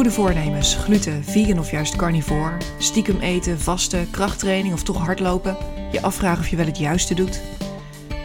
Goede 0.00 0.14
voornemens, 0.14 0.74
gluten, 0.74 1.24
vegan 1.24 1.58
of 1.58 1.70
juist 1.70 1.96
carnivore, 1.96 2.56
stiekem 2.78 3.20
eten, 3.20 3.60
vasten, 3.60 4.10
krachttraining 4.10 4.74
of 4.74 4.82
toch 4.82 4.96
hardlopen, 4.96 5.56
je 5.92 6.02
afvragen 6.02 6.40
of 6.40 6.48
je 6.48 6.56
wel 6.56 6.66
het 6.66 6.78
juiste 6.78 7.14
doet. 7.14 7.40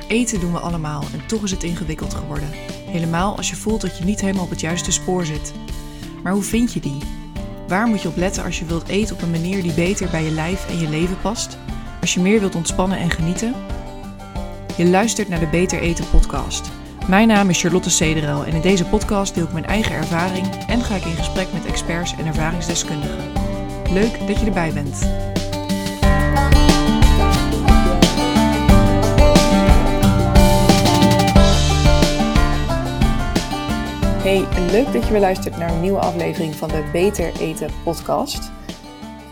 Eten 0.08 0.40
doen 0.40 0.52
we 0.52 0.60
allemaal 0.60 1.04
en 1.14 1.26
toch 1.26 1.44
is 1.44 1.52
het 1.52 1.64
ingewikkeld 1.64 2.14
geworden. 2.14 2.50
Helemaal 2.86 3.38
als 3.38 3.50
je 3.50 3.56
voelt 3.56 3.82
dat 3.82 3.98
je 3.98 4.04
niet 4.04 4.22
helemaal 4.22 4.44
op 4.44 4.50
het 4.50 4.60
juiste 4.60 4.92
spoor 4.92 5.26
zit. 5.26 5.54
Maar 6.24 6.34
hoe 6.34 6.44
vind 6.44 6.74
je 6.74 6.80
die? 6.80 6.98
Waar 7.68 7.88
moet 7.88 8.02
je 8.02 8.08
op 8.08 8.18
letten 8.18 8.44
als 8.44 8.60
je 8.60 8.66
wilt 8.66 8.88
eten 8.88 9.16
op 9.16 9.22
een 9.22 9.32
manier 9.32 9.62
die 9.62 9.74
beter 9.74 10.10
bij 10.10 10.24
je 10.24 10.32
lijf 10.32 10.70
en 10.70 10.80
je 10.80 10.90
leven 10.90 11.22
past? 11.22 11.58
Als 12.02 12.14
je 12.14 12.20
meer 12.20 12.40
wilt 12.40 12.56
ontspannen 12.56 12.98
en 12.98 13.10
genieten? 13.10 13.56
Je 14.78 14.86
luistert 14.86 15.28
naar 15.28 15.40
de 15.40 15.48
Beter 15.48 15.80
Eten 15.80 16.10
podcast. 16.10 16.72
Mijn 17.08 17.28
naam 17.28 17.50
is 17.50 17.62
Charlotte 17.62 17.90
Cederel 17.90 18.46
en 18.46 18.54
in 18.54 18.62
deze 18.62 18.86
podcast 18.86 19.36
deel 19.36 19.44
ik 19.44 19.52
mijn 19.52 19.66
eigen 19.66 19.96
ervaring 19.96 20.48
en 20.68 20.82
ga 20.82 20.96
ik 20.96 21.06
in 21.06 21.16
gesprek 21.16 21.48
met 21.54 21.66
experts 21.66 22.16
en 22.18 22.26
ervaringsdeskundigen. 22.26 23.32
Leuk 23.92 24.28
dat 24.28 24.40
je 24.40 24.46
erbij 24.46 24.74
bent. 24.74 25.00
Hey, 34.24 34.46
leuk 34.72 34.94
dat 34.94 35.06
je 35.06 35.12
weer 35.12 35.20
luistert 35.20 35.58
naar 35.58 35.70
een 35.70 35.82
nieuwe 35.82 36.00
aflevering 36.00 36.56
van 36.56 36.70
de 36.70 36.90
Beter 36.92 37.32
Eten 37.40 37.70
podcast. 37.84 38.52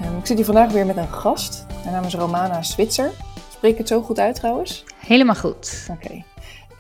Ehm, 0.02 0.18
ik 0.18 0.26
zit 0.26 0.38
hier 0.38 0.46
vandaag 0.46 0.72
weer 0.72 0.86
met 0.86 0.98
een 0.98 1.14
gast. 1.14 1.66
Mijn 1.82 1.96
naam 1.96 2.04
is 2.04 2.14
Romana 2.14 2.62
Switzer. 2.62 3.12
Spreek 3.52 3.72
ik 3.72 3.78
het 3.78 3.88
zo 3.88 4.02
goed 4.02 4.20
uit 4.20 4.36
trouwens? 4.36 4.84
Helemaal 4.98 5.36
goed. 5.36 5.88
Oké. 5.92 6.24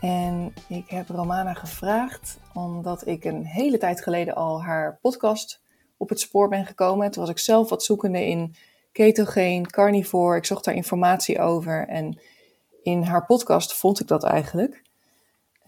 En 0.04 0.54
ik 0.68 0.90
heb 0.90 1.10
Romana 1.10 1.54
gevraagd 1.54 2.40
omdat 2.54 3.08
ik 3.08 3.24
een 3.24 3.46
hele 3.46 3.78
tijd 3.78 4.02
geleden 4.02 4.36
al 4.36 4.64
haar 4.64 4.98
podcast 5.02 5.62
op 5.98 6.10
het 6.10 6.20
spoor 6.20 6.50
ben 6.50 6.66
gekomen. 6.66 7.12
Toen 7.12 7.22
was 7.22 7.32
ik 7.32 7.40
zelf 7.40 7.70
wat 7.70 7.84
zoekende 7.84 8.26
in 8.26 8.56
ketogeen, 8.92 9.68
carnivore. 9.68 10.38
Ik 10.38 10.46
zocht 10.46 10.66
daar 10.66 10.74
informatie 10.74 11.40
over 11.40 11.88
en 11.88 12.20
in 12.82 13.02
haar 13.02 13.26
podcast 13.26 13.74
vond 13.74 14.00
ik 14.00 14.08
dat 14.08 14.24
eigenlijk. 14.24 14.82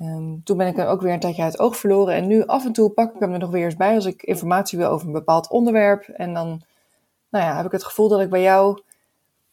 Um, 0.02 0.44
toen 0.44 0.58
ben 0.58 0.68
ik 0.68 0.76
hem 0.76 0.88
ook 0.88 1.02
weer 1.02 1.14
een 1.14 1.20
tijdje 1.20 1.44
uit 1.44 1.52
het 1.52 1.62
oog 1.62 1.78
verloren. 1.78 2.14
En 2.14 2.28
nu 2.28 2.46
af 2.46 2.66
en 2.66 2.74
toe 2.74 2.90
pak 2.90 3.14
ik 3.14 3.20
hem 3.20 3.34
er 3.34 3.40
nog 3.40 3.52
weer 3.52 3.66
eens 3.66 3.76
bij 3.76 3.96
als 3.96 4.06
ik 4.06 4.24
informatie 4.24 4.78
wil 4.78 4.90
over 4.90 5.08
een 5.08 5.14
bepaald 5.14 5.50
onderwerp. 5.50 6.04
En 6.04 6.34
dan 6.34 6.62
nou 7.30 7.46
ja, 7.46 7.56
heb 7.56 7.66
ik 7.66 7.72
het 7.72 7.84
gevoel 7.84 8.08
dat 8.08 8.22
ik 8.22 8.30
bij 8.30 8.42
jou 8.42 8.82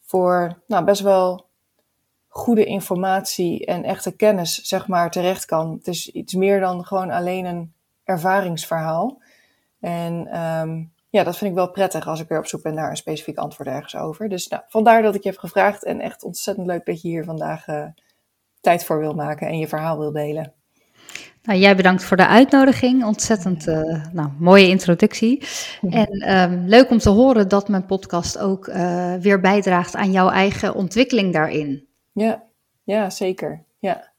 voor 0.01 0.61
nou, 0.67 0.83
best 0.85 1.01
wel 1.01 1.51
goede 2.33 2.65
informatie 2.65 3.65
en 3.65 3.83
echte 3.83 4.15
kennis, 4.15 4.61
zeg 4.61 4.87
maar, 4.87 5.11
terecht 5.11 5.45
kan. 5.45 5.71
Het 5.71 5.87
is 5.87 6.09
iets 6.09 6.33
meer 6.33 6.59
dan 6.59 6.85
gewoon 6.85 7.09
alleen 7.09 7.45
een 7.45 7.73
ervaringsverhaal. 8.03 9.21
En 9.79 10.39
um, 10.41 10.91
ja, 11.09 11.23
dat 11.23 11.37
vind 11.37 11.49
ik 11.49 11.55
wel 11.55 11.71
prettig 11.71 12.07
als 12.07 12.19
ik 12.19 12.27
weer 12.27 12.37
op 12.37 12.47
zoek 12.47 12.61
ben 12.61 12.73
naar 12.73 12.89
een 12.89 12.97
specifiek 12.97 13.37
antwoord 13.37 13.69
ergens 13.69 13.95
over. 13.95 14.29
Dus 14.29 14.47
nou, 14.47 14.63
vandaar 14.67 15.01
dat 15.01 15.15
ik 15.15 15.23
je 15.23 15.29
heb 15.29 15.37
gevraagd 15.37 15.83
en 15.83 15.99
echt 15.99 16.23
ontzettend 16.23 16.67
leuk 16.67 16.85
dat 16.85 17.01
je 17.01 17.07
hier 17.07 17.23
vandaag 17.23 17.67
uh, 17.67 17.85
tijd 18.61 18.85
voor 18.85 18.99
wil 18.99 19.13
maken 19.13 19.47
en 19.47 19.57
je 19.57 19.67
verhaal 19.67 19.97
wil 19.97 20.11
delen. 20.11 20.53
Nou, 21.43 21.59
jij 21.59 21.75
bedankt 21.75 22.03
voor 22.03 22.17
de 22.17 22.27
uitnodiging. 22.27 23.05
Ontzettend 23.05 23.67
uh, 23.67 24.05
nou, 24.11 24.29
mooie 24.39 24.67
introductie. 24.67 25.43
En 25.89 26.33
um, 26.37 26.67
leuk 26.67 26.89
om 26.89 26.97
te 26.97 27.09
horen 27.09 27.47
dat 27.47 27.67
mijn 27.67 27.85
podcast 27.85 28.37
ook 28.37 28.67
uh, 28.67 29.13
weer 29.15 29.39
bijdraagt 29.39 29.95
aan 29.95 30.11
jouw 30.11 30.29
eigen 30.29 30.75
ontwikkeling 30.75 31.33
daarin. 31.33 31.91
Ja, 32.13 32.43
ja 32.83 33.09
zeker. 33.09 33.63
Ja. 33.79 34.11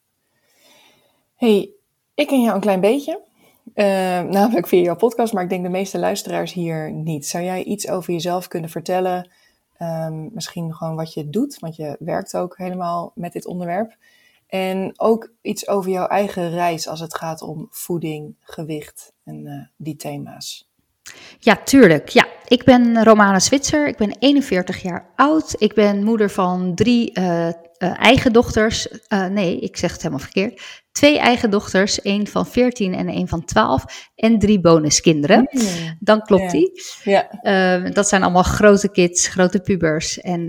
hey, 1.34 1.70
ik 2.14 2.26
ken 2.26 2.42
jou 2.42 2.54
een 2.54 2.60
klein 2.60 2.80
beetje. 2.80 3.22
Uh, 3.74 3.84
namelijk 4.38 4.66
via 4.66 4.82
jouw 4.82 4.96
podcast, 4.96 5.32
maar 5.32 5.42
ik 5.42 5.48
denk 5.48 5.64
de 5.64 5.70
meeste 5.70 5.98
luisteraars 5.98 6.52
hier 6.52 6.92
niet. 6.92 7.26
Zou 7.26 7.44
jij 7.44 7.64
iets 7.64 7.88
over 7.88 8.12
jezelf 8.12 8.48
kunnen 8.48 8.70
vertellen? 8.70 9.30
Um, 9.78 10.30
misschien 10.32 10.74
gewoon 10.74 10.96
wat 10.96 11.14
je 11.14 11.30
doet, 11.30 11.58
want 11.58 11.76
je 11.76 11.96
werkt 11.98 12.36
ook 12.36 12.56
helemaal 12.56 13.12
met 13.14 13.32
dit 13.32 13.46
onderwerp. 13.46 13.96
En 14.46 14.92
ook 14.96 15.32
iets 15.40 15.68
over 15.68 15.90
jouw 15.90 16.06
eigen 16.06 16.50
reis 16.50 16.88
als 16.88 17.00
het 17.00 17.14
gaat 17.14 17.42
om 17.42 17.66
voeding, 17.70 18.36
gewicht 18.40 19.12
en 19.24 19.46
uh, 19.46 19.66
die 19.76 19.96
thema's. 19.96 20.68
Ja, 21.38 21.56
tuurlijk. 21.56 22.08
Ja, 22.08 22.26
ik 22.46 22.64
ben 22.64 23.04
Romana 23.04 23.38
Switzer. 23.38 23.88
Ik 23.88 23.96
ben 23.96 24.16
41 24.18 24.82
jaar 24.82 25.12
oud. 25.16 25.54
Ik 25.58 25.74
ben 25.74 26.04
moeder 26.04 26.30
van 26.30 26.74
drie 26.74 27.18
uh, 27.18 27.46
uh, 27.46 27.52
eigen 27.78 28.32
dochters. 28.32 28.88
Uh, 29.08 29.26
nee, 29.26 29.58
ik 29.58 29.76
zeg 29.76 29.92
het 29.92 30.02
helemaal 30.02 30.24
verkeerd. 30.24 30.82
Twee 30.92 31.18
eigen 31.18 31.50
dochters, 31.50 32.02
één 32.02 32.26
van 32.26 32.46
14 32.46 32.94
en 32.94 33.08
één 33.08 33.28
van 33.28 33.44
12. 33.44 34.10
En 34.14 34.38
drie 34.38 34.60
bonuskinderen. 34.60 35.48
Mm. 35.50 35.96
Dan 36.00 36.20
klopt 36.20 36.52
yeah. 36.52 36.52
die. 36.52 36.82
Yeah. 37.42 37.92
dat 37.94 38.08
zijn 38.08 38.22
allemaal 38.22 38.42
grote 38.42 38.90
kids, 38.90 39.28
grote 39.28 39.60
pubers. 39.60 40.20
En 40.20 40.46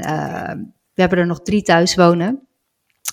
we 0.93 1.01
hebben 1.01 1.19
er 1.19 1.25
nog 1.25 1.41
drie 1.41 1.61
thuis 1.61 1.95
wonen. 1.95 2.47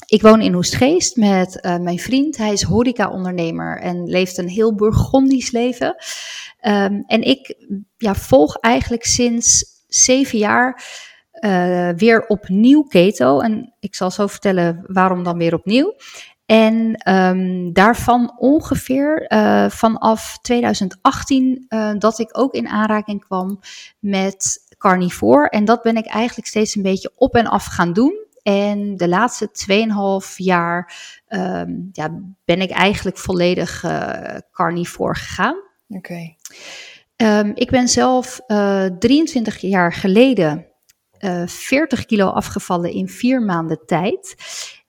Ik 0.07 0.23
woon 0.23 0.41
in 0.41 0.55
Oestgeest 0.55 1.17
met 1.17 1.59
mijn 1.81 1.99
vriend. 1.99 2.37
Hij 2.37 2.53
is 2.53 2.63
horeca-ondernemer 2.63 3.81
en 3.81 4.05
leeft 4.05 4.39
een 4.39 4.49
heel 4.49 4.75
Burgondisch 4.75 5.51
leven. 5.51 5.97
Um, 6.67 7.03
en 7.07 7.23
ik 7.23 7.57
ja, 7.97 8.15
volg 8.15 8.57
eigenlijk 8.57 9.05
sinds 9.05 9.65
zeven 9.87 10.39
jaar 10.39 10.83
uh, 11.41 11.89
weer 11.97 12.27
opnieuw 12.27 12.83
keto. 12.83 13.41
En 13.41 13.75
ik 13.81 13.95
zal 13.95 14.11
zo 14.11 14.27
vertellen 14.27 14.85
waarom 14.87 15.23
dan 15.23 15.39
weer 15.39 15.55
opnieuw. 15.55 15.95
En 16.47 17.11
um, 17.13 17.73
daarvan 17.73 18.35
ongeveer 18.39 19.33
uh, 19.33 19.69
vanaf 19.69 20.39
2018 20.43 21.65
uh, 21.69 21.93
dat 21.99 22.19
ik 22.19 22.39
ook 22.39 22.55
in 22.55 22.69
aanraking 22.69 23.25
kwam 23.25 23.61
met 23.99 24.59
carnivore. 24.79 25.49
En 25.49 25.65
dat 25.65 25.83
ben 25.83 25.97
ik 25.97 26.07
eigenlijk 26.07 26.49
steeds 26.49 26.75
een 26.75 26.83
beetje 26.83 27.13
op 27.17 27.35
en 27.35 27.47
af 27.47 27.65
gaan 27.65 27.93
doen. 27.93 28.21
En 28.43 28.97
de 28.97 29.09
laatste 29.09 29.51
2,5 30.29 30.37
jaar 30.37 30.95
um, 31.29 31.89
ja, 31.93 32.21
ben 32.45 32.61
ik 32.61 32.71
eigenlijk 32.71 33.19
volledig 33.19 33.85
carnivore 34.53 35.15
gegaan. 35.15 35.57
Oké. 35.89 36.13
Okay. 36.13 36.37
Um, 37.17 37.53
ik 37.55 37.71
ben 37.71 37.89
zelf 37.89 38.41
uh, 38.47 38.87
23 38.99 39.59
jaar 39.59 39.93
geleden 39.93 40.67
uh, 41.21 41.47
40 41.47 42.05
kilo 42.05 42.27
afgevallen 42.27 42.91
in 42.91 43.09
vier 43.09 43.43
maanden 43.43 43.87
tijd. 43.87 44.35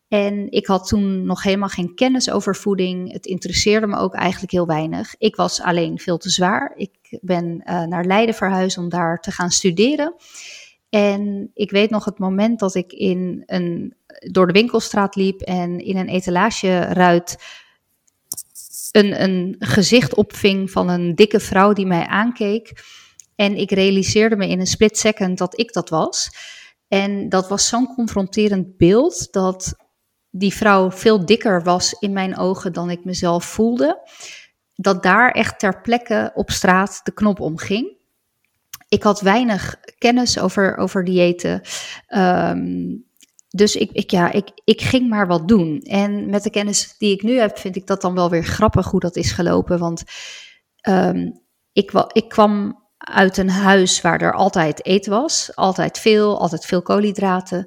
En 0.07 0.51
ik 0.51 0.67
had 0.67 0.87
toen 0.87 1.25
nog 1.25 1.43
helemaal 1.43 1.69
geen 1.69 1.95
kennis 1.95 2.29
over 2.29 2.55
voeding. 2.55 3.11
Het 3.11 3.25
interesseerde 3.25 3.87
me 3.87 3.97
ook 3.97 4.13
eigenlijk 4.13 4.51
heel 4.51 4.65
weinig. 4.65 5.15
Ik 5.17 5.35
was 5.35 5.61
alleen 5.61 5.99
veel 5.99 6.17
te 6.17 6.29
zwaar. 6.29 6.73
Ik 6.75 7.17
ben 7.21 7.61
uh, 7.65 7.83
naar 7.83 8.05
Leiden 8.05 8.35
verhuisd 8.35 8.77
om 8.77 8.89
daar 8.89 9.19
te 9.19 9.31
gaan 9.31 9.51
studeren. 9.51 10.15
En 10.89 11.51
ik 11.53 11.71
weet 11.71 11.89
nog 11.89 12.05
het 12.05 12.19
moment 12.19 12.59
dat 12.59 12.75
ik 12.75 12.91
in 12.91 13.43
een, 13.45 13.95
door 14.31 14.47
de 14.47 14.53
winkelstraat 14.53 15.15
liep 15.15 15.41
en 15.41 15.79
in 15.79 15.97
een 15.97 16.09
etalageruit 16.09 17.37
een, 18.93 19.23
een 19.23 19.55
gezicht 19.59 20.15
opving 20.15 20.71
van 20.71 20.89
een 20.89 21.15
dikke 21.15 21.39
vrouw 21.39 21.73
die 21.73 21.85
mij 21.85 22.05
aankeek. 22.05 22.83
En 23.35 23.57
ik 23.57 23.71
realiseerde 23.71 24.35
me 24.35 24.47
in 24.47 24.59
een 24.59 24.67
split 24.67 24.97
second 24.97 25.37
dat 25.37 25.59
ik 25.59 25.73
dat 25.73 25.89
was. 25.89 26.29
En 26.87 27.29
dat 27.29 27.47
was 27.47 27.67
zo'n 27.67 27.93
confronterend 27.95 28.77
beeld 28.77 29.31
dat 29.31 29.73
die 30.29 30.53
vrouw 30.53 30.91
veel 30.91 31.25
dikker 31.25 31.63
was 31.63 31.93
in 31.99 32.13
mijn 32.13 32.37
ogen 32.37 32.73
dan 32.73 32.89
ik 32.89 33.05
mezelf 33.05 33.45
voelde. 33.45 34.09
Dat 34.75 35.03
daar 35.03 35.31
echt 35.31 35.59
ter 35.59 35.81
plekke 35.81 36.31
op 36.33 36.51
straat 36.51 36.99
de 37.03 37.11
knop 37.11 37.39
omging 37.39 38.01
ik 38.93 39.03
had 39.03 39.21
weinig 39.21 39.75
kennis 39.97 40.39
over, 40.39 40.77
over 40.77 41.03
diëten. 41.03 41.61
Um, 42.09 43.05
dus 43.55 43.75
ik, 43.75 43.91
ik, 43.91 44.11
ja, 44.11 44.31
ik, 44.31 44.49
ik 44.63 44.81
ging 44.81 45.09
maar 45.09 45.27
wat 45.27 45.47
doen. 45.47 45.79
En 45.79 46.29
met 46.29 46.43
de 46.43 46.49
kennis 46.49 46.97
die 46.97 47.13
ik 47.13 47.23
nu 47.23 47.39
heb, 47.39 47.57
vind 47.57 47.75
ik 47.75 47.87
dat 47.87 48.01
dan 48.01 48.13
wel 48.13 48.29
weer 48.29 48.43
grappig 48.43 48.89
hoe 48.89 48.99
dat 48.99 49.15
is 49.15 49.31
gelopen. 49.31 49.79
Want 49.79 50.03
um, 50.89 51.41
ik, 51.73 51.91
ik 52.11 52.29
kwam 52.29 52.83
uit 52.97 53.37
een 53.37 53.49
huis 53.49 54.01
waar 54.01 54.21
er 54.21 54.33
altijd 54.33 54.85
eten 54.85 55.11
was. 55.11 55.55
Altijd 55.55 55.99
veel, 55.99 56.39
altijd 56.39 56.65
veel 56.65 56.81
koolhydraten. 56.81 57.57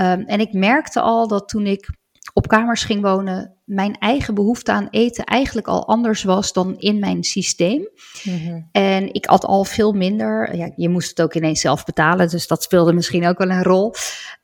Um, 0.00 0.20
en 0.20 0.40
ik 0.40 0.52
merkte 0.52 1.00
al 1.00 1.28
dat 1.28 1.48
toen 1.48 1.66
ik 1.66 1.88
op 2.32 2.48
kamers 2.48 2.84
ging 2.84 3.02
wonen, 3.02 3.56
mijn 3.72 3.98
eigen 3.98 4.34
behoefte 4.34 4.72
aan 4.72 4.88
eten 4.90 5.24
eigenlijk 5.24 5.66
al 5.66 5.86
anders 5.86 6.22
was 6.22 6.52
dan 6.52 6.78
in 6.78 6.98
mijn 6.98 7.24
systeem. 7.24 7.88
Mm-hmm. 8.22 8.68
En 8.72 9.14
ik 9.14 9.24
had 9.24 9.44
al 9.44 9.64
veel 9.64 9.92
minder. 9.92 10.56
Ja, 10.56 10.70
je 10.76 10.88
moest 10.88 11.08
het 11.08 11.22
ook 11.22 11.34
ineens 11.34 11.60
zelf 11.60 11.84
betalen, 11.84 12.28
dus 12.28 12.46
dat 12.46 12.62
speelde 12.62 12.92
misschien 12.92 13.26
ook 13.26 13.38
wel 13.38 13.50
een 13.50 13.62
rol. 13.62 13.94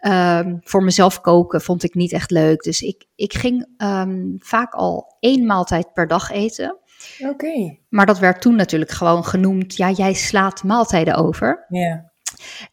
Um, 0.07 0.59
voor 0.61 0.83
mezelf 0.83 1.21
koken 1.21 1.61
vond 1.61 1.83
ik 1.83 1.95
niet 1.95 2.13
echt 2.13 2.31
leuk. 2.31 2.63
Dus 2.63 2.81
ik, 2.81 3.05
ik 3.15 3.35
ging 3.35 3.67
um, 3.79 4.37
vaak 4.39 4.75
al 4.75 5.17
één 5.21 5.47
maaltijd 5.47 5.93
per 5.93 6.07
dag 6.07 6.31
eten. 6.31 6.79
Oké. 7.19 7.31
Okay. 7.31 7.81
Maar 7.89 8.07
dat 8.07 8.19
werd 8.19 8.41
toen 8.41 8.57
natuurlijk 8.57 8.91
gewoon 8.91 9.25
genoemd. 9.25 9.77
Ja, 9.77 9.91
jij 9.91 10.13
slaat 10.13 10.65
maaltijden 10.65 11.15
over. 11.15 11.67
Ja. 11.69 11.81
Yeah. 11.81 12.08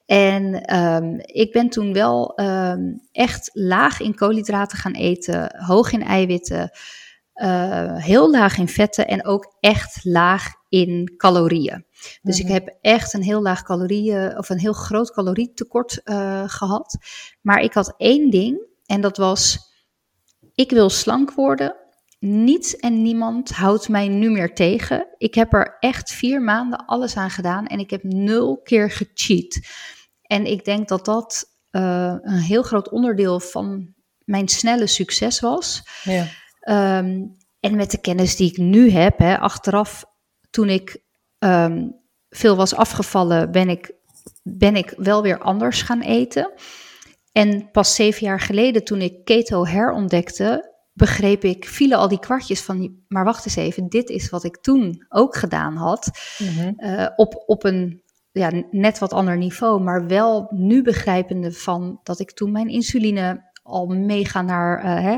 En 0.05 0.75
um, 0.75 1.19
ik 1.19 1.51
ben 1.51 1.69
toen 1.69 1.93
wel 1.93 2.39
um, 2.41 3.01
echt 3.11 3.49
laag 3.53 3.99
in 3.99 4.15
koolhydraten 4.15 4.77
gaan 4.77 4.93
eten, 4.93 5.63
hoog 5.65 5.91
in 5.91 6.03
eiwitten. 6.03 6.71
Uh, 7.35 7.95
heel 7.95 8.31
laag 8.31 8.57
in 8.57 8.67
vetten 8.67 9.07
en 9.07 9.25
ook 9.25 9.55
echt 9.59 9.99
laag 10.03 10.53
in 10.69 11.13
calorieën. 11.17 11.85
Dus 12.21 12.39
ik 12.39 12.47
heb 12.47 12.77
echt 12.81 13.13
een 13.13 13.23
heel 13.23 13.41
laag 13.41 13.63
calorieën 13.63 14.37
of 14.37 14.49
een 14.49 14.59
heel 14.59 14.73
groot 14.73 15.11
calorietekort 15.11 16.01
uh, 16.05 16.43
gehad. 16.45 16.97
Maar 17.41 17.59
ik 17.59 17.73
had 17.73 17.93
één 17.97 18.29
ding 18.29 18.65
en 18.85 19.01
dat 19.01 19.17
was: 19.17 19.59
ik 20.53 20.71
wil 20.71 20.89
slank 20.89 21.33
worden. 21.33 21.75
Niets 22.25 22.75
en 22.75 23.01
niemand 23.01 23.49
houdt 23.51 23.89
mij 23.89 24.07
nu 24.07 24.29
meer 24.29 24.53
tegen. 24.53 25.07
Ik 25.17 25.35
heb 25.35 25.53
er 25.53 25.77
echt 25.79 26.11
vier 26.11 26.41
maanden 26.41 26.85
alles 26.85 27.17
aan 27.17 27.29
gedaan 27.29 27.67
en 27.67 27.79
ik 27.79 27.89
heb 27.89 28.03
nul 28.03 28.61
keer 28.61 28.91
gecheat. 28.91 29.59
En 30.21 30.45
ik 30.45 30.65
denk 30.65 30.87
dat 30.87 31.05
dat 31.05 31.45
uh, 31.71 32.15
een 32.21 32.39
heel 32.39 32.63
groot 32.63 32.89
onderdeel 32.89 33.39
van 33.39 33.93
mijn 34.23 34.47
snelle 34.47 34.87
succes 34.87 35.39
was. 35.39 35.83
Ja. 36.03 36.25
Um, 36.97 37.37
en 37.59 37.75
met 37.75 37.91
de 37.91 38.01
kennis 38.01 38.35
die 38.35 38.49
ik 38.49 38.57
nu 38.57 38.89
heb, 38.89 39.17
hè, 39.17 39.39
achteraf 39.39 40.05
toen 40.49 40.69
ik 40.69 41.03
um, 41.39 41.99
veel 42.29 42.55
was 42.55 42.75
afgevallen, 42.75 43.51
ben 43.51 43.69
ik, 43.69 43.93
ben 44.43 44.75
ik 44.75 44.93
wel 44.97 45.21
weer 45.21 45.39
anders 45.39 45.81
gaan 45.81 46.01
eten. 46.01 46.51
En 47.31 47.71
pas 47.71 47.95
zeven 47.95 48.25
jaar 48.25 48.39
geleden, 48.39 48.83
toen 48.83 49.01
ik 49.01 49.25
keto 49.25 49.65
herontdekte, 49.65 50.74
begreep 50.95 51.43
ik, 51.43 51.65
vielen 51.65 51.97
al 51.97 52.07
die 52.07 52.19
kwartjes 52.19 52.61
van, 52.61 52.95
maar 53.07 53.23
wacht 53.23 53.45
eens 53.45 53.55
even, 53.55 53.89
dit 53.89 54.09
is 54.09 54.29
wat 54.29 54.43
ik 54.43 54.57
toen 54.57 55.05
ook 55.09 55.35
gedaan 55.35 55.75
had. 55.75 56.09
Mm 56.37 56.73
uh, 56.77 57.07
op, 57.15 57.43
op 57.45 57.63
een 57.63 58.03
ja, 58.31 58.51
net 58.71 58.99
wat 58.99 59.13
ander 59.13 59.37
niveau, 59.37 59.81
maar 59.81 60.07
wel 60.07 60.47
nu 60.49 60.81
begrijpende 60.81 61.51
van 61.51 61.99
dat 62.03 62.19
ik 62.19 62.31
toen 62.31 62.51
mijn 62.51 62.67
insuline 62.67 63.51
al 63.63 63.85
mega 63.87 64.41
naar 64.41 64.85
uh, 64.85 65.03
hè, 65.03 65.17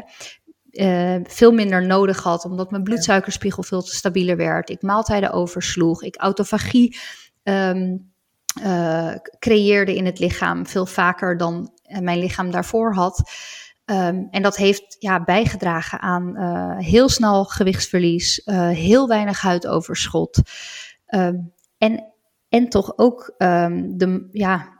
uh, 0.72 1.24
veel 1.24 1.52
minder 1.52 1.86
nodig 1.86 2.24
had, 2.24 2.46
omdat 2.46 2.72
mijn 2.72 2.84
bloedsuikerspiegel 2.84 3.64
veel 3.64 3.82
te 3.82 3.96
stabieler 3.96 4.38
werd. 4.38 4.70
Ik 4.70 4.82
maaltijden 4.82 5.32
oversloeg, 5.32 6.04
ik 6.04 6.16
autofagie 6.16 6.98
um, 7.44 8.12
uh, 8.64 9.14
creëerde 9.40 9.96
in 9.96 10.06
het 10.06 10.20
lichaam 10.20 10.68
veel 10.68 10.86
vaker 10.86 11.38
dan 11.38 11.72
mijn 12.02 12.20
lichaam 12.20 12.52
daarvoor 12.52 12.94
had. 12.94 13.32
Um, 13.89 14.28
en 14.31 14.42
dat 14.42 14.56
heeft 14.56 14.95
ja, 15.00 15.24
bijgedragen 15.24 16.00
aan 16.00 16.34
uh, 16.38 16.78
heel 16.78 17.10
snel 17.10 17.45
gewichtsverlies, 17.45 18.42
heel 18.72 19.07
weinig 19.07 19.42
huidoverschot. 19.42 20.42
Um, 21.16 21.54
en, 21.78 22.13
en 22.50 22.69
toch 22.69 22.98
ook 22.98 23.36
de, 23.38 24.28
ja, 24.31 24.75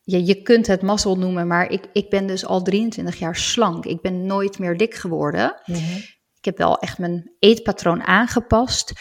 je, 0.00 0.24
je 0.26 0.42
kunt 0.42 0.66
het 0.66 0.82
mazzel 0.82 1.18
noemen, 1.18 1.46
maar 1.46 1.70
ik, 1.70 1.88
ik 1.92 2.10
ben 2.10 2.26
dus 2.26 2.46
al 2.46 2.62
23 2.62 3.18
jaar 3.18 3.36
slank. 3.36 3.84
Ik 3.84 4.00
ben 4.00 4.26
nooit 4.26 4.58
meer 4.58 4.76
dik 4.76 4.94
geworden. 4.94 5.60
Mhm. 5.64 5.96
Ik 6.38 6.44
heb 6.44 6.58
wel 6.58 6.78
echt 6.78 6.98
mijn 6.98 7.34
eetpatroon 7.38 8.02
aangepast. 8.02 8.92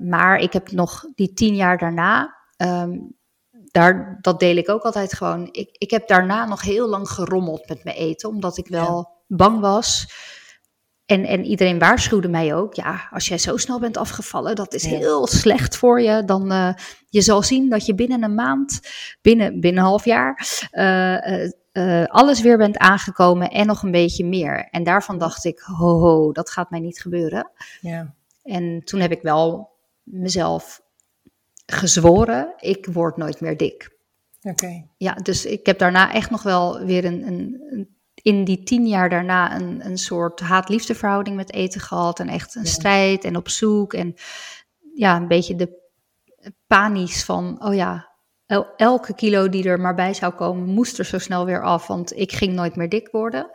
Maar 0.00 0.38
ik 0.38 0.52
heb 0.52 0.70
nog 0.70 1.04
die 1.14 1.32
tien 1.32 1.54
jaar 1.54 1.78
daarna, 1.78 2.34
daar, 3.72 4.18
dat 4.20 4.40
deel 4.40 4.56
ik 4.56 4.68
ook 4.68 4.82
altijd 4.82 5.12
gewoon. 5.14 5.48
Ik, 5.52 5.68
ik 5.72 5.90
heb 5.90 6.08
daarna 6.08 6.44
nog 6.44 6.62
heel 6.62 6.88
lang 6.88 7.08
gerommeld 7.08 7.68
met 7.68 7.84
mijn 7.84 7.96
eten, 7.96 8.28
omdat 8.28 8.58
ik 8.58 8.66
wel 8.68 9.10
bang 9.26 9.60
was 9.60 10.06
en, 11.06 11.24
en 11.24 11.44
iedereen 11.44 11.78
waarschuwde 11.78 12.28
mij 12.28 12.54
ook, 12.54 12.74
ja, 12.74 13.08
als 13.10 13.28
jij 13.28 13.38
zo 13.38 13.56
snel 13.56 13.80
bent 13.80 13.96
afgevallen, 13.96 14.54
dat 14.54 14.74
is 14.74 14.84
heel 14.84 15.26
slecht 15.26 15.76
voor 15.76 16.00
je. 16.00 16.24
Dan 16.24 16.52
uh, 16.52 16.72
je 17.08 17.20
zal 17.20 17.42
zien 17.42 17.70
dat 17.70 17.86
je 17.86 17.94
binnen 17.94 18.22
een 18.22 18.34
maand, 18.34 18.80
binnen, 19.22 19.60
binnen 19.60 19.82
een 19.82 19.88
half 19.88 20.04
jaar, 20.04 20.46
uh, 20.72 21.48
uh, 21.72 22.04
alles 22.04 22.40
weer 22.40 22.58
bent 22.58 22.78
aangekomen 22.78 23.50
en 23.50 23.66
nog 23.66 23.82
een 23.82 23.90
beetje 23.90 24.24
meer. 24.24 24.68
En 24.70 24.82
daarvan 24.84 25.18
dacht 25.18 25.44
ik, 25.44 25.60
ho, 25.60 25.98
ho 25.98 26.32
dat 26.32 26.50
gaat 26.50 26.70
mij 26.70 26.80
niet 26.80 27.00
gebeuren. 27.00 27.50
Ja. 27.80 28.14
En 28.42 28.80
toen 28.84 29.00
heb 29.00 29.10
ik 29.10 29.22
wel 29.22 29.70
mezelf 30.02 30.81
gezworen, 31.66 32.54
ik 32.58 32.86
word 32.86 33.16
nooit 33.16 33.40
meer 33.40 33.56
dik. 33.56 33.98
Oké. 34.42 34.86
Ja, 34.96 35.14
dus 35.14 35.46
ik 35.46 35.66
heb 35.66 35.78
daarna 35.78 36.12
echt 36.12 36.30
nog 36.30 36.42
wel 36.42 36.84
weer 36.84 37.04
een, 37.04 37.26
een, 37.26 37.62
een 37.70 37.96
in 38.22 38.44
die 38.44 38.62
tien 38.62 38.86
jaar 38.86 39.08
daarna 39.08 39.56
een, 39.56 39.86
een 39.86 39.98
soort 39.98 40.40
haat-liefde 40.40 40.94
verhouding 40.94 41.36
met 41.36 41.52
eten 41.52 41.80
gehad. 41.80 42.20
En 42.20 42.28
echt 42.28 42.54
een 42.54 42.66
strijd 42.66 43.24
en 43.24 43.36
op 43.36 43.48
zoek. 43.48 43.94
En 43.94 44.14
ja, 44.94 45.16
een 45.16 45.28
beetje 45.28 45.56
de 45.56 45.80
panisch 46.66 47.24
van, 47.24 47.64
oh 47.64 47.74
ja, 47.74 48.10
elke 48.76 49.14
kilo 49.14 49.48
die 49.48 49.64
er 49.64 49.80
maar 49.80 49.94
bij 49.94 50.14
zou 50.14 50.32
komen, 50.32 50.68
moest 50.68 50.98
er 50.98 51.04
zo 51.04 51.18
snel 51.18 51.44
weer 51.44 51.62
af. 51.62 51.86
Want 51.86 52.16
ik 52.16 52.32
ging 52.32 52.52
nooit 52.52 52.76
meer 52.76 52.88
dik 52.88 53.08
worden. 53.10 53.50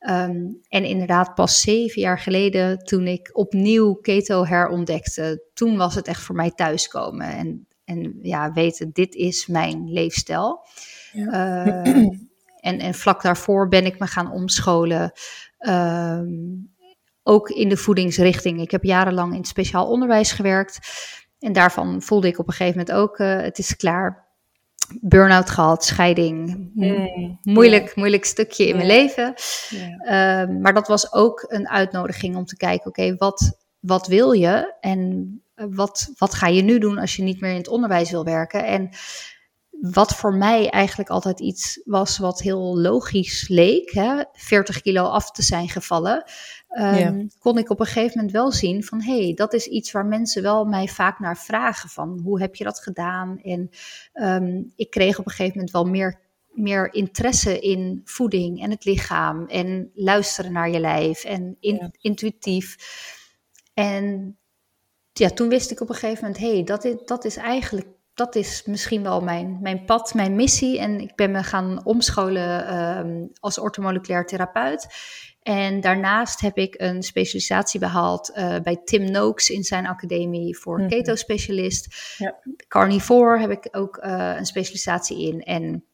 Ehm, 0.00 0.46
en 0.68 0.84
inderdaad, 0.84 1.34
pas 1.34 1.60
zeven 1.60 2.00
jaar 2.00 2.18
geleden, 2.18 2.78
toen 2.78 3.06
ik 3.06 3.30
opnieuw 3.32 3.94
keto 3.94 4.44
herontdekte, 4.44 5.44
toen 5.54 5.76
was 5.76 5.94
het 5.94 6.06
echt 6.06 6.22
voor 6.22 6.34
mij 6.34 6.50
thuiskomen. 6.50 7.26
En, 7.26 7.66
en 7.84 8.18
ja, 8.22 8.52
weten, 8.52 8.90
dit 8.92 9.14
is 9.14 9.46
mijn 9.46 9.92
leefstijl. 9.92 10.66
Ja. 11.12 11.66
Uh, 11.86 12.08
En, 12.60 12.78
en 12.78 12.94
vlak 12.94 13.22
daarvoor 13.22 13.68
ben 13.68 13.84
ik 13.84 13.98
me 13.98 14.06
gaan 14.06 14.32
omscholen. 14.32 15.12
Ehm, 15.58 16.28
ook 17.22 17.48
in 17.48 17.68
de 17.68 17.76
voedingsrichting. 17.76 18.60
Ik 18.60 18.70
heb 18.70 18.84
jarenlang 18.84 19.32
in 19.32 19.38
het 19.38 19.46
speciaal 19.46 19.90
onderwijs 19.90 20.32
gewerkt. 20.32 20.78
En 21.38 21.52
daarvan 21.52 22.02
voelde 22.02 22.28
ik 22.28 22.38
op 22.38 22.46
een 22.46 22.52
gegeven 22.52 22.78
moment 22.78 22.96
ook, 22.98 23.18
uh, 23.18 23.40
het 23.40 23.58
is 23.58 23.76
klaar. 23.76 24.28
Burn-out 25.00 25.50
gehad, 25.50 25.84
scheiding. 25.84 26.70
Moeilijk, 27.42 27.96
moeilijk 27.96 28.24
stukje 28.24 28.66
in 28.66 28.76
mijn 28.76 28.86
leven. 28.86 29.34
Ehm, 29.98 30.60
maar 30.60 30.74
dat 30.74 30.88
was 30.88 31.12
ook 31.12 31.44
een 31.48 31.68
uitnodiging 31.68 32.36
om 32.36 32.44
te 32.44 32.56
kijken, 32.56 32.86
oké, 32.86 33.14
wat, 33.16 33.58
wat 33.78 34.06
wil 34.06 34.32
je? 34.32 34.74
En 34.80 35.42
eh, 35.54 35.66
wat, 35.70 36.12
wat 36.18 36.34
ga 36.34 36.46
je 36.46 36.62
nu 36.62 36.78
doen 36.78 36.98
als 36.98 37.16
je 37.16 37.22
niet 37.22 37.40
meer 37.40 37.50
in 37.50 37.56
het 37.56 37.68
onderwijs 37.68 38.10
wil 38.10 38.24
werken? 38.24 38.64
En 38.64 38.90
wat 39.80 40.14
voor 40.14 40.34
mij 40.34 40.70
eigenlijk 40.70 41.10
altijd 41.10 41.40
iets 41.40 41.80
was 41.84 42.18
wat 42.18 42.40
heel 42.40 42.78
logisch 42.78 43.48
leek, 43.48 43.90
hè, 43.90 44.22
40 44.32 44.80
kilo 44.80 45.04
af 45.04 45.30
te 45.30 45.42
zijn 45.42 45.68
gevallen, 45.68 46.24
um, 46.78 47.30
kon 47.38 47.58
ik 47.58 47.70
op 47.70 47.80
een 47.80 47.86
gegeven 47.86 48.12
moment 48.14 48.32
wel 48.32 48.52
zien 48.52 48.84
van 48.84 49.02
hé, 49.02 49.24
hey, 49.24 49.34
dat 49.34 49.52
is 49.52 49.66
iets 49.66 49.92
waar 49.92 50.06
mensen 50.06 50.42
wel 50.42 50.64
mij 50.64 50.88
vaak 50.88 51.18
naar 51.18 51.38
vragen 51.38 51.88
van 51.88 52.20
hoe 52.22 52.40
heb 52.40 52.54
je 52.54 52.64
dat 52.64 52.80
gedaan? 52.80 53.40
En 53.42 53.70
um, 54.14 54.72
ik 54.76 54.90
kreeg 54.90 55.18
op 55.18 55.26
een 55.26 55.30
gegeven 55.30 55.54
moment 55.54 55.70
wel 55.70 55.84
meer, 55.84 56.20
meer 56.50 56.94
interesse 56.94 57.60
in 57.60 58.00
voeding 58.04 58.62
en 58.62 58.70
het 58.70 58.84
lichaam 58.84 59.46
en 59.46 59.90
luisteren 59.94 60.52
naar 60.52 60.70
je 60.70 60.80
lijf 60.80 61.24
en 61.24 61.56
in, 61.60 61.94
intuïtief. 62.00 62.76
En 63.74 64.36
ja, 65.12 65.28
toen 65.28 65.48
wist 65.48 65.70
ik 65.70 65.80
op 65.80 65.88
een 65.88 65.94
gegeven 65.94 66.24
moment, 66.24 66.40
hé, 66.40 66.52
hey, 66.52 66.64
dat, 66.64 66.84
is, 66.84 66.94
dat 67.04 67.24
is 67.24 67.36
eigenlijk 67.36 67.86
dat 68.20 68.34
is 68.34 68.62
misschien 68.64 69.02
wel 69.02 69.20
mijn, 69.20 69.58
mijn 69.60 69.84
pad, 69.84 70.14
mijn 70.14 70.34
missie. 70.34 70.78
En 70.78 71.00
ik 71.00 71.14
ben 71.14 71.30
me 71.30 71.42
gaan 71.42 71.84
omscholen 71.84 72.78
um, 72.98 73.30
als 73.40 73.58
ortomoleculair 73.58 74.26
therapeut. 74.26 74.86
En 75.42 75.80
daarnaast 75.80 76.40
heb 76.40 76.56
ik 76.56 76.74
een 76.80 77.02
specialisatie 77.02 77.80
behaald 77.80 78.32
uh, 78.36 78.56
bij 78.62 78.80
Tim 78.84 79.10
Noakes 79.10 79.50
in 79.50 79.64
zijn 79.64 79.86
academie 79.86 80.58
voor 80.58 80.74
mm 80.74 80.80
-hmm. 80.80 80.90
keto-specialist. 80.90 82.14
Ja. 82.18 82.34
Carnivore 82.68 83.40
heb 83.40 83.50
ik 83.50 83.68
ook 83.70 84.00
uh, 84.04 84.34
een 84.36 84.46
specialisatie 84.46 85.28
in. 85.28 85.42
En 85.42 85.84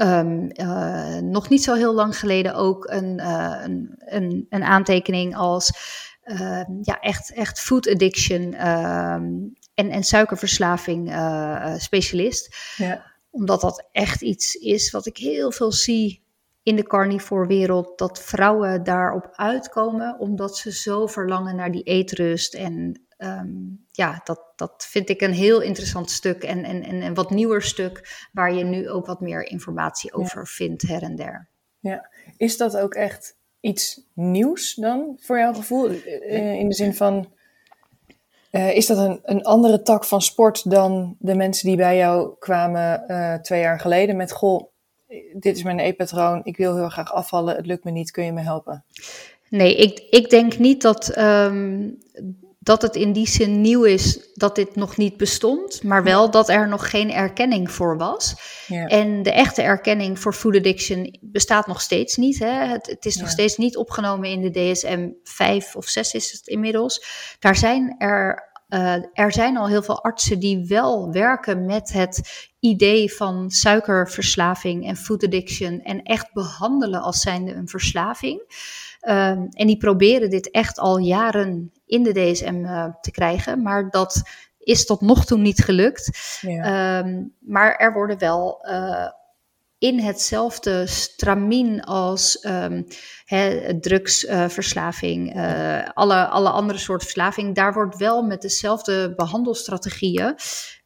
um, 0.00 0.50
uh, 0.52 1.18
nog 1.18 1.48
niet 1.48 1.62
zo 1.62 1.74
heel 1.74 1.94
lang 1.94 2.18
geleden 2.18 2.54
ook 2.54 2.90
een, 2.90 3.26
een, 3.28 3.94
een, 3.98 4.46
een, 4.48 4.64
aantekening 4.64 5.36
als 5.36 5.72
ehm, 6.22 6.72
ja, 6.82 7.00
echt, 7.00 7.32
echt 7.32 7.60
food 7.60 7.88
addiction 7.88 8.54
en, 9.76 9.90
en 9.90 10.04
suikerverslaving 10.04 11.10
uh, 11.12 11.74
specialist. 11.76 12.56
Ja. 12.76 13.14
Omdat 13.30 13.60
dat 13.60 13.88
echt 13.92 14.22
iets 14.22 14.54
is 14.54 14.90
wat 14.90 15.06
ik 15.06 15.16
heel 15.16 15.52
veel 15.52 15.72
zie 15.72 16.24
in 16.62 16.76
de 16.76 16.82
carnivore 16.82 17.46
wereld. 17.46 17.98
Dat 17.98 18.22
vrouwen 18.22 18.84
daarop 18.84 19.28
uitkomen 19.32 20.18
omdat 20.18 20.56
ze 20.56 20.72
zo 20.72 21.06
verlangen 21.06 21.56
naar 21.56 21.72
die 21.72 21.82
eetrust. 21.82 22.54
En 22.54 23.06
um, 23.18 23.86
ja, 23.90 24.20
dat, 24.24 24.52
dat 24.56 24.86
vind 24.88 25.08
ik 25.08 25.20
een 25.20 25.32
heel 25.32 25.60
interessant 25.60 26.10
stuk 26.10 26.42
en, 26.42 26.64
en, 26.64 26.82
en 26.82 27.02
een 27.02 27.14
wat 27.14 27.30
nieuwer 27.30 27.62
stuk. 27.62 28.28
Waar 28.32 28.54
je 28.54 28.64
nu 28.64 28.88
ook 28.88 29.06
wat 29.06 29.20
meer 29.20 29.46
informatie 29.46 30.12
over 30.12 30.46
vindt 30.46 30.82
her 30.82 31.02
en 31.02 31.16
der. 31.16 31.48
Ja, 31.78 32.10
is 32.36 32.56
dat 32.56 32.76
ook 32.76 32.94
echt 32.94 33.36
iets 33.60 34.00
nieuws 34.14 34.74
dan 34.74 35.18
voor 35.20 35.38
jouw 35.38 35.54
gevoel? 35.54 35.88
In 35.88 36.68
de 36.68 36.74
zin 36.74 36.94
van 36.94 37.34
uh, 38.56 38.76
is 38.76 38.86
dat 38.86 38.98
een, 38.98 39.20
een 39.22 39.42
andere 39.42 39.82
tak 39.82 40.04
van 40.04 40.22
sport 40.22 40.70
dan 40.70 41.16
de 41.18 41.34
mensen 41.34 41.68
die 41.68 41.76
bij 41.76 41.96
jou 41.96 42.34
kwamen 42.38 43.04
uh, 43.08 43.34
twee 43.34 43.60
jaar 43.60 43.80
geleden 43.80 44.16
met 44.16 44.32
goh, 44.32 44.64
dit 45.32 45.56
is 45.56 45.62
mijn 45.62 45.78
eetpatroon, 45.78 46.40
ik 46.44 46.56
wil 46.56 46.76
heel 46.76 46.88
graag 46.88 47.12
afvallen, 47.12 47.56
het 47.56 47.66
lukt 47.66 47.84
me 47.84 47.90
niet, 47.90 48.10
kun 48.10 48.24
je 48.24 48.32
me 48.32 48.40
helpen? 48.40 48.84
Nee, 49.48 49.76
ik, 49.76 50.06
ik 50.10 50.30
denk 50.30 50.58
niet 50.58 50.82
dat, 50.82 51.08
ehm, 51.08 51.88
dat 52.58 52.82
het 52.82 52.96
in 52.96 53.12
die 53.12 53.28
zin 53.28 53.60
nieuw 53.60 53.84
is 53.84 54.32
dat 54.34 54.54
dit 54.54 54.76
nog 54.76 54.96
niet 54.96 55.16
bestond, 55.16 55.82
maar 55.82 56.04
wel 56.04 56.30
dat 56.30 56.48
er 56.48 56.68
nog 56.68 56.90
geen 56.90 57.12
erkenning 57.12 57.70
voor 57.70 57.96
was. 57.98 58.34
Ja. 58.66 58.86
En 58.86 59.22
de 59.22 59.32
echte 59.32 59.62
erkenning 59.62 60.18
voor 60.18 60.34
food 60.34 60.56
addiction 60.56 61.18
bestaat 61.20 61.66
nog 61.66 61.80
steeds 61.80 62.16
niet. 62.16 62.38
Hè? 62.38 62.66
Het, 62.66 62.86
het 62.86 63.04
is 63.04 63.16
nog 63.16 63.28
steeds 63.28 63.56
niet 63.56 63.76
opgenomen 63.76 64.28
in 64.28 64.40
de 64.40 64.50
DSM 64.50 65.08
5 65.22 65.76
of 65.76 65.86
6 65.86 66.14
is 66.14 66.32
het 66.32 66.46
inmiddels. 66.46 67.04
Daar 67.38 67.56
zijn 67.56 67.94
er 67.98 68.45
uh, 68.68 68.94
er 69.12 69.32
zijn 69.32 69.56
al 69.56 69.68
heel 69.68 69.82
veel 69.82 70.02
artsen 70.02 70.38
die 70.38 70.66
wel 70.66 71.12
werken 71.12 71.66
met 71.66 71.92
het 71.92 72.48
idee 72.60 73.12
van 73.12 73.50
suikerverslaving 73.50 74.86
en 74.86 74.96
food 74.96 75.24
addiction 75.24 75.82
en 75.82 76.02
echt 76.02 76.32
behandelen 76.32 77.00
als 77.00 77.20
zijnde 77.20 77.54
een 77.54 77.68
verslaving. 77.68 78.40
Um, 79.08 79.48
en 79.50 79.66
die 79.66 79.76
proberen 79.76 80.30
dit 80.30 80.50
echt 80.50 80.78
al 80.78 80.98
jaren 80.98 81.72
in 81.86 82.02
de 82.02 82.12
DSM 82.12 82.54
uh, 82.54 82.70
eh, 82.70 82.94
te 83.00 83.10
krijgen, 83.10 83.62
maar 83.62 83.90
dat 83.90 84.22
is 84.58 84.86
tot 84.86 85.00
nog 85.00 85.24
toe 85.24 85.38
niet 85.38 85.64
gelukt. 85.64 86.38
Ja. 86.40 86.98
Um, 86.98 87.34
maar 87.40 87.76
er 87.76 87.92
worden 87.92 88.18
wel 88.18 88.66
uh, 88.68 89.06
in 89.78 89.98
hetzelfde 89.98 90.86
stramien 90.86 91.80
als 91.80 92.44
um, 92.44 92.86
drugsverslaving, 93.80 95.36
uh, 95.36 95.88
alle, 95.94 96.26
alle 96.26 96.50
andere 96.50 96.78
soorten 96.78 97.06
verslaving. 97.06 97.54
Daar 97.54 97.72
wordt 97.72 97.96
wel 97.96 98.22
met 98.22 98.42
dezelfde 98.42 99.14
behandelstrategieën 99.14 100.34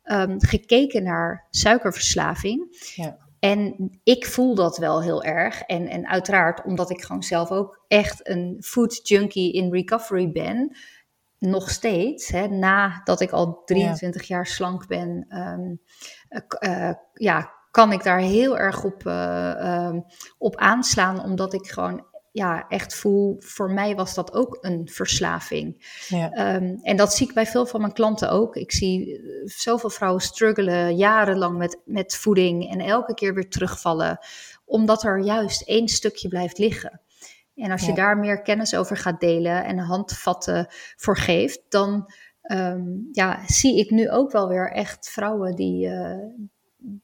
um, 0.05 0.41
gekeken 0.41 1.03
naar 1.03 1.47
suikerverslaving. 1.51 2.91
Ja. 2.95 3.17
En 3.39 3.91
ik 4.03 4.27
voel 4.27 4.55
dat 4.55 4.79
wel 4.79 5.03
heel 5.03 5.23
erg. 5.23 5.61
En, 5.61 5.89
en 5.89 6.09
uiteraard, 6.09 6.65
omdat 6.65 6.91
ik 6.91 7.03
gewoon 7.03 7.23
zelf 7.23 7.51
ook 7.51 7.85
echt 7.89 8.29
een 8.29 8.57
food 8.61 9.09
junkie 9.09 9.53
in 9.53 9.73
recovery 9.73 10.33
ben, 10.33 10.77
nog 11.39 11.71
steeds, 11.71 12.29
hè, 12.29 12.47
nadat 12.47 13.21
ik 13.21 13.31
al 13.31 13.63
23 13.65 14.27
jaar 14.27 14.47
slank 14.47 14.87
ben, 14.87 15.27
um, 15.29 15.81
uh, 16.61 16.93
ja, 17.15 17.53
kan 17.71 17.93
ik 17.93 18.03
daar 18.03 18.19
heel 18.19 18.59
erg 18.59 18.85
op, 18.85 19.05
uh, 19.07 19.97
op 20.39 20.57
aanslaan, 20.57 21.23
omdat 21.23 21.53
ik 21.53 21.67
gewoon 21.67 22.09
ja, 22.33 22.69
echt 22.69 22.95
voel, 22.95 23.37
voor 23.39 23.71
mij 23.71 23.95
was 23.95 24.15
dat 24.15 24.33
ook 24.33 24.59
een 24.61 24.89
verslaving. 24.89 25.99
Ja. 26.09 26.55
Um, 26.55 26.79
en 26.83 26.97
dat 26.97 27.15
zie 27.15 27.29
ik 27.29 27.35
bij 27.35 27.47
veel 27.47 27.67
van 27.67 27.81
mijn 27.81 27.93
klanten 27.93 28.31
ook. 28.31 28.57
Ik 28.57 28.73
zie 28.73 29.17
eh, 29.17 29.23
zoveel 29.45 29.91
vrouwen 29.91 30.23
struggelen 30.23 30.97
jarenlang 30.97 31.59
met, 31.59 31.81
met 31.85 32.17
voeding 32.17 32.71
en 32.71 32.81
elke 32.81 33.15
keer 33.15 33.35
weer 33.35 33.49
terugvallen, 33.49 34.19
omdat 34.65 35.03
er 35.03 35.19
juist 35.19 35.63
één 35.63 35.89
stukje 35.89 36.29
blijft 36.29 36.59
liggen. 36.59 37.01
En 37.55 37.71
als 37.71 37.87
je 37.87 37.95
daar 37.95 38.19
meer 38.19 38.43
kennis 38.43 38.75
over 38.75 38.97
gaat 38.97 39.21
delen 39.21 39.65
en 39.65 39.79
handvatten 39.79 40.67
voor 40.97 41.17
geeft, 41.17 41.61
dan 41.69 42.13
um, 42.53 43.09
ja, 43.13 43.41
zie 43.47 43.79
ik 43.79 43.91
nu 43.91 44.11
ook 44.11 44.33
wel 44.33 44.49
weer 44.49 44.73
echt 44.73 45.11
vrouwen 45.11 45.57
die, 45.57 45.87
uh, 45.87 46.17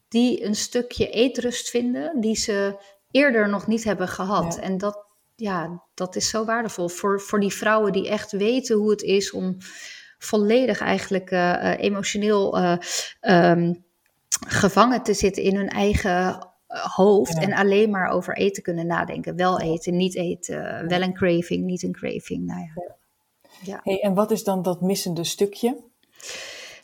die 0.08 0.44
een 0.44 0.54
stukje 0.54 1.10
eetrust 1.10 1.70
vinden, 1.70 2.20
die 2.20 2.36
ze 2.36 2.76
eerder 3.10 3.48
nog 3.48 3.66
niet 3.66 3.84
hebben 3.84 4.08
gehad. 4.08 4.58
En 4.58 4.78
dat, 4.78 5.04
ja, 5.36 5.82
dat 5.94 6.16
is 6.16 6.28
zo 6.28 6.44
waardevol 6.44 6.88
voor, 6.88 7.20
voor 7.20 7.40
die 7.40 7.52
vrouwen 7.52 7.92
die 7.92 8.08
echt 8.08 8.32
weten 8.32 8.76
hoe 8.76 8.90
het 8.90 9.02
is 9.02 9.32
om 9.32 9.56
volledig 10.18 10.80
eigenlijk 10.80 11.30
uh, 11.30 11.74
emotioneel 11.78 12.58
uh, 12.58 12.76
um, 13.20 13.84
gevangen 14.46 15.02
te 15.02 15.14
zitten 15.14 15.42
in 15.42 15.56
hun 15.56 15.68
eigen 15.68 16.48
hoofd 16.68 17.38
en 17.38 17.52
alleen 17.52 17.90
maar 17.90 18.08
over 18.08 18.36
eten 18.36 18.62
kunnen 18.62 18.86
nadenken. 18.86 19.36
Wel 19.36 19.60
eten, 19.60 19.96
niet 19.96 20.14
eten, 20.14 20.88
wel 20.88 21.02
een 21.02 21.14
craving, 21.14 21.64
niet 21.64 21.82
een 21.82 21.92
craving. 21.92 22.46
Nou 22.46 22.60
ja. 22.60 22.94
ja. 23.62 23.80
Hey, 23.82 24.00
en 24.00 24.14
wat 24.14 24.30
is 24.30 24.44
dan 24.44 24.62
dat 24.62 24.80
missende 24.80 25.24
stukje? 25.24 25.76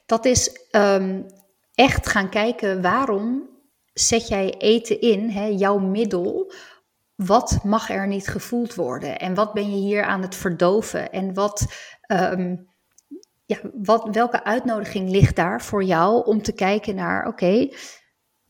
Dat 0.06 0.24
is 0.24 0.58
um, 0.70 1.26
echt 1.74 2.08
gaan 2.08 2.30
kijken 2.30 2.82
waarom 2.82 3.48
zet 3.92 4.28
jij 4.28 4.54
eten 4.58 5.00
in, 5.00 5.28
hè, 5.28 5.44
jouw 5.44 5.78
middel. 5.78 6.52
Wat 7.14 7.58
mag 7.64 7.90
er 7.90 8.06
niet 8.06 8.28
gevoeld 8.28 8.74
worden? 8.74 9.18
En 9.18 9.34
wat 9.34 9.52
ben 9.52 9.70
je 9.70 9.76
hier 9.76 10.04
aan 10.04 10.22
het 10.22 10.34
verdoven? 10.34 11.12
En 11.12 11.34
wat, 11.34 11.66
um, 12.06 12.68
ja, 13.44 13.58
wat, 13.74 14.08
welke 14.10 14.44
uitnodiging 14.44 15.10
ligt 15.10 15.36
daar 15.36 15.62
voor 15.62 15.84
jou 15.84 16.24
om 16.26 16.42
te 16.42 16.52
kijken 16.52 16.94
naar: 16.94 17.26
oké, 17.26 17.68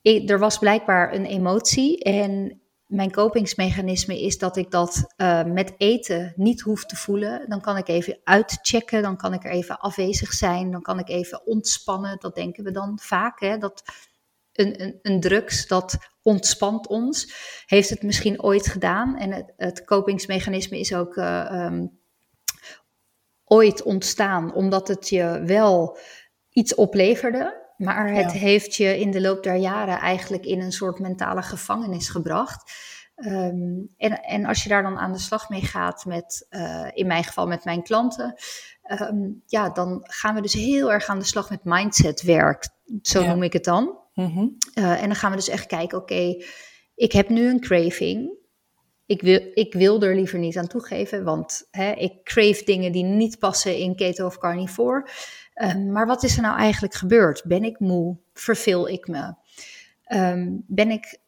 er 0.02 0.38
was 0.38 0.58
blijkbaar 0.58 1.14
een 1.14 1.26
emotie 1.26 2.02
en 2.02 2.61
mijn 2.92 3.10
kopingsmechanisme 3.10 4.22
is 4.22 4.38
dat 4.38 4.56
ik 4.56 4.70
dat 4.70 5.14
uh, 5.16 5.44
met 5.44 5.74
eten 5.76 6.32
niet 6.36 6.60
hoef 6.60 6.84
te 6.84 6.96
voelen. 6.96 7.48
Dan 7.48 7.60
kan 7.60 7.76
ik 7.76 7.88
even 7.88 8.18
uitchecken, 8.24 9.02
dan 9.02 9.16
kan 9.16 9.32
ik 9.32 9.44
er 9.44 9.50
even 9.50 9.78
afwezig 9.78 10.32
zijn, 10.32 10.70
dan 10.70 10.82
kan 10.82 10.98
ik 10.98 11.08
even 11.08 11.46
ontspannen. 11.46 12.16
Dat 12.20 12.34
denken 12.34 12.64
we 12.64 12.70
dan 12.70 12.98
vaak, 13.02 13.40
hè? 13.40 13.58
dat 13.58 13.82
een, 14.52 14.82
een, 14.82 14.98
een 15.02 15.20
drugs 15.20 15.66
dat 15.66 15.96
ontspant 16.22 16.86
ons. 16.86 17.34
Heeft 17.66 17.90
het 17.90 18.02
misschien 18.02 18.42
ooit 18.42 18.66
gedaan 18.66 19.16
en 19.16 19.32
het, 19.32 19.52
het 19.56 19.84
kopingsmechanisme 19.84 20.78
is 20.78 20.94
ook 20.94 21.16
uh, 21.16 21.50
um, 21.52 21.98
ooit 23.44 23.82
ontstaan 23.82 24.54
omdat 24.54 24.88
het 24.88 25.08
je 25.08 25.42
wel 25.44 25.98
iets 26.50 26.74
opleverde. 26.74 27.61
Maar 27.84 28.14
het 28.14 28.32
heeft 28.32 28.74
je 28.74 29.00
in 29.00 29.10
de 29.10 29.20
loop 29.20 29.42
der 29.42 29.56
jaren 29.56 29.98
eigenlijk 29.98 30.44
in 30.44 30.60
een 30.60 30.72
soort 30.72 30.98
mentale 30.98 31.42
gevangenis 31.42 32.08
gebracht. 32.08 32.72
Um, 33.16 33.88
en, 33.96 34.22
en 34.22 34.44
als 34.44 34.62
je 34.62 34.68
daar 34.68 34.82
dan 34.82 34.98
aan 34.98 35.12
de 35.12 35.18
slag 35.18 35.48
mee 35.48 35.62
gaat 35.62 36.04
met, 36.04 36.46
uh, 36.50 36.88
in 36.92 37.06
mijn 37.06 37.24
geval 37.24 37.46
met 37.46 37.64
mijn 37.64 37.82
klanten, 37.82 38.34
um, 39.00 39.42
ja, 39.46 39.70
dan 39.70 40.00
gaan 40.02 40.34
we 40.34 40.40
dus 40.40 40.52
heel 40.52 40.92
erg 40.92 41.06
aan 41.06 41.18
de 41.18 41.24
slag 41.24 41.50
met 41.50 41.64
mindsetwerk, 41.64 42.68
zo 43.02 43.26
noem 43.26 43.42
ik 43.42 43.52
het 43.52 43.64
dan. 43.64 43.98
Mm-hmm. 44.14 44.56
Uh, 44.74 45.02
en 45.02 45.06
dan 45.06 45.16
gaan 45.16 45.30
we 45.30 45.36
dus 45.36 45.48
echt 45.48 45.66
kijken, 45.66 45.98
oké, 45.98 46.36
ik 46.94 47.12
heb 47.12 47.28
nu 47.28 47.48
een 47.48 47.60
craving. 47.60 48.40
Ik 49.06 49.22
wil, 49.22 49.40
ik 49.54 49.72
wil 49.72 50.02
er 50.02 50.14
liever 50.14 50.38
niet 50.38 50.58
aan 50.58 50.66
toegeven, 50.66 51.24
want 51.24 51.68
hè, 51.70 51.92
ik 51.92 52.24
crave 52.24 52.64
dingen 52.64 52.92
die 52.92 53.04
niet 53.04 53.38
passen 53.38 53.76
in 53.76 53.96
keto 53.96 54.26
of 54.26 54.38
carnivore. 54.38 55.08
Um, 55.54 55.92
maar 55.92 56.06
wat 56.06 56.22
is 56.22 56.36
er 56.36 56.42
nou 56.42 56.56
eigenlijk 56.58 56.94
gebeurd? 56.94 57.42
Ben 57.44 57.64
ik 57.64 57.80
moe? 57.80 58.16
Verveel 58.34 58.88
ik 58.88 59.08
me? 59.08 59.34
Um, 60.14 60.64
ben 60.66 60.90
ik 60.90 61.18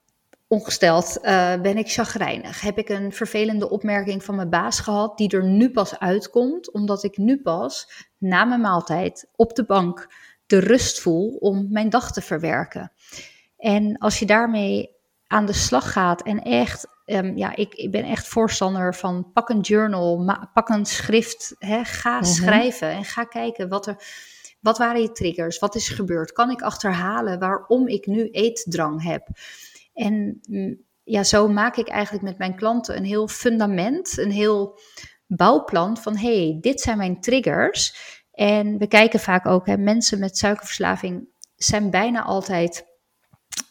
ongesteld? 0.48 1.18
Uh, 1.22 1.60
ben 1.60 1.76
ik 1.76 1.90
chagrijnig? 1.90 2.60
Heb 2.60 2.78
ik 2.78 2.88
een 2.88 3.12
vervelende 3.12 3.70
opmerking 3.70 4.24
van 4.24 4.34
mijn 4.34 4.50
baas 4.50 4.80
gehad 4.80 5.18
die 5.18 5.30
er 5.30 5.44
nu 5.44 5.70
pas 5.70 5.98
uitkomt, 5.98 6.72
omdat 6.72 7.04
ik 7.04 7.16
nu 7.16 7.42
pas 7.42 8.06
na 8.18 8.44
mijn 8.44 8.60
maaltijd 8.60 9.28
op 9.36 9.54
de 9.54 9.64
bank 9.64 10.08
de 10.46 10.58
rust 10.58 11.00
voel 11.00 11.36
om 11.40 11.66
mijn 11.70 11.90
dag 11.90 12.12
te 12.12 12.20
verwerken? 12.20 12.92
En 13.56 13.98
als 13.98 14.18
je 14.18 14.26
daarmee 14.26 14.96
aan 15.26 15.46
de 15.46 15.52
slag 15.52 15.92
gaat 15.92 16.22
en 16.22 16.42
echt 16.42 16.86
Um, 17.06 17.36
ja, 17.36 17.56
ik, 17.56 17.74
ik, 17.74 17.90
ben 17.90 18.04
echt 18.04 18.28
voorstander 18.28 18.94
van 18.94 19.30
pak 19.32 19.48
een 19.48 19.60
journal, 19.60 20.34
pak 20.52 20.68
een 20.68 20.86
schrift, 20.86 21.54
hè, 21.58 21.84
ga 21.84 22.16
mhm. 22.16 22.24
schrijven 22.24 22.90
en 22.90 23.04
ga 23.04 23.24
kijken 23.24 23.68
wat 23.68 23.86
er, 23.86 23.96
wat 24.60 24.78
waren 24.78 25.00
je 25.00 25.12
triggers, 25.12 25.58
wat 25.58 25.74
is 25.74 25.88
gebeurd, 25.88 26.32
kan 26.32 26.50
ik 26.50 26.62
achterhalen 26.62 27.38
waarom 27.38 27.88
ik 27.88 28.06
nu 28.06 28.28
eetdrang 28.30 29.02
heb. 29.02 29.28
En 29.94 30.40
mm, 30.48 30.82
ja, 31.02 31.24
zo 31.24 31.48
maak 31.48 31.76
ik 31.76 31.88
eigenlijk 31.88 32.24
met 32.24 32.38
mijn 32.38 32.56
klanten 32.56 32.96
een 32.96 33.04
heel 33.04 33.28
fundament, 33.28 34.18
een 34.18 34.30
heel 34.30 34.78
bouwplan 35.26 35.96
van 35.96 36.16
hey, 36.16 36.58
dit 36.60 36.80
zijn 36.80 36.98
mijn 36.98 37.20
triggers. 37.20 37.96
En 38.32 38.78
we 38.78 38.86
kijken 38.86 39.20
vaak 39.20 39.46
ook, 39.46 39.66
hè, 39.66 39.76
mensen 39.76 40.18
met 40.18 40.38
suikerverslaving 40.38 41.28
zijn 41.56 41.90
bijna 41.90 42.22
altijd 42.22 42.93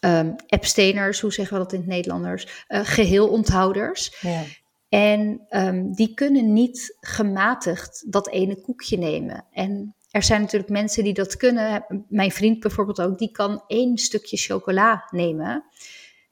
um, 0.03 0.35
abstainers, 0.47 1.21
hoe 1.21 1.33
zeggen 1.33 1.57
we 1.57 1.63
dat 1.63 1.73
in 1.73 1.79
het 1.79 1.87
Nederlanders? 1.87 2.65
Uh, 2.67 2.79
geheelonthouders. 2.83 4.17
Ja. 4.21 4.43
En 4.89 5.45
um, 5.49 5.93
die 5.93 6.13
kunnen 6.13 6.53
niet 6.53 6.97
gematigd 6.99 8.11
dat 8.11 8.29
ene 8.29 8.61
koekje 8.61 8.97
nemen. 8.97 9.45
En 9.51 9.95
er 10.11 10.23
zijn 10.23 10.41
natuurlijk 10.41 10.71
mensen 10.71 11.03
die 11.03 11.13
dat 11.13 11.37
kunnen. 11.37 11.85
Mijn 12.09 12.31
vriend 12.31 12.59
bijvoorbeeld 12.59 13.01
ook, 13.01 13.17
die 13.17 13.31
kan 13.31 13.63
één 13.67 13.97
stukje 13.97 14.37
chocola 14.37 15.07
nemen. 15.11 15.63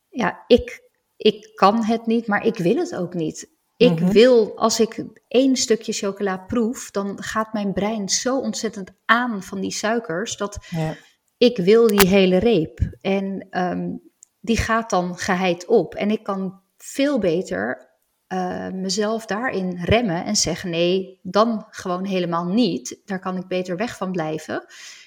Ja, 0.10 0.44
ik, 0.48 0.82
ik 1.18 1.52
kan 1.56 1.84
het 1.84 2.06
niet, 2.06 2.28
maar 2.28 2.46
ik 2.46 2.58
wil 2.58 2.76
het 2.76 2.96
ook 2.96 3.14
niet. 3.14 3.50
Ik 3.78 4.00
mhm. 4.00 4.12
wil, 4.12 4.58
als 4.58 4.80
ik 4.80 5.06
één 5.28 5.56
stukje 5.56 5.94
chocola 5.94 6.38
proef, 6.38 6.92
dan 6.92 7.24
gaat 7.24 7.54
mijn 7.54 7.74
brein 7.74 8.10
zo 8.10 8.40
ontzettend 8.40 8.92
aan 9.06 9.44
van 9.44 9.60
die 9.60 9.72
suikers. 9.72 10.38
Dat 10.38 10.58
ja 10.70 10.96
ik 11.42 11.58
wil 11.58 11.88
die 11.88 12.08
hele 12.08 12.38
reep. 12.38 12.80
En 13.02 13.48
um, 13.52 14.02
die 14.40 14.58
gaat 14.58 14.90
dan 14.90 15.18
geheid 15.18 15.66
op. 15.66 15.96
En 15.96 16.12
ik 16.12 16.24
kan 16.24 16.62
veel 16.78 17.20
beter 17.20 17.90
uh, 18.28 18.70
mezelf 18.70 19.26
daarin 19.26 19.84
remmen 19.84 20.26
en 20.26 20.36
zeggen: 20.36 20.70
nee, 20.70 21.20
dan 21.22 21.66
gewoon 21.70 22.06
helemaal 22.06 22.46
niet. 22.46 23.02
Daar 23.06 23.20
kan 23.20 23.38
ik 23.38 23.48
beter 23.48 23.78
weg 23.78 23.98
van 23.98 24.12
blijven. 24.12 24.66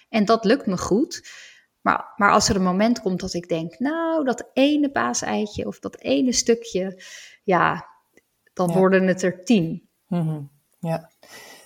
En 0.08 0.24
dat 0.24 0.44
lukt 0.44 0.66
me 0.66 0.78
goed. 0.78 1.28
Maar, 1.80 2.12
maar 2.16 2.30
als 2.30 2.48
er 2.48 2.56
een 2.56 2.62
moment 2.62 3.00
komt 3.00 3.20
dat 3.20 3.34
ik 3.34 3.48
denk: 3.48 3.78
nou, 3.78 4.24
dat 4.24 4.50
ene 4.52 4.90
paaseitje 4.90 5.66
of 5.66 5.78
dat 5.78 6.00
ene 6.00 6.32
stukje, 6.32 7.02
ja, 7.44 7.86
dan 8.52 8.72
worden 8.72 9.06
het 9.06 9.22
er 9.22 9.44
tien. 9.44 9.88
Mhm. 10.06 10.40
Ja, 10.78 11.10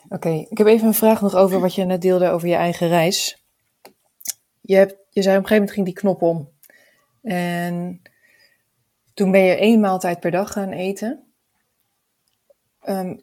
oké. 0.08 0.30
Ik 0.48 0.58
heb 0.58 0.66
even 0.66 0.86
een 0.86 0.94
vraag 0.94 1.20
nog 1.20 1.34
over 1.34 1.60
wat 1.60 1.74
je 1.74 1.84
net 1.84 2.02
deelde 2.02 2.28
over 2.28 2.48
je 2.48 2.54
eigen 2.54 2.88
reis. 2.88 3.37
Je, 4.68 4.76
hebt, 4.76 4.96
je 5.10 5.22
zei 5.22 5.36
op 5.36 5.42
een 5.42 5.48
gegeven 5.48 5.54
moment 5.54 5.70
ging 5.70 5.86
die 5.86 5.94
knop 5.94 6.22
om. 6.22 6.50
En 7.22 8.02
toen 9.14 9.30
ben 9.30 9.40
je 9.40 9.56
één 9.56 9.80
maaltijd 9.80 10.20
per 10.20 10.30
dag 10.30 10.52
gaan 10.52 10.72
eten. 10.72 11.24
Ehm, 12.80 13.16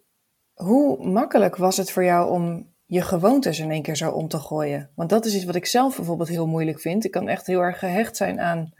hoe 0.53 1.05
makkelijk 1.07 1.55
was 1.55 1.77
het 1.77 1.91
voor 1.91 2.03
jou 2.03 2.29
om 2.29 2.73
je 2.85 3.01
gewoontes 3.01 3.59
in 3.59 3.71
één 3.71 3.81
keer 3.81 3.95
zo 3.95 4.11
om 4.11 4.27
te 4.27 4.39
gooien? 4.39 4.89
Want 4.95 5.09
dat 5.09 5.25
is 5.25 5.35
iets 5.35 5.43
wat 5.43 5.55
ik 5.55 5.65
zelf 5.65 5.95
bijvoorbeeld 5.95 6.29
heel 6.29 6.47
moeilijk 6.47 6.79
vind. 6.79 7.05
Ik 7.05 7.11
kan 7.11 7.27
echt 7.27 7.47
heel 7.47 7.61
erg 7.61 7.79
gehecht 7.79 8.17
zijn 8.17 8.39
aan 8.39 8.73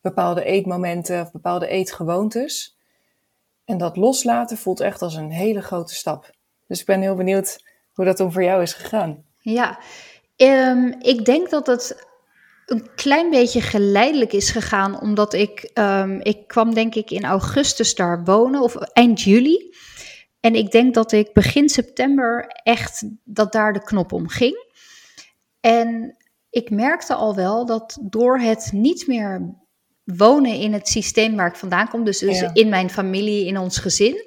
bepaalde 0.00 0.44
eetmomenten 0.44 1.20
of 1.20 1.30
bepaalde 1.30 1.66
eetgewoontes. 1.66 2.78
En 3.64 3.78
dat 3.78 3.96
loslaten 3.96 4.56
voelt 4.56 4.80
echt 4.80 5.02
als 5.02 5.14
een 5.14 5.30
hele 5.30 5.62
grote 5.62 5.94
stap. 5.94 6.30
Dus 6.66 6.80
ik 6.80 6.86
ben 6.86 7.00
heel 7.00 7.14
benieuwd 7.14 7.64
hoe 7.92 8.04
dat 8.04 8.16
dan 8.16 8.32
voor 8.32 8.42
jou 8.42 8.62
is 8.62 8.72
gegaan. 8.72 9.24
Ja, 9.38 9.78
um, 10.36 10.94
ik 10.98 11.24
denk 11.24 11.50
dat 11.50 11.66
het 11.66 12.10
een 12.72 12.94
klein 12.94 13.30
beetje 13.30 13.60
geleidelijk 13.60 14.32
is 14.32 14.50
gegaan, 14.50 15.00
omdat 15.00 15.32
ik, 15.32 15.70
um, 15.74 16.20
ik 16.20 16.46
kwam 16.46 16.74
denk 16.74 16.94
ik 16.94 17.10
in 17.10 17.24
augustus 17.24 17.94
daar 17.94 18.24
wonen, 18.24 18.60
of 18.60 18.76
eind 18.76 19.20
juli. 19.20 19.74
En 20.40 20.54
ik 20.54 20.70
denk 20.70 20.94
dat 20.94 21.12
ik 21.12 21.32
begin 21.32 21.68
september 21.68 22.46
echt, 22.62 23.04
dat 23.24 23.52
daar 23.52 23.72
de 23.72 23.82
knop 23.82 24.12
om 24.12 24.28
ging. 24.28 24.70
En 25.60 26.16
ik 26.50 26.70
merkte 26.70 27.14
al 27.14 27.34
wel 27.34 27.66
dat 27.66 27.98
door 28.00 28.38
het 28.38 28.70
niet 28.72 29.06
meer 29.06 29.54
wonen 30.04 30.54
in 30.54 30.72
het 30.72 30.88
systeem 30.88 31.36
waar 31.36 31.48
ik 31.48 31.56
vandaan 31.56 31.88
kom, 31.88 32.04
dus, 32.04 32.18
dus 32.18 32.44
in 32.52 32.68
mijn 32.68 32.90
familie, 32.90 33.46
in 33.46 33.58
ons 33.58 33.78
gezin, 33.78 34.24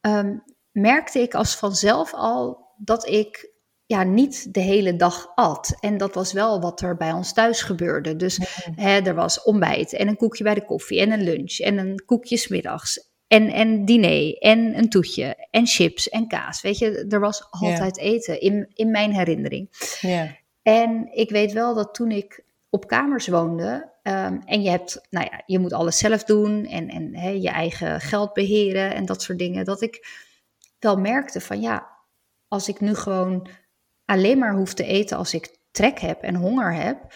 um, 0.00 0.42
merkte 0.72 1.18
ik 1.18 1.34
als 1.34 1.56
vanzelf 1.56 2.14
al 2.14 2.72
dat 2.76 3.08
ik 3.08 3.53
ja, 3.86 4.02
niet 4.02 4.54
de 4.54 4.60
hele 4.60 4.96
dag 4.96 5.32
at. 5.34 5.76
En 5.80 5.96
dat 5.96 6.14
was 6.14 6.32
wel 6.32 6.60
wat 6.60 6.80
er 6.80 6.96
bij 6.96 7.12
ons 7.12 7.32
thuis 7.32 7.62
gebeurde. 7.62 8.16
Dus 8.16 8.40
hè, 8.74 9.00
er 9.00 9.14
was 9.14 9.42
ontbijt 9.42 9.92
en 9.92 10.08
een 10.08 10.16
koekje 10.16 10.44
bij 10.44 10.54
de 10.54 10.64
koffie 10.64 11.00
en 11.00 11.10
een 11.10 11.22
lunch 11.22 11.58
en 11.58 11.78
een 11.78 12.02
koekje 12.06 12.36
smiddags. 12.36 13.12
En, 13.26 13.48
en 13.48 13.84
diner 13.84 14.38
en 14.38 14.78
een 14.78 14.88
toetje 14.88 15.48
en 15.50 15.66
chips 15.66 16.08
en 16.08 16.28
kaas. 16.28 16.62
Weet 16.62 16.78
je, 16.78 17.06
er 17.08 17.20
was 17.20 17.46
altijd 17.50 17.98
eten 17.98 18.40
in, 18.40 18.70
in 18.74 18.90
mijn 18.90 19.14
herinnering. 19.14 19.68
Ja. 20.00 20.36
En 20.62 21.08
ik 21.12 21.30
weet 21.30 21.52
wel 21.52 21.74
dat 21.74 21.94
toen 21.94 22.10
ik 22.10 22.44
op 22.70 22.86
kamers 22.86 23.28
woonde 23.28 23.92
um, 24.02 24.40
en 24.44 24.62
je 24.62 24.70
hebt, 24.70 25.06
nou 25.10 25.26
ja, 25.30 25.42
je 25.46 25.58
moet 25.58 25.72
alles 25.72 25.98
zelf 25.98 26.24
doen 26.24 26.66
en, 26.66 26.88
en 26.88 27.16
hè, 27.16 27.28
je 27.28 27.48
eigen 27.48 28.00
geld 28.00 28.32
beheren 28.32 28.94
en 28.94 29.06
dat 29.06 29.22
soort 29.22 29.38
dingen, 29.38 29.64
dat 29.64 29.82
ik 29.82 30.06
wel 30.78 30.96
merkte 30.96 31.40
van 31.40 31.60
ja, 31.60 31.90
als 32.48 32.68
ik 32.68 32.80
nu 32.80 32.94
gewoon 32.94 33.48
alleen 34.04 34.38
maar 34.38 34.54
hoef 34.54 34.74
te 34.74 34.84
eten 34.84 35.16
als 35.16 35.34
ik 35.34 35.58
trek 35.70 35.98
heb 35.98 36.22
en 36.22 36.34
honger 36.34 36.74
heb, 36.74 37.12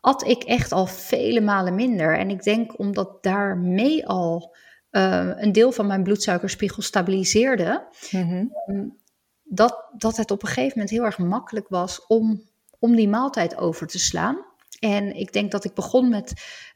at 0.00 0.26
ik 0.26 0.42
echt 0.42 0.72
al 0.72 0.86
vele 0.86 1.40
malen 1.40 1.74
minder. 1.74 2.18
En 2.18 2.30
ik 2.30 2.42
denk 2.42 2.78
omdat 2.78 3.22
daarmee 3.22 4.06
al 4.06 4.56
uh, 4.90 5.30
een 5.34 5.52
deel 5.52 5.72
van 5.72 5.86
mijn 5.86 6.02
bloedsuikerspiegel 6.02 6.82
stabiliseerde, 6.82 7.86
mm 8.10 8.50
-hmm. 8.66 8.96
dat, 9.42 9.90
dat 9.96 10.16
het 10.16 10.30
op 10.30 10.42
een 10.42 10.48
gegeven 10.48 10.72
moment 10.74 10.90
heel 10.90 11.04
erg 11.04 11.18
makkelijk 11.18 11.68
was 11.68 12.06
om, 12.06 12.42
om 12.78 12.96
die 12.96 13.08
maaltijd 13.08 13.56
over 13.56 13.86
te 13.86 13.98
slaan. 13.98 14.46
En 14.78 15.14
ik 15.14 15.32
denk 15.32 15.50
dat 15.50 15.64
ik 15.64 15.74
begon 15.74 16.08
met 16.08 16.32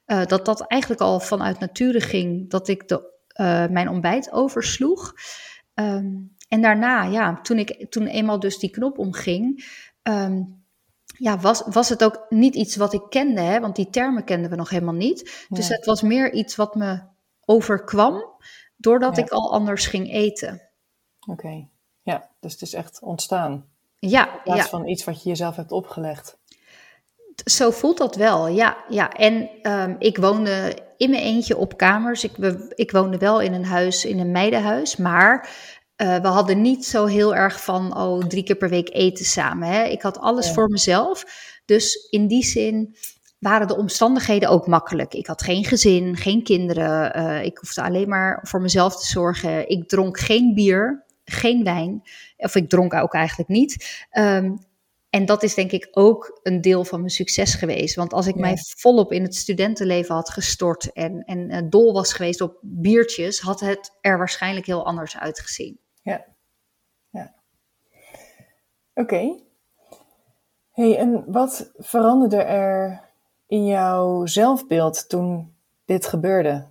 uh, 0.07 0.27
dat 0.27 0.45
dat 0.45 0.67
eigenlijk 0.67 1.01
al 1.01 1.21
vanuit 1.21 1.59
nature 1.59 2.01
ging, 2.01 2.51
dat 2.51 2.69
ik 2.69 2.89
de, 2.89 3.11
uh, 3.41 3.67
mijn 3.67 3.89
ontbijt 3.89 4.33
oversloeg. 4.33 5.15
Um, 5.75 6.37
en 6.53 6.63
daarna, 6.63 7.03
ja, 7.03 7.41
toen, 7.43 7.59
ik, 7.59 7.91
toen 7.91 8.07
eenmaal 8.07 8.41
dus 8.41 8.59
die 8.59 8.71
knop 8.71 8.99
omging, 8.99 9.65
um, 10.03 10.65
ja, 11.17 11.39
was, 11.39 11.63
was 11.67 11.89
het 11.89 12.05
ook 12.05 12.27
niet 12.29 12.55
iets 12.55 12.77
wat 12.77 12.93
ik 12.93 13.03
kende, 13.09 13.41
hè? 13.41 13.61
want 13.61 13.77
die 13.77 13.91
termen 13.91 14.25
kenden 14.25 14.51
we 14.51 14.57
nog 14.57 14.71
helemaal 14.71 14.95
niet. 14.95 15.47
Dus 15.49 15.69
het 15.69 15.85
was 15.85 16.03
meer 16.03 16.33
iets 16.33 16.57
wat 16.57 16.75
me 16.75 17.03
overkwam, 17.45 18.25
doordat 18.77 19.19
ik 19.19 19.29
al 19.29 19.53
anders 19.53 19.87
ging 19.87 20.13
eten. 20.13 20.63
Oké, 21.27 21.69
ja, 22.03 22.31
dus 22.41 22.53
het 22.53 22.63
is 22.63 22.75
echt 22.75 23.01
ontstaan. 23.01 23.65
Ja, 23.99 24.35
In 24.35 24.41
plaats 24.45 24.63
ja. 24.63 24.69
van 24.69 24.89
iets 24.89 25.05
wat 25.05 25.23
je 25.23 25.29
jezelf 25.29 25.57
hebt 25.57 25.73
opgelegd. 25.73 26.39
Zo 27.45 27.71
voelt 27.71 27.99
dat 27.99 28.17
wel, 28.17 28.49
ja. 28.49 28.85
ja. 28.89 29.13
En 29.13 29.49
um, 29.63 29.97
ik 29.99 30.17
woonde 30.17 30.79
in 30.97 31.11
mijn 31.11 31.23
eentje 31.23 31.57
op 31.57 31.77
kamers. 31.77 32.25
Ik, 32.25 32.37
ik 32.75 32.91
woonde 32.91 33.19
wel 33.19 33.41
in 33.41 33.53
een 33.53 33.65
huis, 33.65 34.05
in 34.05 34.19
een 34.19 34.31
meidenhuis, 34.31 34.97
maar 34.97 35.49
uh, 36.03 36.17
we 36.17 36.29
hadden 36.29 36.61
niet 36.61 36.85
zo 36.85 37.07
heel 37.07 37.35
erg 37.35 37.65
van, 37.65 37.97
oh, 37.97 38.25
drie 38.25 38.43
keer 38.43 38.57
per 38.57 38.69
week 38.69 38.91
eten 38.93 39.25
samen. 39.25 39.69
Hè? 39.69 39.85
Ik 39.85 40.03
had 40.03 40.19
alles 40.19 40.47
ja. 40.47 40.53
voor 40.53 40.69
mezelf. 40.69 41.25
Dus 41.65 42.09
in 42.11 42.27
die 42.27 42.45
zin 42.45 42.97
waren 43.39 43.67
de 43.67 43.77
omstandigheden 43.77 44.49
ook 44.49 44.67
makkelijk. 44.67 45.15
Ik 45.15 45.27
had 45.27 45.43
geen 45.43 45.65
gezin, 45.65 46.17
geen 46.17 46.43
kinderen. 46.43 47.19
Uh, 47.19 47.45
ik 47.45 47.59
hoefde 47.59 47.83
alleen 47.83 48.09
maar 48.09 48.41
voor 48.43 48.61
mezelf 48.61 49.01
te 49.01 49.07
zorgen. 49.07 49.69
Ik 49.69 49.89
dronk 49.89 50.19
geen 50.19 50.55
bier, 50.55 51.05
geen 51.25 51.65
wijn. 51.65 52.03
Of 52.37 52.55
ik 52.55 52.69
dronk 52.69 52.95
ook 52.95 53.15
eigenlijk 53.15 53.49
niet. 53.49 54.05
Um, 54.19 54.59
en 55.11 55.27
dat 55.27 55.43
is 55.43 55.55
denk 55.55 55.71
ik 55.71 55.89
ook 55.91 56.41
een 56.43 56.61
deel 56.61 56.85
van 56.85 56.99
mijn 56.99 57.11
succes 57.11 57.55
geweest. 57.55 57.95
Want 57.95 58.13
als 58.13 58.27
ik 58.27 58.35
ja. 58.35 58.41
mij 58.41 58.57
volop 58.77 59.13
in 59.13 59.23
het 59.23 59.35
studentenleven 59.35 60.15
had 60.15 60.31
gestort 60.31 60.93
en, 60.93 61.23
en 61.25 61.51
uh, 61.51 61.59
dol 61.71 61.93
was 61.93 62.13
geweest 62.13 62.41
op 62.41 62.59
biertjes, 62.61 63.41
had 63.41 63.61
het 63.61 63.99
er 64.01 64.19
waarschijnlijk 64.19 64.67
heel 64.67 64.87
anders 64.87 65.17
uitgezien. 65.17 65.79
Ja, 66.03 66.25
ja. 67.11 67.35
Oké. 68.95 69.41
Hey, 70.73 70.99
en 70.99 71.25
wat 71.27 71.73
veranderde 71.77 72.43
er 72.43 73.11
in 73.47 73.67
jouw 73.67 74.27
zelfbeeld 74.27 75.09
toen 75.09 75.55
dit 75.85 76.07
gebeurde? 76.07 76.71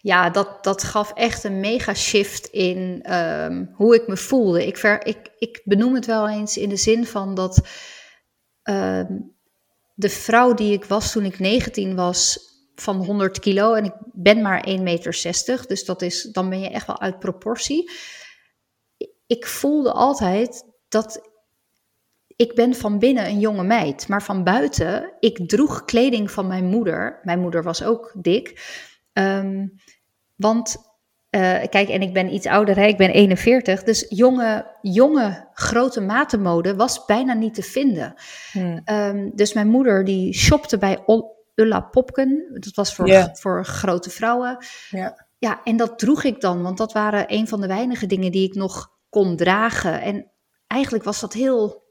Ja, 0.00 0.30
dat, 0.30 0.64
dat 0.64 0.82
gaf 0.82 1.12
echt 1.12 1.44
een 1.44 1.60
mega 1.60 1.94
shift 1.94 2.46
in 2.46 3.12
um, 3.14 3.72
hoe 3.74 3.94
ik 3.94 4.06
me 4.06 4.16
voelde. 4.16 4.66
Ik, 4.66 4.76
ver, 4.76 5.06
ik, 5.06 5.30
ik 5.38 5.62
benoem 5.64 5.94
het 5.94 6.06
wel 6.06 6.28
eens 6.28 6.56
in 6.56 6.68
de 6.68 6.76
zin 6.76 7.06
van 7.06 7.34
dat 7.34 7.68
um, 8.62 9.34
de 9.94 10.08
vrouw 10.08 10.54
die 10.54 10.72
ik 10.72 10.84
was 10.84 11.12
toen 11.12 11.24
ik 11.24 11.38
19 11.38 11.94
was, 11.96 12.38
van 12.76 13.04
100 13.04 13.38
kilo 13.38 13.74
en 13.74 13.84
ik 13.84 13.94
ben 14.12 14.42
maar 14.42 14.68
1,60 14.68 14.82
meter, 14.82 15.64
dus 15.66 15.84
dat 15.84 16.02
is, 16.02 16.22
dan 16.22 16.48
ben 16.48 16.60
je 16.60 16.70
echt 16.70 16.86
wel 16.86 17.00
uit 17.00 17.18
proportie. 17.18 17.90
Ik 19.26 19.46
voelde 19.46 19.92
altijd 19.92 20.64
dat 20.88 21.34
ik 22.36 22.54
ben 22.54 22.74
van 22.74 22.98
binnen 22.98 23.26
een 23.26 23.40
jonge 23.40 23.64
meid, 23.64 24.08
maar 24.08 24.22
van 24.22 24.44
buiten, 24.44 25.12
ik 25.20 25.48
droeg 25.48 25.84
kleding 25.84 26.30
van 26.30 26.46
mijn 26.46 26.64
moeder. 26.64 27.20
Mijn 27.22 27.40
moeder 27.40 27.62
was 27.62 27.82
ook 27.82 28.14
dik. 28.16 28.74
Um, 29.12 29.74
want, 30.34 30.76
uh, 31.30 31.40
kijk, 31.68 31.88
en 31.88 32.02
ik 32.02 32.12
ben 32.12 32.34
iets 32.34 32.46
ouder, 32.46 32.76
hè? 32.76 32.86
ik 32.86 32.96
ben 32.96 33.10
41, 33.10 33.82
dus 33.82 34.06
jonge, 34.08 34.76
jonge 34.82 35.48
grote 35.52 36.00
matenmode 36.00 36.76
was 36.76 37.04
bijna 37.04 37.34
niet 37.34 37.54
te 37.54 37.62
vinden. 37.62 38.14
Hmm. 38.52 38.80
Um, 38.84 39.30
dus 39.34 39.52
mijn 39.52 39.68
moeder 39.68 40.04
die 40.04 40.34
shopte 40.34 40.78
bij 40.78 41.02
Ulla 41.56 41.80
Popken, 41.80 42.58
dat 42.60 42.74
was 42.74 42.94
voor, 42.94 43.06
yeah. 43.06 43.34
voor 43.34 43.64
grote 43.64 44.10
vrouwen. 44.10 44.64
Yeah. 44.90 45.12
Ja, 45.38 45.60
en 45.64 45.76
dat 45.76 45.98
droeg 45.98 46.24
ik 46.24 46.40
dan, 46.40 46.62
want 46.62 46.78
dat 46.78 46.92
waren 46.92 47.32
een 47.32 47.48
van 47.48 47.60
de 47.60 47.66
weinige 47.66 48.06
dingen 48.06 48.32
die 48.32 48.48
ik 48.48 48.54
nog 48.54 48.92
kon 49.08 49.36
dragen. 49.36 50.00
En 50.02 50.30
eigenlijk 50.66 51.04
was 51.04 51.20
dat 51.20 51.32
heel, 51.32 51.84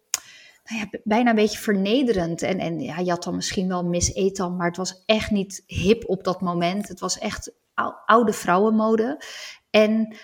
nou 0.63 0.79
ja, 0.79 0.99
bijna 1.03 1.29
een 1.29 1.35
beetje 1.35 1.59
vernederend. 1.59 2.41
En, 2.41 2.59
en 2.59 2.79
ja, 2.79 2.99
je 2.99 3.09
had 3.09 3.23
dan 3.23 3.35
misschien 3.35 3.67
wel 3.67 3.83
Miss 3.85 4.13
Etan, 4.13 4.55
maar 4.55 4.67
het 4.67 4.77
was 4.77 5.03
echt 5.05 5.31
niet 5.31 5.63
hip 5.67 6.03
op 6.09 6.23
dat 6.23 6.41
moment. 6.41 6.87
Het 6.87 6.99
was 6.99 7.17
echt 7.17 7.51
oude 8.05 8.33
vrouwenmode. 8.33 9.21
En 9.69 10.15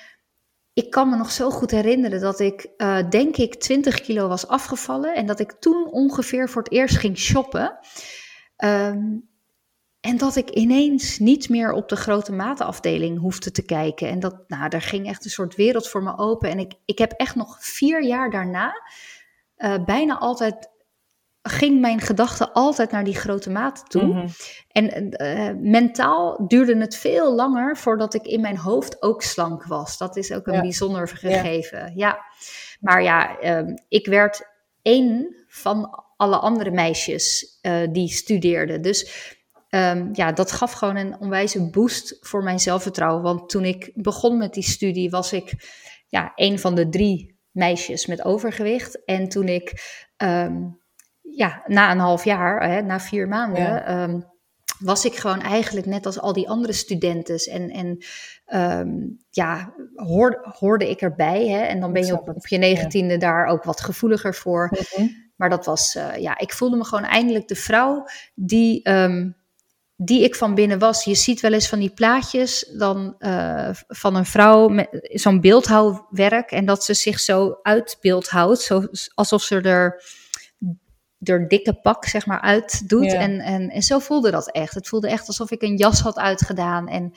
ik 0.73 0.89
kan 0.89 1.10
me 1.10 1.15
nog 1.15 1.32
zo 1.32 1.49
goed 1.49 1.71
herinneren 1.71 2.21
dat 2.21 2.39
ik, 2.39 2.69
uh, 2.77 3.10
denk 3.10 3.38
ik, 3.38 3.56
20 3.56 4.01
kilo 4.01 4.27
was 4.27 4.47
afgevallen. 4.47 5.15
En 5.15 5.25
dat 5.25 5.39
ik 5.39 5.51
toen 5.51 5.91
ongeveer 5.91 6.49
voor 6.49 6.63
het 6.63 6.71
eerst 6.71 6.97
ging 6.97 7.17
shoppen. 7.17 7.80
Um, 8.58 9.30
en 10.02 10.18
dat 10.18 10.36
ik 10.36 10.50
ineens 10.50 11.20
niet 11.20 11.50
meer 11.50 11.72
op 11.72 11.90
de 11.90 11.96
grote 11.96 12.32
matenafdeling 12.32 13.20
hoefde 13.20 13.52
te 13.52 13.62
kijken. 13.62 14.10
En 14.10 14.20
dat, 14.20 14.36
nou, 14.48 14.70
daar 14.70 14.82
ging 14.82 15.08
echt 15.08 15.26
een 15.26 15.32
soort 15.32 15.56
wereld 15.56 15.90
voor 15.90 16.04
me 16.04 16.18
open. 16.18 16.50
En 16.50 16.60
ik, 16.60 16.74
ik 16.86 16.98
heb 16.98 17.12
echt 17.12 17.36
nog 17.36 17.58
vier 17.60 18.04
jaar 18.04 18.30
daarna 18.30 18.74
uh, 19.58 19.84
bijna 19.86 20.18
altijd 20.18 20.70
ging 21.44 21.80
mijn 21.80 22.02
gedachte 22.02 22.52
altijd 22.52 22.92
naar 22.92 23.04
die 23.04 23.16
grote 23.16 23.50
mate 23.50 23.84
toe. 23.84 24.04
Mm 24.04 24.12
-hmm. 24.12 24.28
En 24.72 25.16
uh, 25.24 25.72
mentaal 25.72 26.48
duurde 26.48 26.78
het 26.78 26.96
veel 26.96 27.36
langer 27.36 27.78
voordat 27.78 28.14
ik 28.14 28.26
in 28.26 28.42
mijn 28.42 28.58
hoofd 28.58 29.02
ook 29.02 29.22
slank 29.22 29.64
was. 29.64 29.98
Dat 29.98 30.16
is 30.16 30.32
ook 30.32 30.48
een 30.48 30.54
ja. 30.54 30.62
bijzonder 30.62 31.08
gegeven. 31.08 31.80
Ja. 31.80 31.92
ja. 31.96 32.20
Maar 32.80 33.04
ja, 33.04 33.44
uh, 33.44 33.76
ik 33.88 34.06
werd 34.06 34.48
één 34.82 35.36
van 35.48 36.04
alle 36.18 36.38
andere 36.38 36.72
meisjes 36.72 37.60
uh, 37.62 37.88
die 37.92 38.10
studeerden. 38.10 38.82
Dus 38.82 39.36
ehm, 39.71 40.10
ja, 40.13 40.31
dat 40.31 40.51
gaf 40.51 40.71
gewoon 40.71 40.95
een 40.95 41.19
onwijze 41.19 41.69
boost 41.69 42.17
voor 42.19 42.43
mijn 42.43 42.60
zelfvertrouwen. 42.60 43.23
Want 43.23 43.49
toen 43.49 43.65
ik 43.65 43.91
begon 43.93 44.38
met 44.38 44.53
die 44.53 44.63
studie, 44.63 45.10
was 45.10 45.34
ik 45.34 45.53
ja, 46.07 46.31
een 46.36 46.60
van 46.60 46.75
de 46.75 46.89
drie 46.89 47.39
meisjes 47.51 48.05
met 48.05 48.25
overgewicht. 48.25 49.05
En 49.05 49.29
toen 49.29 49.47
ik 49.47 49.73
ehm, 50.17 50.63
ja, 51.21 51.63
na 51.65 51.91
een 51.91 51.99
half 51.99 52.23
jaar, 52.23 52.69
hè, 52.69 52.81
na 52.81 52.99
vier 52.99 53.27
maanden, 53.27 53.86
ehm, 53.86 54.19
was 54.79 55.05
ik 55.05 55.15
gewoon 55.15 55.41
eigenlijk 55.41 55.86
net 55.86 56.05
als 56.05 56.19
al 56.19 56.34
die 56.34 56.49
andere 56.49 56.73
studenten. 56.73 57.38
En, 57.51 57.69
en 57.69 57.97
ja, 59.29 59.73
hoorde 60.60 60.89
ik 60.89 61.01
erbij. 61.01 61.47
Hè? 61.47 61.60
En 61.60 61.79
dan 61.79 61.93
ben 61.93 62.05
je 62.05 62.13
op, 62.13 62.29
op 62.29 62.47
je 62.47 62.57
negentiende 62.57 63.17
daar 63.17 63.45
ook 63.45 63.63
wat 63.63 63.81
gevoeliger 63.81 64.36
voor. 64.36 64.69
Mhm. 64.71 65.07
Maar 65.36 65.49
dat 65.49 65.65
was, 65.65 65.95
uh, 65.95 66.15
ja, 66.15 66.38
ik 66.38 66.53
voelde 66.53 66.77
me 66.77 66.84
gewoon 66.84 67.03
eindelijk 67.03 67.47
de 67.47 67.55
vrouw 67.55 68.05
die, 68.36 68.89
um, 68.89 69.36
die 70.04 70.24
ik 70.24 70.36
van 70.36 70.56
binnen 70.56 70.80
was. 70.80 71.04
Je 71.04 71.16
ziet 71.16 71.40
wel 71.40 71.54
eens 71.54 71.68
van 71.68 71.80
die 71.80 71.94
plaatjes 71.94 72.72
dan 72.78 73.16
uh, 73.20 73.70
van 73.88 74.16
een 74.16 74.26
vrouw 74.26 74.68
met 74.68 74.88
zo'n 75.02 75.42
beeldhouwwerk. 75.42 76.52
En 76.52 76.66
dat 76.66 76.84
ze 76.84 76.94
zich 76.94 77.20
zo 77.20 77.60
uit 77.62 77.98
beeld 78.02 78.30
houdt. 78.30 78.62
Zo, 78.62 78.84
alsof 79.14 79.42
ze 79.42 79.62
er 79.62 80.04
er 81.20 81.48
dikke 81.48 81.74
pak 81.74 82.06
zeg 82.06 82.26
maar 82.26 82.42
uit 82.42 82.90
doet. 82.90 83.14
En, 83.14 83.40
en, 83.40 83.70
en 83.70 83.82
zo 83.82 84.00
voelde 84.00 84.32
dat 84.32 84.52
echt. 84.52 84.74
Het 84.74 84.88
voelde 84.88 85.10
echt 85.10 85.28
alsof 85.28 85.52
ik 85.52 85.62
een 85.62 85.78
jas 85.78 86.00
had 86.00 86.18
uitgedaan. 86.18 86.88
En 86.88 87.12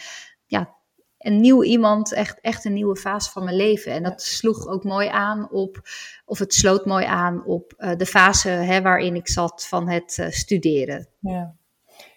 ja, 0.46 0.74
een 1.18 1.40
nieuw 1.40 1.62
iemand, 1.62 2.12
echt, 2.12 2.40
echt 2.40 2.64
een 2.64 2.72
nieuwe 2.72 2.96
fase 2.96 3.30
van 3.30 3.44
mijn 3.44 3.56
leven. 3.56 3.92
En 3.92 4.02
dat 4.02 4.22
sloeg 4.22 4.66
ook 4.66 4.84
mooi 4.84 5.08
aan 5.08 5.50
op, 5.50 5.88
of 6.24 6.38
het 6.38 6.54
sloot 6.54 6.84
mooi 6.84 7.04
aan 7.04 7.44
op 7.46 7.74
uh, 7.78 7.96
de 7.96 8.06
fase 8.06 8.48
hè, 8.48 8.82
waarin 8.82 9.14
ik 9.14 9.28
zat 9.28 9.66
van 9.66 9.88
het 9.88 10.16
uh, 10.20 10.30
studeren. 10.30 11.08
Ja. 11.20 11.54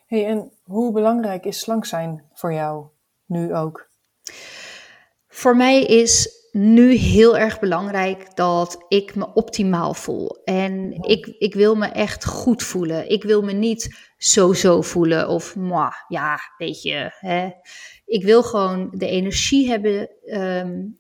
Hey, 0.06 0.26
en 0.26 0.52
hoe 0.68 0.92
belangrijk 0.92 1.46
is 1.46 1.60
slank 1.60 1.86
zijn 1.86 2.24
voor 2.34 2.54
jou 2.54 2.86
nu 3.26 3.56
ook? 3.56 3.90
Voor 5.28 5.56
mij 5.56 5.84
is 5.84 6.30
nu 6.52 6.94
heel 6.94 7.38
erg 7.38 7.60
belangrijk 7.60 8.36
dat 8.36 8.86
ik 8.88 9.16
me 9.16 9.34
optimaal 9.34 9.94
voel. 9.94 10.42
En 10.44 11.02
ik, 11.02 11.26
ik 11.28 11.54
wil 11.54 11.76
me 11.76 11.86
echt 11.86 12.26
goed 12.26 12.64
voelen. 12.64 13.10
Ik 13.10 13.24
wil 13.24 13.42
me 13.42 13.52
niet 13.52 14.12
zo-zo 14.18 14.82
voelen 14.82 15.30
of, 15.30 15.56
ja, 16.08 16.40
weet 16.58 16.82
je, 16.82 17.18
hè. 17.20 17.52
Ik 18.06 18.24
wil 18.24 18.44
gewoon 18.44 18.90
de 18.92 19.08
energie 19.08 19.70
hebben 19.70 20.10
um, 20.26 21.00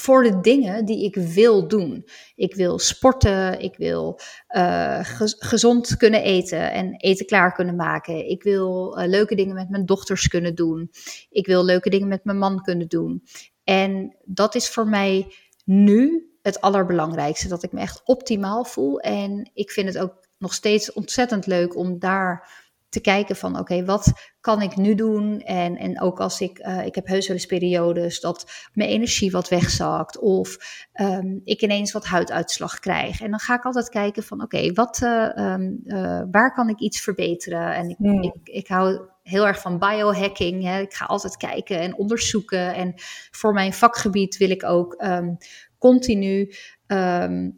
voor 0.00 0.22
de 0.22 0.40
dingen 0.40 0.84
die 0.84 1.04
ik 1.04 1.14
wil 1.14 1.68
doen. 1.68 2.06
Ik 2.34 2.54
wil 2.54 2.78
sporten, 2.78 3.60
ik 3.60 3.76
wil 3.76 4.20
uh, 4.56 4.98
gezond 5.38 5.96
kunnen 5.96 6.22
eten 6.22 6.72
en 6.72 6.94
eten 6.96 7.26
klaar 7.26 7.52
kunnen 7.52 7.76
maken. 7.76 8.28
Ik 8.28 8.42
wil 8.42 8.98
uh, 8.98 9.06
leuke 9.08 9.34
dingen 9.34 9.54
met 9.54 9.70
mijn 9.70 9.86
dochters 9.86 10.28
kunnen 10.28 10.54
doen. 10.54 10.90
Ik 11.30 11.46
wil 11.46 11.64
leuke 11.64 11.90
dingen 11.90 12.08
met 12.08 12.24
mijn 12.24 12.38
man 12.38 12.62
kunnen 12.62 12.88
doen. 12.88 13.22
En 13.64 14.16
dat 14.24 14.54
is 14.54 14.68
voor 14.68 14.88
mij 14.88 15.32
nu 15.64 16.30
het 16.42 16.60
allerbelangrijkste, 16.60 17.48
dat 17.48 17.62
ik 17.62 17.72
me 17.72 17.80
echt 17.80 18.00
optimaal 18.04 18.64
voel. 18.64 19.00
En 19.00 19.50
ik 19.54 19.70
vind 19.70 19.86
het 19.86 19.98
ook 19.98 20.14
nog 20.38 20.54
steeds 20.54 20.92
ontzettend 20.92 21.46
leuk 21.46 21.76
om 21.76 21.98
daar 21.98 22.50
te 22.88 23.00
kijken 23.00 23.36
van 23.36 23.58
oké, 23.58 23.84
wat 23.84 24.12
kan 24.40 24.62
ik 24.62 24.76
nu 24.76 24.94
doen? 24.94 25.40
En, 25.40 25.76
en 25.76 26.00
ook 26.00 26.20
als 26.20 26.40
ik, 26.40 26.58
uh, 26.58 26.86
ik 26.86 26.94
heb 26.94 27.06
heus 27.06 27.26
wel 27.26 27.36
eens 27.36 27.46
periodes 27.46 28.20
dat 28.20 28.50
mijn 28.72 28.90
energie 28.90 29.30
wat 29.30 29.48
wegzakt 29.48 30.18
of 30.18 30.56
um, 31.00 31.40
ik 31.44 31.62
ineens 31.62 31.92
wat 31.92 32.06
huiduitslag 32.06 32.78
krijg. 32.78 33.20
En 33.20 33.30
dan 33.30 33.38
ga 33.38 33.54
ik 33.54 33.64
altijd 33.64 33.88
kijken 33.88 34.22
van 34.22 34.42
oké, 34.42 34.72
wat, 34.72 35.00
uh, 35.00 35.28
um, 35.36 35.80
uh, 35.84 36.22
waar 36.30 36.54
kan 36.54 36.68
ik 36.68 36.78
iets 36.78 37.00
verbeteren? 37.00 37.74
En 37.74 37.88
ik, 37.88 37.96
hmm. 37.96 38.22
ik, 38.22 38.34
ik 38.44 38.68
hou 38.68 39.00
heel 39.22 39.46
erg 39.46 39.60
van 39.60 39.78
biohacking. 39.78 40.64
Hè. 40.64 40.80
Ik 40.80 40.94
ga 40.94 41.04
altijd 41.04 41.36
kijken 41.36 41.80
en 41.80 41.96
onderzoeken. 41.96 42.74
En 42.74 42.94
voor 43.30 43.52
mijn 43.52 43.72
vakgebied 43.72 44.36
wil 44.36 44.50
ik 44.50 44.64
ook 44.64 45.02
um, 45.02 45.36
continu 45.78 46.54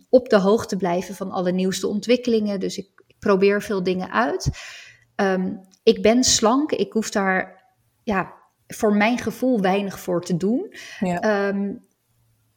op 0.08 0.28
de 0.28 0.38
hoogte 0.38 0.76
blijven 0.76 1.14
van 1.14 1.30
alle 1.30 1.52
nieuwste 1.52 1.86
ontwikkelingen. 1.86 2.60
Dus 2.60 2.78
ik, 2.78 3.02
ik 3.06 3.16
probeer 3.18 3.62
veel 3.62 3.82
dingen 3.82 4.10
uit. 4.10 4.50
Um, 5.16 5.60
ik 5.82 6.02
ben 6.02 6.24
slank, 6.24 6.72
ik 6.72 6.92
hoef 6.92 7.10
daar 7.10 7.64
ja, 8.02 8.34
voor 8.66 8.96
mijn 8.96 9.18
gevoel 9.18 9.60
weinig 9.60 10.00
voor 10.00 10.22
te 10.24 10.36
doen. 10.36 10.74
Ja. 11.00 11.48
Um, 11.48 11.90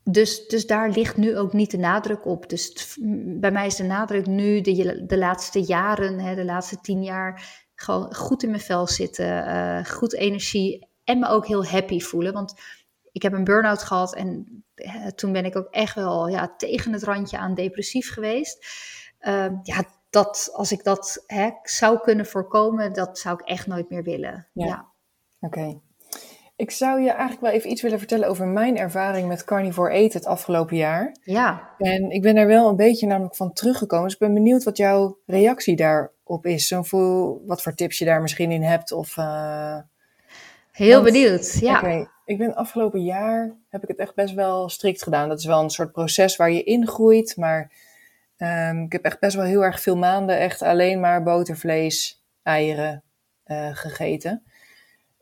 dus, 0.04 0.48
dus 0.48 0.68
daar 0.68 0.90
ligt 0.90 1.18
nu 1.18 1.38
ook 1.38 1.54
niet 1.54 1.72
de 1.72 1.78
nadruk 1.78 2.26
op. 2.26 2.50
Dus 2.50 2.98
bij 3.40 3.52
mij 3.52 3.66
is 3.66 3.76
de 3.76 3.84
nadruk 3.84 4.26
nu 4.26 4.62
de, 4.62 5.04
de 5.06 5.18
laatste 5.18 5.60
jaren, 5.62 6.20
hè, 6.20 6.36
de 6.36 6.46
laatste 6.46 6.78
tien 6.82 7.04
jaar, 7.04 7.64
gewoon 7.76 8.16
goed 8.16 8.44
in 8.44 8.50
mijn 8.50 8.62
vel 8.62 8.88
zitten, 8.88 9.48
uh, 9.48 9.86
goed 9.86 10.14
energie 10.14 10.88
en 11.04 11.20
me 11.20 11.28
ook 11.28 11.48
heel 11.48 11.66
happy 11.66 12.00
voelen. 12.00 12.34
Want 12.34 12.54
ik 13.12 13.22
heb 13.22 13.34
een 13.34 13.44
burn-out 13.44 13.84
gehad 13.84 14.16
en 14.16 14.64
uh, 14.76 15.08
toen 15.08 15.32
ben 15.32 15.46
ik 15.46 15.56
ook 15.56 15.68
echt 15.72 15.96
wel 15.96 16.28
ja, 16.28 16.54
tegen 16.58 16.94
het 16.94 17.04
randje 17.04 17.38
aan 17.38 17.54
depressief 17.54 18.14
geweest. 18.14 18.66
Uh, 19.22 19.48
ja, 19.64 19.84
dat 20.16 20.50
als 20.54 20.72
ik 20.72 20.84
dat 20.84 21.24
hè, 21.28 21.50
zou 21.64 22.00
kunnen 22.00 22.26
voorkomen, 22.26 22.94
dat 22.94 23.20
zou 23.20 23.40
ik 23.40 23.48
echt 23.48 23.68
nooit 23.68 23.90
meer 23.90 24.04
willen. 24.04 24.48
Ja. 24.54 24.86
Oké. 25.40 25.80
Ik 26.56 26.72
zou 26.72 27.02
je 27.02 27.10
eigenlijk 27.10 27.42
wel 27.42 27.52
even 27.52 27.70
iets 27.70 27.82
willen 27.82 28.00
vertellen 28.00 28.28
over 28.28 28.48
mijn 28.48 28.78
ervaring 28.78 29.28
met 29.28 29.44
carnivore 29.44 29.92
eten 29.92 30.20
het 30.20 30.28
afgelopen 30.28 30.78
jaar. 30.78 31.16
Ja. 31.24 31.70
En 31.78 32.10
ik 32.10 32.22
ben 32.22 32.36
er 32.36 32.48
wel 32.48 32.70
een 32.70 32.76
beetje 32.76 33.08
namelijk 33.08 33.36
van 33.36 33.54
teruggekomen. 33.54 34.06
Dus 34.06 34.14
ik 34.14 34.20
ben 34.20 34.34
benieuwd 34.34 34.64
wat 34.64 34.78
jouw 34.78 35.18
reactie 35.26 35.76
daarop 35.76 36.46
is. 36.46 36.68
Zo 36.68 36.84
voor, 36.84 37.46
wat 37.46 37.62
voor 37.62 37.74
tips 37.74 37.98
je 37.98 38.06
daar 38.06 38.22
misschien 38.22 38.52
in 38.52 38.64
hebt. 38.64 38.92
Of, 38.92 39.18
uh... 39.18 39.78
Heel 40.72 41.02
benieuwd, 41.02 41.58
ja. 41.60 41.78
Oké, 41.78 42.08
ik 42.26 42.38
ben 42.38 42.56
afgelopen 42.56 43.04
jaar, 43.04 43.56
heb 43.70 43.84
ik 43.84 43.88
het 43.88 43.98
echt 43.98 44.16
best 44.16 44.34
wel 44.34 44.70
strikt 44.70 45.04
gedaan. 45.04 45.30
Dat 45.30 45.40
is 45.40 45.46
wel 45.46 45.62
een 45.62 45.70
soort 45.70 45.92
proces 45.92 46.36
waar 46.36 46.52
je 46.52 46.64
ingroeit, 46.64 47.38
maar 47.38 47.72
Um, 48.38 48.84
ik 48.84 48.92
heb 48.92 49.04
echt 49.04 49.20
best 49.20 49.36
wel 49.36 49.46
heel 49.46 49.64
erg 49.64 49.82
veel 49.82 49.98
maanden 49.98 50.40
echt 50.40 50.62
alleen 50.62 51.00
maar 51.00 51.24
botervlees, 51.24 52.24
eieren 52.44 53.04
uh, 53.46 53.76
gegeten. 53.76 54.44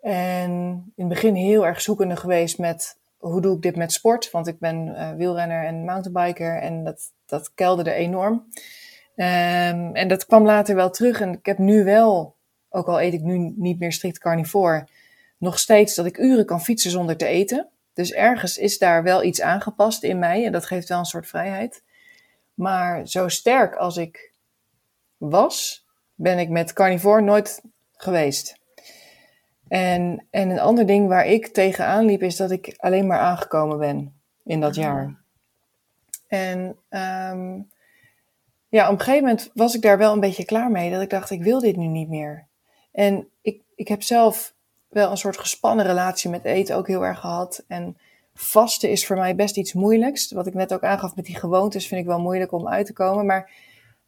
En 0.01 0.51
in 0.95 1.05
het 1.05 1.07
begin 1.07 1.35
heel 1.35 1.65
erg 1.65 1.81
zoekende 1.81 2.15
geweest 2.15 2.57
met 2.57 2.97
hoe 3.17 3.41
doe 3.41 3.55
ik 3.55 3.61
dit 3.61 3.75
met 3.75 3.91
sport? 3.91 4.31
Want 4.31 4.47
ik 4.47 4.59
ben 4.59 4.87
uh, 4.87 5.11
wielrenner 5.11 5.65
en 5.65 5.85
mountainbiker 5.85 6.61
en 6.61 6.83
dat, 6.83 7.01
dat 7.25 7.53
kelderde 7.53 7.93
enorm. 7.93 8.33
Um, 9.15 9.95
en 9.95 10.07
dat 10.07 10.25
kwam 10.25 10.45
later 10.45 10.75
wel 10.75 10.89
terug 10.89 11.21
en 11.21 11.33
ik 11.33 11.45
heb 11.45 11.57
nu 11.57 11.83
wel, 11.83 12.35
ook 12.69 12.87
al 12.87 13.01
eet 13.01 13.13
ik 13.13 13.21
nu 13.21 13.53
niet 13.55 13.79
meer 13.79 13.91
strikt 13.91 14.17
carnivore, 14.17 14.87
nog 15.37 15.59
steeds 15.59 15.95
dat 15.95 16.05
ik 16.05 16.17
uren 16.17 16.45
kan 16.45 16.61
fietsen 16.61 16.91
zonder 16.91 17.17
te 17.17 17.25
eten. 17.25 17.69
Dus 17.93 18.11
ergens 18.11 18.57
is 18.57 18.77
daar 18.77 19.03
wel 19.03 19.23
iets 19.23 19.41
aangepast 19.41 20.03
in 20.03 20.19
mij 20.19 20.45
en 20.45 20.51
dat 20.51 20.65
geeft 20.65 20.89
wel 20.89 20.99
een 20.99 21.05
soort 21.05 21.27
vrijheid. 21.27 21.83
Maar 22.53 23.07
zo 23.07 23.27
sterk 23.27 23.75
als 23.75 23.97
ik 23.97 24.33
was, 25.17 25.85
ben 26.15 26.39
ik 26.39 26.49
met 26.49 26.73
carnivore 26.73 27.21
nooit 27.21 27.61
geweest. 27.93 28.61
En, 29.67 30.27
en 30.29 30.49
een 30.49 30.59
ander 30.59 30.85
ding 30.85 31.07
waar 31.07 31.25
ik 31.25 31.47
tegenaan 31.47 32.05
liep, 32.05 32.21
is 32.21 32.35
dat 32.35 32.51
ik 32.51 32.73
alleen 32.77 33.07
maar 33.07 33.19
aangekomen 33.19 33.77
ben 33.77 34.21
in 34.43 34.59
dat 34.59 34.77
ah. 34.77 34.83
jaar. 34.83 35.21
En 36.27 36.77
um, 36.89 37.71
ja, 38.69 38.85
op 38.85 38.99
een 38.99 39.05
gegeven 39.05 39.27
moment 39.27 39.51
was 39.53 39.75
ik 39.75 39.81
daar 39.81 39.97
wel 39.97 40.13
een 40.13 40.19
beetje 40.19 40.45
klaar 40.45 40.71
mee. 40.71 40.91
Dat 40.91 41.01
ik 41.01 41.09
dacht, 41.09 41.29
ik 41.29 41.43
wil 41.43 41.59
dit 41.59 41.75
nu 41.75 41.87
niet 41.87 42.09
meer. 42.09 42.47
En 42.91 43.27
ik, 43.41 43.61
ik 43.75 43.87
heb 43.87 44.01
zelf 44.01 44.53
wel 44.87 45.11
een 45.11 45.17
soort 45.17 45.37
gespannen 45.37 45.85
relatie 45.85 46.29
met 46.29 46.45
eten 46.45 46.75
ook 46.75 46.87
heel 46.87 47.05
erg 47.05 47.19
gehad. 47.19 47.63
En 47.67 47.97
vasten 48.33 48.89
is 48.89 49.05
voor 49.05 49.15
mij 49.15 49.35
best 49.35 49.57
iets 49.57 49.73
moeilijks. 49.73 50.31
Wat 50.31 50.47
ik 50.47 50.53
net 50.53 50.73
ook 50.73 50.83
aangaf 50.83 51.15
met 51.15 51.25
die 51.25 51.35
gewoontes 51.35 51.87
vind 51.87 52.01
ik 52.01 52.07
wel 52.07 52.19
moeilijk 52.19 52.51
om 52.51 52.67
uit 52.67 52.85
te 52.85 52.93
komen. 52.93 53.25
Maar 53.25 53.51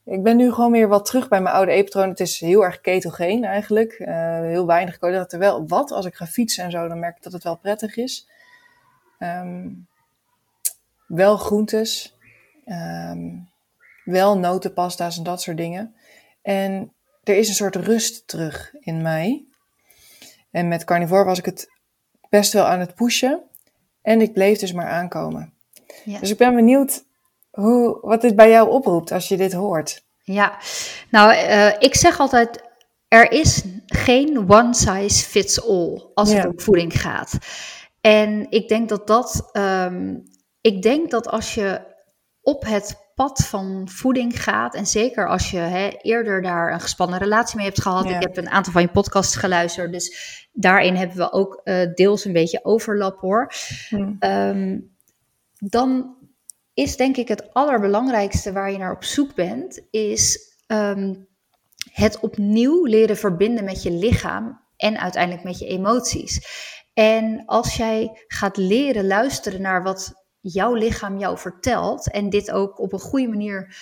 ik 0.06 0.24
ben 0.24 0.38
nu 0.38 0.52
gewoon 0.54 0.72
weer 0.72 0.88
wat 0.88 1.06
terug 1.06 1.28
bij 1.28 1.42
mijn 1.42 1.56
oude 1.56 1.72
eetpatroon. 1.72 2.10
Het 2.10 2.20
is 2.20 2.40
heel 2.40 2.64
erg 2.64 2.82
ketogeen 2.82 3.44
eigenlijk. 3.44 4.00
Uh, 4.00 4.40
heel 4.40 4.66
weinig 4.66 4.98
koolhydraten. 4.98 5.40
Wel 5.40 5.68
wat, 5.68 5.92
als 5.92 6.06
ik 6.06 6.16
ga 6.16 6.28
fietsen 6.28 6.64
en 6.64 6.72
zo, 6.72 6.88
dan 6.88 7.00
merk 7.00 7.18
ik 7.18 7.24
dat 7.24 7.34
het 7.34 7.44
wel 7.44 7.58
prettig 7.58 7.96
is. 7.96 8.28
Um, 9.20 9.88
wel 11.08 11.38
groentes. 11.38 12.18
Um, 12.66 13.50
wel 14.04 14.38
notenpasta's 14.38 15.18
en 15.18 15.24
dat 15.24 15.42
soort 15.42 15.58
dingen. 15.58 15.96
En 16.42 16.94
er 17.24 17.38
is 17.38 17.48
een 17.48 17.56
soort 17.56 17.76
rust 17.76 18.28
terug 18.28 18.74
in 18.80 19.02
mij. 19.02 19.46
En 20.52 20.68
met 20.68 20.84
carnivore 20.84 21.24
was 21.24 21.38
ik 21.38 21.46
het 21.46 21.68
best 22.30 22.54
wel 22.54 22.66
aan 22.66 22.80
het 22.80 22.96
pushen. 22.96 23.44
En 24.06 24.22
ik 24.22 24.34
bleef 24.34 24.60
dus 24.60 24.74
maar 24.74 24.90
aankomen. 24.90 25.54
Ja. 26.04 26.20
Dus 26.20 26.30
ik 26.30 26.38
ben 26.38 26.56
benieuwd 26.56 27.04
hoe, 27.52 27.98
wat 28.02 28.22
dit 28.22 28.36
bij 28.36 28.50
jou 28.50 28.70
oproept 28.70 29.12
als 29.12 29.28
je 29.28 29.38
dit 29.38 29.54
hoort. 29.54 30.04
Ja, 30.24 30.58
nou, 31.10 31.34
uh, 31.34 31.74
ik 31.80 31.96
zeg 31.96 32.20
altijd: 32.20 32.64
er 33.08 33.32
is 33.32 33.64
geen 33.86 34.52
one 34.52 34.74
size 34.74 35.26
fits 35.26 35.68
all 35.68 36.12
als 36.14 36.34
het 36.34 36.46
om 36.46 36.60
voeding 36.60 37.02
gaat. 37.02 37.38
En 38.02 38.48
ik 38.50 38.68
denk 38.68 38.90
dat 38.90 39.08
dat, 39.08 39.50
um, 39.54 40.24
ik 40.62 40.82
denk 40.82 41.12
dat 41.12 41.28
als 41.28 41.54
je 41.54 41.82
op 42.42 42.66
het 42.66 42.96
pad 43.16 43.46
van 43.48 43.90
voeding 43.90 44.44
gaat. 44.44 44.76
En 44.76 44.86
zeker 44.86 45.28
als 45.28 45.52
je 45.52 45.58
hè, 45.58 45.88
eerder 45.88 46.42
daar 46.42 46.74
een 46.74 46.80
gespannen 46.80 47.20
relatie 47.20 47.58
mee 47.58 47.66
hebt 47.66 47.82
gehad. 47.82 48.06
Ik 48.06 48.22
heb 48.22 48.38
een 48.38 48.50
aantal 48.50 48.74
van 48.74 48.82
je 48.82 48.88
podcasts 48.88 49.36
geluisterd. 49.36 49.92
Dus 49.92 50.48
daarin 50.52 50.96
hebben 50.96 51.18
we 51.18 51.32
ook 51.32 51.62
uh, 51.64 51.94
deels 51.94 52.26
een 52.26 52.34
beetje 52.34 52.66
overlap 52.66 53.20
hoor. 53.20 53.54
Hmm. 53.90 54.16
Ehm, 54.20 54.80
dan 55.58 56.16
is 56.74 56.98
denk 56.98 57.18
ik 57.18 57.28
het 57.28 57.54
allerbelangrijkste 57.54 58.52
waar 58.52 58.72
je 58.72 58.78
naar 58.78 58.96
op 58.96 59.04
zoek 59.04 59.36
bent, 59.36 59.82
is 59.92 60.54
ehm, 60.68 61.14
het 61.92 62.20
opnieuw 62.20 62.86
leren 62.86 63.18
verbinden 63.18 63.64
met 63.64 63.84
je 63.84 63.92
lichaam 63.92 64.62
en 64.78 65.00
uiteindelijk 65.00 65.44
met 65.44 65.60
je 65.60 65.68
emoties. 65.68 66.64
En 66.94 67.44
als 67.46 67.76
jij 67.76 68.24
gaat 68.28 68.58
leren 68.58 69.08
luisteren 69.08 69.62
naar 69.62 69.84
wat 69.84 70.25
jouw 70.52 70.74
lichaam 70.74 71.18
jou 71.18 71.38
vertelt 71.38 72.12
en 72.12 72.30
dit 72.30 72.52
ook 72.52 72.80
op 72.80 72.94
een 72.94 73.00
goede 73.00 73.28
manier 73.28 73.78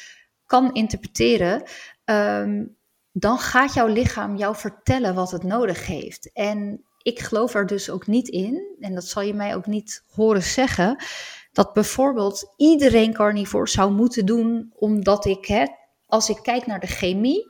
kan 0.45 0.73
interpreteren, 0.73 1.63
ehm, 2.05 2.65
dan 3.11 3.37
gaat 3.37 3.73
jouw 3.73 3.87
lichaam 3.87 4.35
jou 4.35 4.55
vertellen 4.55 5.15
wat 5.15 5.31
het 5.31 5.43
nodig 5.43 5.85
heeft. 5.87 6.31
En 6.33 6.83
ik 7.01 7.19
geloof 7.19 7.53
er 7.53 7.65
dus 7.65 7.89
ook 7.89 8.07
niet 8.07 8.27
in, 8.27 8.75
en 8.79 8.95
dat 8.95 9.05
zal 9.05 9.21
je 9.21 9.33
mij 9.33 9.55
ook 9.55 9.65
niet 9.65 10.03
horen 10.07 10.43
zeggen, 10.43 11.03
dat 11.51 11.73
bijvoorbeeld 11.73 12.53
iedereen 12.57 13.13
carnivore 13.13 13.67
zou 13.67 13.91
moeten 13.91 14.25
doen, 14.25 14.71
omdat 14.75 15.25
ik, 15.25 15.45
hè, 15.45 15.65
als 16.05 16.29
ik 16.29 16.39
kijk 16.41 16.65
naar 16.65 16.79
de 16.79 16.87
chemie, 16.87 17.47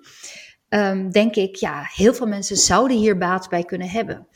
um, 0.70 1.12
denk 1.12 1.36
ik, 1.36 1.56
ja, 1.56 1.88
heel 1.94 2.14
veel 2.14 2.28
mensen 2.28 2.58
zouden 2.58 2.98
hier 2.98 3.18
baat 3.18 3.50
bij 3.50 3.64
kunnen 3.64 3.90
hebben. 3.90 4.28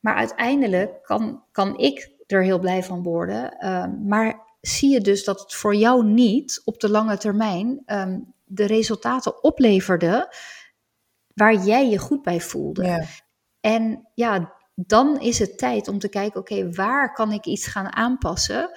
Maar 0.00 0.14
uiteindelijk 0.14 1.02
kan, 1.02 1.44
kan 1.52 1.78
ik 1.78 2.13
er 2.26 2.42
heel 2.42 2.58
blij 2.58 2.82
van 2.82 3.02
worden. 3.02 3.58
Ehm, 3.58 4.06
maar 4.06 4.56
zie 4.60 4.90
je 4.90 5.00
dus 5.00 5.24
dat 5.24 5.40
het 5.40 5.54
voor 5.54 5.74
jou 5.74 6.04
niet 6.04 6.62
op 6.64 6.80
de 6.80 6.90
lange 6.90 7.18
termijn 7.18 7.82
ehm, 7.86 8.20
de 8.44 8.66
resultaten 8.66 9.42
opleverde 9.42 10.34
waar 11.34 11.54
jij 11.54 11.88
je 11.88 11.98
goed 11.98 12.22
bij 12.22 12.40
voelde. 12.40 12.84
Ja. 12.84 13.04
En 13.60 14.08
ja, 14.14 14.54
dan 14.74 15.20
is 15.20 15.38
het 15.38 15.58
tijd 15.58 15.88
om 15.88 15.98
te 15.98 16.08
kijken, 16.08 16.40
oké, 16.40 16.70
waar 16.70 17.12
kan 17.12 17.32
ik 17.32 17.44
iets 17.44 17.66
gaan 17.66 17.92
aanpassen? 17.92 18.70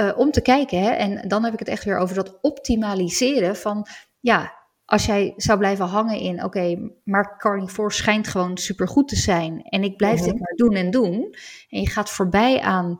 Uh, 0.00 0.18
om 0.18 0.30
te 0.30 0.40
kijken, 0.40 0.82
hè, 0.82 0.90
en 0.90 1.28
dan 1.28 1.44
heb 1.44 1.52
ik 1.52 1.58
het 1.58 1.68
echt 1.68 1.84
weer 1.84 1.98
over 1.98 2.14
dat 2.14 2.38
optimaliseren 2.40 3.56
van, 3.56 3.86
ja, 4.20 4.55
als 4.86 5.06
jij 5.06 5.32
zou 5.36 5.58
blijven 5.58 5.86
hangen 5.86 6.18
in, 6.18 6.44
oké, 6.44 6.90
maar 7.04 7.38
carnivore 7.38 7.92
schijnt 7.92 8.28
gewoon 8.28 8.56
supergoed 8.56 9.08
te 9.08 9.16
zijn 9.16 9.62
en 9.62 9.82
ik 9.82 9.96
blijf 9.96 10.20
dit 10.20 10.32
mhm. 10.32 10.42
maar 10.42 10.54
doen 10.54 10.74
en 10.74 10.90
doen, 10.90 11.34
en 11.68 11.80
je 11.80 11.88
gaat 11.88 12.10
voorbij 12.10 12.60
aan, 12.60 12.98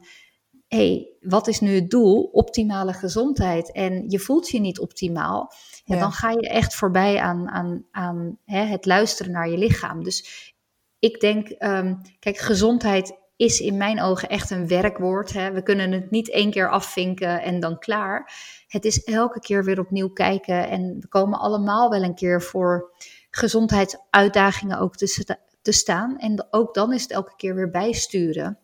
hé, 0.69 0.79
hey, 0.79 1.13
wat 1.21 1.47
is 1.47 1.61
nu 1.61 1.75
het 1.75 1.91
doel? 1.91 2.23
Optimale 2.23 2.93
gezondheid 2.93 3.73
en 3.73 4.05
je 4.11 4.19
voelt 4.19 4.49
je 4.49 4.61
niet 4.61 4.79
optimaal, 4.79 5.53
ja, 5.85 5.99
dan 5.99 6.13
ga 6.13 6.31
je 6.31 6.49
echt 6.49 6.75
voorbij 6.75 7.21
aan, 7.21 7.49
aan, 7.49 7.85
aan 7.91 8.39
hè, 8.45 8.65
het 8.65 8.87
luisteren 8.87 9.33
naar 9.33 9.49
je 9.49 9.59
lichaam. 9.59 10.05
Dus 10.05 10.55
ik 10.99 11.21
denk, 11.21 11.49
ehm, 11.49 11.95
kijk, 12.19 12.39
gezondheid 12.39 13.19
is 13.37 13.61
in 13.61 13.77
mijn 13.77 14.03
ogen 14.03 14.29
echt 14.29 14.51
een 14.51 14.69
werkwoord. 14.69 15.33
Hè. 15.33 15.53
We 15.53 15.63
kunnen 15.63 15.93
het 15.93 16.11
niet 16.11 16.31
één 16.31 16.51
keer 16.51 16.71
afvinken 16.71 17.43
en 17.43 17.61
dan 17.61 17.79
klaar. 17.79 18.33
Het 18.69 18.85
is 18.85 19.05
elke 19.05 19.41
keer 19.41 19.65
weer 19.65 19.81
opnieuw 19.81 20.09
kijken. 20.09 20.69
En 20.69 20.97
we 21.01 21.09
komen 21.09 21.39
allemaal 21.39 21.91
wel 21.91 22.03
een 22.03 22.15
keer 22.15 22.43
voor 22.43 22.91
gezondheidsuitdagingen 23.31 24.79
ook 24.79 24.97
te, 24.97 25.37
te 25.63 25.73
staan. 25.73 26.19
En 26.19 26.47
ook 26.51 26.75
dan 26.75 26.93
is 26.93 27.03
het 27.03 27.11
elke 27.11 27.37
keer 27.37 27.55
weer 27.55 27.71
bijsturen. 27.71 28.59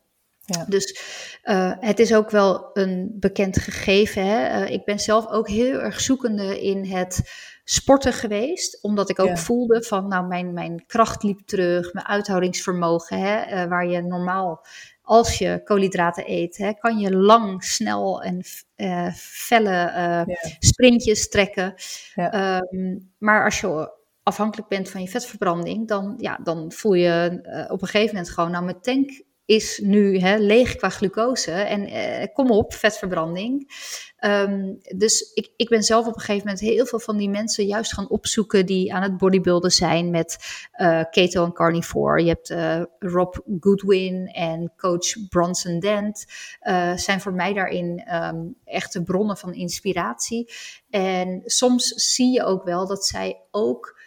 Ja. 0.45 0.65
Dus 0.69 1.01
uh, 1.45 1.73
het 1.79 1.99
is 1.99 2.15
ook 2.15 2.31
wel 2.31 2.71
een 2.73 3.13
bekend 3.15 3.59
gegeven. 3.59 4.27
Hè? 4.27 4.63
Uh, 4.63 4.71
ik 4.71 4.85
ben 4.85 4.99
zelf 4.99 5.29
ook 5.29 5.49
heel 5.49 5.79
erg 5.79 6.01
zoekende 6.01 6.63
in 6.63 6.85
het 6.85 7.21
sporten 7.65 8.13
geweest. 8.13 8.83
Omdat 8.83 9.11
ik 9.11 9.19
ook 9.19 9.39
voelde 9.39 9.83
van, 9.83 10.09
nou, 10.09 10.27
mijn, 10.27 10.53
mijn 10.53 10.87
kracht 10.87 11.23
liep 11.23 11.41
terug, 11.47 11.93
mijn 11.93 12.07
uithoudingsvermogen. 12.07 13.19
Hè, 13.19 13.63
uh, 13.63 13.69
waar 13.69 13.87
je 13.87 14.03
normaal, 14.03 14.65
als 15.03 15.39
je 15.39 15.61
koolhydraten 15.65 16.31
eet, 16.31 16.57
hè, 16.57 16.73
kan 16.73 16.99
je 16.99 17.17
lang, 17.17 17.65
snel 17.65 18.23
en 18.23 18.43
uh, 18.77 19.13
felle 19.15 19.93
uh, 20.29 20.37
sprintjes 20.59 21.29
trekken. 21.29 21.75
Ja. 22.15 22.63
Um, 22.73 23.13
maar 23.19 23.45
als 23.45 23.61
je 23.61 24.01
afhankelijk 24.23 24.69
bent 24.69 24.91
van 24.91 25.03
je 25.03 25.09
vetverbranding, 25.09 25.89
dan, 25.89 26.15
ja, 26.19 26.39
dan 26.43 26.73
voel 26.73 26.95
je 26.95 27.41
op 27.71 27.83
een 27.83 27.89
gegeven 27.89 28.15
moment 28.15 28.33
gewoon, 28.33 28.51
nou, 28.51 28.65
mijn 28.65 28.81
tank 28.81 29.23
is 29.45 29.81
nu 29.83 30.19
hè, 30.19 30.37
leeg 30.37 30.77
qua 30.77 30.89
glucose. 30.89 31.51
En 31.51 31.87
eh, 31.87 32.27
kom 32.33 32.51
op, 32.51 32.75
vetverbranding. 32.75 33.71
Um, 34.25 34.79
dus 34.97 35.33
ik, 35.35 35.53
ik 35.57 35.69
ben 35.69 35.83
zelf 35.83 36.07
op 36.07 36.15
een 36.15 36.21
gegeven 36.21 36.47
moment 36.47 36.61
heel 36.61 36.87
veel 36.87 37.01
van 37.01 37.17
die 37.17 37.29
mensen 37.29 37.67
juist 37.67 37.93
gaan 37.93 38.09
opzoeken 38.09 38.67
die 38.67 38.95
aan 38.95 39.03
het 39.03 39.17
bodybuilden 39.17 39.71
zijn 39.71 40.11
met 40.11 40.39
uh, 40.77 41.03
keto 41.11 41.45
en 41.45 41.53
carnivore. 41.53 42.23
Je 42.23 42.29
hebt 42.29 42.51
uh, 42.51 42.83
Rob 42.99 43.37
Goodwin 43.61 44.27
en 44.27 44.73
coach 44.77 45.29
Bronson 45.29 45.79
Dent. 45.79 46.27
Uh, 46.63 46.97
zijn 46.97 47.21
voor 47.21 47.33
mij 47.33 47.53
daarin 47.53 48.15
um, 48.15 48.57
echte 48.65 49.03
bronnen 49.03 49.37
van 49.37 49.55
inspiratie. 49.55 50.53
En 50.91 51.43
soms 51.45 51.89
zie 51.89 52.33
je 52.33 52.45
ook 52.45 52.65
wel 52.65 52.87
dat 52.87 53.07
zij 53.07 53.41
ook 53.51 54.01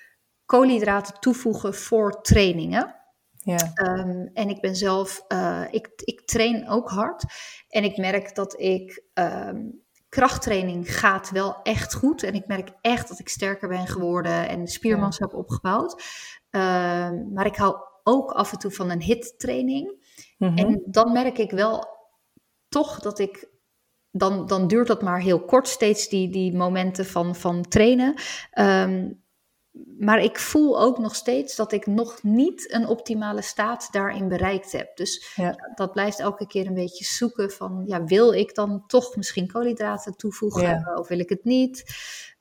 koolhydraten 0.46 1.20
toevoegen 1.20 1.74
voor 1.74 2.22
trainingen. 2.22 2.96
Ja. 3.34 3.72
Um, 3.76 4.30
en 4.34 4.50
ik 4.50 4.62
ben 4.62 4.76
zelf, 4.76 5.26
uh, 5.28 5.64
ik, 5.72 5.90
ik 5.96 6.22
train 6.26 6.70
ook 6.70 6.90
hard. 6.90 7.24
En 7.70 7.84
ik 7.84 7.98
merk 7.98 8.36
dat 8.36 8.60
ik, 8.60 9.04
um, 9.14 9.84
krachttraining 10.16 10.98
gaat 10.98 11.30
wel 11.30 11.62
echt 11.64 11.94
goed. 11.94 12.24
En 12.24 12.34
ik 12.34 12.48
merk 12.48 12.70
echt 12.82 13.08
dat 13.08 13.20
ik 13.20 13.30
sterker 13.30 13.68
ben 13.68 13.88
geworden 13.88 14.48
en 14.48 14.68
spiermassa 14.68 15.26
heb 15.26 15.34
opgebouwd. 15.34 15.92
Um, 16.50 17.34
maar 17.34 17.46
ik 17.46 17.56
hou 17.56 17.76
ook 18.04 18.32
af 18.32 18.52
en 18.52 18.58
toe 18.58 18.72
van 18.72 18.90
een 18.90 19.02
hit-training. 19.02 20.06
Mm 20.38 20.58
En 20.58 20.84
dan 20.86 21.12
merk 21.12 21.38
ik 21.38 21.52
wel 21.52 21.88
toch 22.70 23.00
dat 23.00 23.20
ik 23.20 23.50
dan, 24.12 24.48
dan 24.48 24.68
duurt 24.68 24.88
dat 24.88 25.02
maar 25.02 25.20
heel 25.20 25.46
kort 25.46 25.68
steeds, 25.68 26.10
die, 26.10 26.30
die 26.30 26.56
momenten 26.56 27.06
van, 27.06 27.36
van 27.36 27.62
trainen. 27.62 28.16
Um, 28.60 29.24
maar 29.98 30.24
ik 30.24 30.40
voel 30.40 30.82
ook 30.82 30.98
nog 30.98 31.16
steeds 31.16 31.56
dat 31.56 31.72
ik 31.72 31.86
nog 31.86 32.24
niet 32.24 32.74
een 32.74 32.88
optimale 32.88 33.42
staat 33.42 33.88
daarin 33.92 34.28
bereikt 34.28 34.72
heb. 34.72 34.98
Dus 34.98 35.34
ja. 35.36 35.72
dat 35.76 35.92
blijft 35.92 36.20
elke 36.20 36.48
keer 36.48 36.68
een 36.68 36.74
beetje 36.74 37.06
zoeken 37.06 37.52
van, 37.52 37.84
ja, 37.86 38.04
wil 38.04 38.32
ik 38.32 38.56
dan 38.56 38.84
toch 38.88 39.16
misschien 39.16 39.52
koolhydraten 39.52 40.16
toevoegen 40.16 40.98
of 40.98 41.08
wil 41.08 41.20
ik 41.20 41.30
het 41.30 41.44
niet? 41.44 41.84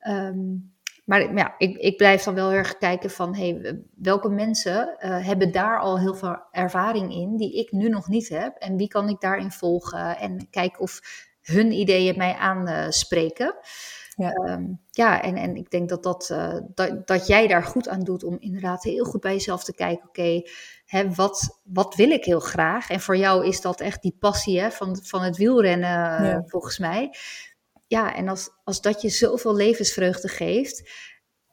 Um, 0.09 0.73
maar 1.05 1.35
ja, 1.35 1.55
ik, 1.59 1.77
ik 1.77 1.97
blijf 1.97 2.23
dan 2.23 2.35
wel 2.35 2.49
heel 2.49 2.59
erg 2.59 2.79
kijken 2.79 3.11
van, 3.11 3.35
hey, 3.35 3.83
welke 3.95 4.29
mensen 4.29 4.97
uh, 4.99 5.27
hebben 5.27 5.53
daar 5.53 5.81
al 5.81 5.99
heel 5.99 6.15
veel 6.15 6.37
ervaring 6.51 7.13
in 7.13 7.37
die 7.37 7.59
ik 7.59 7.73
nu 7.73 7.89
nog 7.89 8.09
niet 8.09 8.29
heb? 8.29 8.57
En 8.57 8.77
wie 8.77 8.89
kan 8.89 9.09
ik 9.09 9.21
daarin 9.21 9.51
volgen 9.51 10.19
en 10.19 10.51
kijken 10.51 10.81
of 10.81 11.01
hun 11.41 11.73
ideeën 11.73 12.17
mij 12.17 12.35
aanspreken? 12.35 13.57
Ja, 14.17 14.33
ehm, 14.33 14.65
ja 14.91 15.23
en, 15.23 15.37
en 15.37 15.57
ik 15.57 15.71
denk 15.71 15.89
dat, 15.89 16.03
dat, 16.03 16.29
uh, 16.33 16.57
dat, 16.75 17.07
dat 17.07 17.27
jij 17.27 17.47
daar 17.47 17.63
goed 17.63 17.89
aan 17.89 18.01
doet 18.01 18.25
om 18.25 18.37
inderdaad 18.41 18.83
heel 18.83 19.05
goed 19.05 19.21
bij 19.21 19.33
jezelf 19.33 19.65
te 19.65 19.75
kijken. 19.75 20.09
Oké, 20.09 20.43
okay, 20.85 21.15
wat, 21.15 21.61
wat 21.63 21.95
wil 21.95 22.11
ik 22.11 22.25
heel 22.25 22.41
graag? 22.41 22.91
En 22.91 23.01
voor 23.01 23.17
jou 23.17 23.47
is 23.47 23.61
dat 23.61 23.81
echt 23.81 24.03
die 24.03 24.17
passie 24.19 24.61
hè, 24.61 24.71
van, 24.71 24.99
van 25.03 25.23
het 25.23 25.37
wielrennen, 25.37 26.25
uh, 26.25 26.39
volgens 26.47 26.79
mij. 26.79 27.15
Ja, 27.87 28.15
en 28.15 28.29
als, 28.29 28.51
als 28.65 28.81
dat 28.81 29.03
je 29.03 29.09
zoveel 29.09 29.55
levensvreugde 29.55 30.29
geeft, 30.29 30.91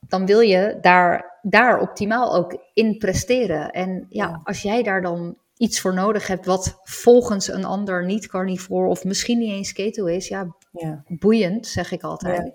dan 0.08 0.26
wil 0.26 0.40
je 0.40 0.78
daar, 0.82 1.40
daar 1.42 1.80
optimaal 1.80 2.36
ook 2.36 2.58
in 2.74 2.98
presteren. 2.98 3.70
En 3.70 4.06
ja, 4.10 4.28
ja, 4.28 4.42
als 4.44 4.62
jij 4.62 4.84
daar 4.84 5.02
dan 5.02 5.38
iets 5.58 5.80
voor 5.80 5.94
nodig 5.94 6.28
hebt 6.28 6.46
wat 6.46 6.80
volgens 6.84 7.48
een 7.48 7.66
ander 7.66 8.06
niet 8.06 8.28
carnivore 8.28 8.88
of 8.90 9.04
misschien 9.04 9.38
niet 9.38 9.52
eens 9.52 9.74
keto 9.74 10.06
is, 10.06 10.28
ja, 10.28 10.56
ja. 10.72 11.04
boeiend, 11.08 11.68
zeg 11.68 11.92
ik 11.92 12.04
altijd. 12.04 12.54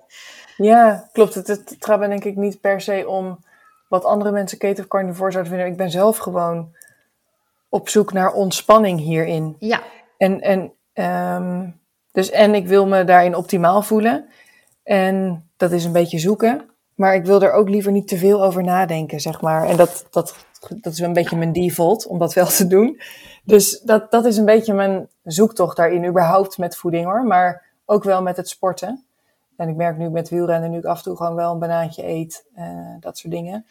Ja, 0.57 1.09
klopt. 1.12 1.35
Het, 1.35 1.46
het, 1.46 1.76
gaat 1.79 2.00
me 2.00 2.09
denk 2.09 2.24
ik 2.24 2.37
niet 2.37 2.61
per 2.61 2.81
se 2.81 3.09
om 3.09 3.44
wat 3.88 4.05
andere 4.05 4.31
mensen 4.31 4.59
keto 4.59 4.83
of 4.83 4.88
carnivore 4.88 5.31
zouden 5.31 5.52
vinden. 5.52 5.70
Ik 5.70 5.76
ben 5.76 5.90
zelf 5.90 6.16
gewoon 6.16 6.74
op 7.68 7.88
zoek 7.88 8.12
naar 8.12 8.33
ontspanning 8.33 9.00
hierin. 9.00 9.57
Ja. 9.59 9.83
En, 10.18 10.40
en, 10.40 10.72
um, 11.42 11.81
dus, 12.12 12.31
en 12.31 12.55
ik 12.55 12.66
wil 12.66 12.87
me 12.87 13.05
daarin 13.05 13.35
optimaal 13.35 13.83
voelen. 13.83 14.29
En 14.83 15.44
dat 15.57 15.72
is 15.72 15.85
een 15.85 15.92
beetje 15.92 16.18
zoeken. 16.18 16.70
Maar 16.94 17.14
ik 17.14 17.24
wil 17.24 17.42
er 17.42 17.52
ook 17.52 17.68
liever 17.68 17.92
niet 17.92 18.09
te 18.09 18.16
veel 18.16 18.44
over 18.44 18.64
nadenken, 18.64 19.20
zeg 19.20 19.40
maar. 19.40 19.68
En 19.68 19.76
dat, 19.76 20.07
dat, 20.11 20.37
dat 20.68 20.92
is 20.92 20.98
een 20.98 21.12
beetje 21.12 21.37
mijn 21.37 21.52
default, 21.52 22.07
om 22.07 22.18
dat 22.18 22.35
wel 22.35 22.46
te 22.46 22.66
doen. 22.66 23.00
Dus 23.44 23.81
dat, 23.81 24.11
dat 24.11 24.24
is 24.24 24.37
een 24.37 24.44
beetje 24.44 24.74
mijn 24.74 25.09
zoektocht 25.24 25.76
daarin, 25.76 26.07
überhaupt 26.07 26.59
met 26.59 26.76
voeding 26.76 27.05
hoor. 27.05 27.24
Maar 27.24 27.65
ook 27.87 28.05
wel 28.05 28.22
met 28.22 28.37
het 28.37 28.49
sporten. 28.49 29.05
En 29.57 29.68
ik 29.68 29.77
merk 29.77 29.96
nu 29.96 30.11
met 30.11 30.29
wielrennen, 30.29 30.70
nu 30.70 30.79
ik 30.79 30.85
af 30.85 30.96
en 30.96 31.03
toe 31.03 31.16
gewoon 31.16 31.35
wel 31.35 31.53
een 31.53 31.59
banaantje 31.59 32.07
eet, 32.07 32.44
uh, 32.59 32.94
dat 33.01 33.18
soort 33.18 33.33
dingen. 33.33 33.66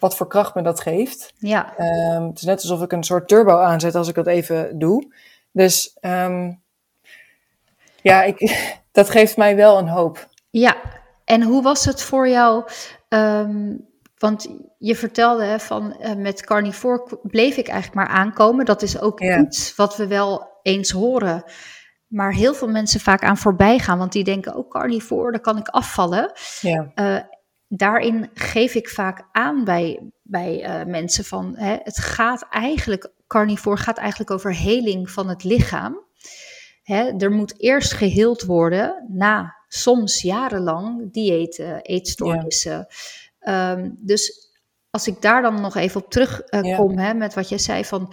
Wat 0.00 0.16
voor 0.16 0.26
kracht 0.26 0.54
me 0.54 0.62
dat 0.62 0.80
geeft. 0.80 1.32
Ja. 1.38 1.74
Um, 2.16 2.26
het 2.26 2.38
is 2.38 2.44
net 2.44 2.60
alsof 2.60 2.82
ik 2.82 2.92
een 2.92 3.04
soort 3.04 3.28
turbo 3.28 3.58
aanzet 3.58 3.94
als 3.94 4.08
ik 4.08 4.14
dat 4.14 4.26
even 4.26 4.78
doe. 4.78 5.14
Dus 5.52 5.96
um, 6.00 6.62
ja, 8.02 8.22
ik, 8.22 8.56
dat 8.92 9.10
geeft 9.10 9.36
mij 9.36 9.56
wel 9.56 9.78
een 9.78 9.88
hoop. 9.88 10.28
Ja, 10.50 10.76
en 11.24 11.42
hoe 11.42 11.62
was 11.62 11.84
het 11.84 12.02
voor 12.02 12.28
jou? 12.28 12.64
Ehm, 13.08 13.74
want 14.18 14.48
je 14.78 14.96
vertelde 14.96 15.44
hè, 15.44 15.58
van 15.58 15.96
uh, 16.00 16.14
met 16.14 16.44
carnivore 16.44 17.18
bleef 17.22 17.56
ik 17.56 17.68
eigenlijk 17.68 18.08
maar 18.08 18.16
aankomen. 18.16 18.64
Dat 18.64 18.82
is 18.82 19.00
ook 19.00 19.20
iets 19.20 19.74
wat 19.74 19.96
we 19.96 20.06
wel 20.06 20.48
eens 20.62 20.90
horen. 20.90 21.44
Maar 22.06 22.32
heel 22.32 22.54
veel 22.54 22.68
mensen 22.68 23.00
vaak 23.00 23.22
aan 23.22 23.36
voorbij 23.36 23.78
gaan. 23.78 23.98
Want 23.98 24.12
die 24.12 24.24
denken, 24.24 24.56
oh 24.56 24.70
carnivore, 24.70 25.30
daar 25.30 25.40
kan 25.40 25.56
ik 25.56 25.68
afvallen. 25.68 26.32
Ja. 26.60 26.92
Uh, 26.94 27.18
daarin 27.68 28.30
geef 28.34 28.74
ik 28.74 28.88
vaak 28.88 29.28
aan 29.32 29.64
bij, 29.64 30.10
bij 30.22 30.80
uh, 30.80 30.86
mensen 30.86 31.24
van... 31.24 31.56
Hè, 31.56 31.76
het 31.82 31.98
gaat 31.98 32.46
eigenlijk, 32.50 33.12
carnivore 33.26 33.76
gaat 33.76 33.98
eigenlijk 33.98 34.30
over 34.30 34.54
heling 34.54 35.10
van 35.10 35.28
het 35.28 35.44
lichaam. 35.44 36.04
Hè, 36.82 37.16
er 37.18 37.30
moet 37.30 37.60
eerst 37.60 37.92
geheeld 37.92 38.42
worden 38.42 39.06
na 39.08 39.54
soms 39.68 40.22
jarenlang 40.22 41.12
diëten, 41.12 41.82
eetstoornissen... 41.82 42.86
Um, 43.48 43.96
dus 43.98 44.50
als 44.90 45.06
ik 45.06 45.22
daar 45.22 45.42
dan 45.42 45.60
nog 45.60 45.76
even 45.76 46.00
op 46.00 46.10
terugkom, 46.10 46.98
uh, 46.98 47.12
met 47.12 47.34
wat 47.34 47.48
jij 47.48 47.58
zei 47.58 47.84
van 47.84 48.12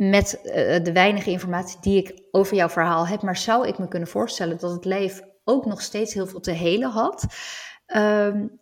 met 0.00 0.40
uh, 0.44 0.52
de 0.84 0.92
weinige 0.92 1.30
informatie 1.30 1.78
die 1.80 1.96
ik 1.98 2.22
over 2.30 2.56
jouw 2.56 2.68
verhaal 2.68 3.06
heb, 3.06 3.22
maar 3.22 3.36
zou 3.36 3.68
ik 3.68 3.78
me 3.78 3.88
kunnen 3.88 4.08
voorstellen 4.08 4.58
dat 4.58 4.72
het 4.72 4.84
lijf 4.84 5.20
ook 5.44 5.66
nog 5.66 5.82
steeds 5.82 6.14
heel 6.14 6.26
veel 6.26 6.40
te 6.40 6.50
helen 6.50 6.90
had. 6.90 7.24
Um, 7.96 8.58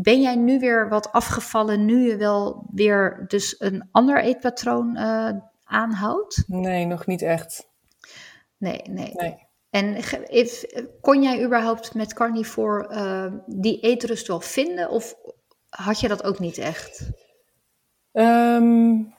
ben 0.00 0.20
jij 0.20 0.36
nu 0.36 0.58
weer 0.58 0.88
wat 0.88 1.12
afgevallen, 1.12 1.84
nu 1.84 2.08
je 2.08 2.16
wel 2.16 2.66
weer 2.72 3.24
dus 3.26 3.54
een 3.58 3.88
ander 3.90 4.22
eetpatroon 4.22 4.96
uh, 4.96 5.30
aanhoudt? 5.64 6.44
Nee, 6.46 6.84
nog 6.84 7.06
niet 7.06 7.22
echt. 7.22 7.68
Nee, 8.56 8.80
nee. 8.84 9.10
nee. 9.14 9.48
En 9.70 9.96
if, 10.28 10.64
kon 11.00 11.22
jij 11.22 11.44
überhaupt 11.44 11.94
met 11.94 12.12
carnivore 12.12 12.94
uh, 12.94 13.40
die 13.46 13.80
eetrust 13.80 14.26
wel 14.26 14.40
vinden? 14.40 14.90
Of 14.90 15.14
had 15.68 16.00
je 16.00 16.08
dat 16.08 16.24
ook 16.24 16.38
niet 16.38 16.58
echt? 16.58 17.10
Um, 18.12 19.14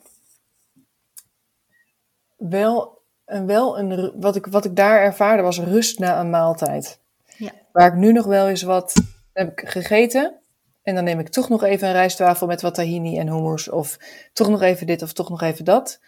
wel, 2.49 3.01
wel 3.25 3.79
een, 3.79 4.11
wat, 4.15 4.35
ik, 4.35 4.45
wat 4.45 4.65
ik 4.65 4.75
daar 4.75 5.01
ervaarde 5.01 5.43
was 5.43 5.59
rust 5.59 5.99
na 5.99 6.19
een 6.19 6.29
maaltijd. 6.29 6.99
Ja. 7.37 7.51
Waar 7.71 7.87
ik 7.87 7.95
nu 7.95 8.11
nog 8.11 8.25
wel 8.25 8.47
eens 8.47 8.61
wat 8.61 8.93
heb 9.33 9.51
ik 9.51 9.69
gegeten. 9.69 10.35
En 10.83 10.95
dan 10.95 11.03
neem 11.03 11.19
ik 11.19 11.29
toch 11.29 11.49
nog 11.49 11.63
even 11.63 11.87
een 11.87 11.93
rijstwafel 11.93 12.47
met 12.47 12.61
wat 12.61 12.73
tahini 12.73 13.17
en 13.17 13.27
hummus. 13.27 13.69
Of 13.69 13.97
toch 14.33 14.49
nog 14.49 14.61
even 14.61 14.87
dit 14.87 15.01
of 15.01 15.13
toch 15.13 15.29
nog 15.29 15.41
even 15.41 15.65
dat. 15.65 15.99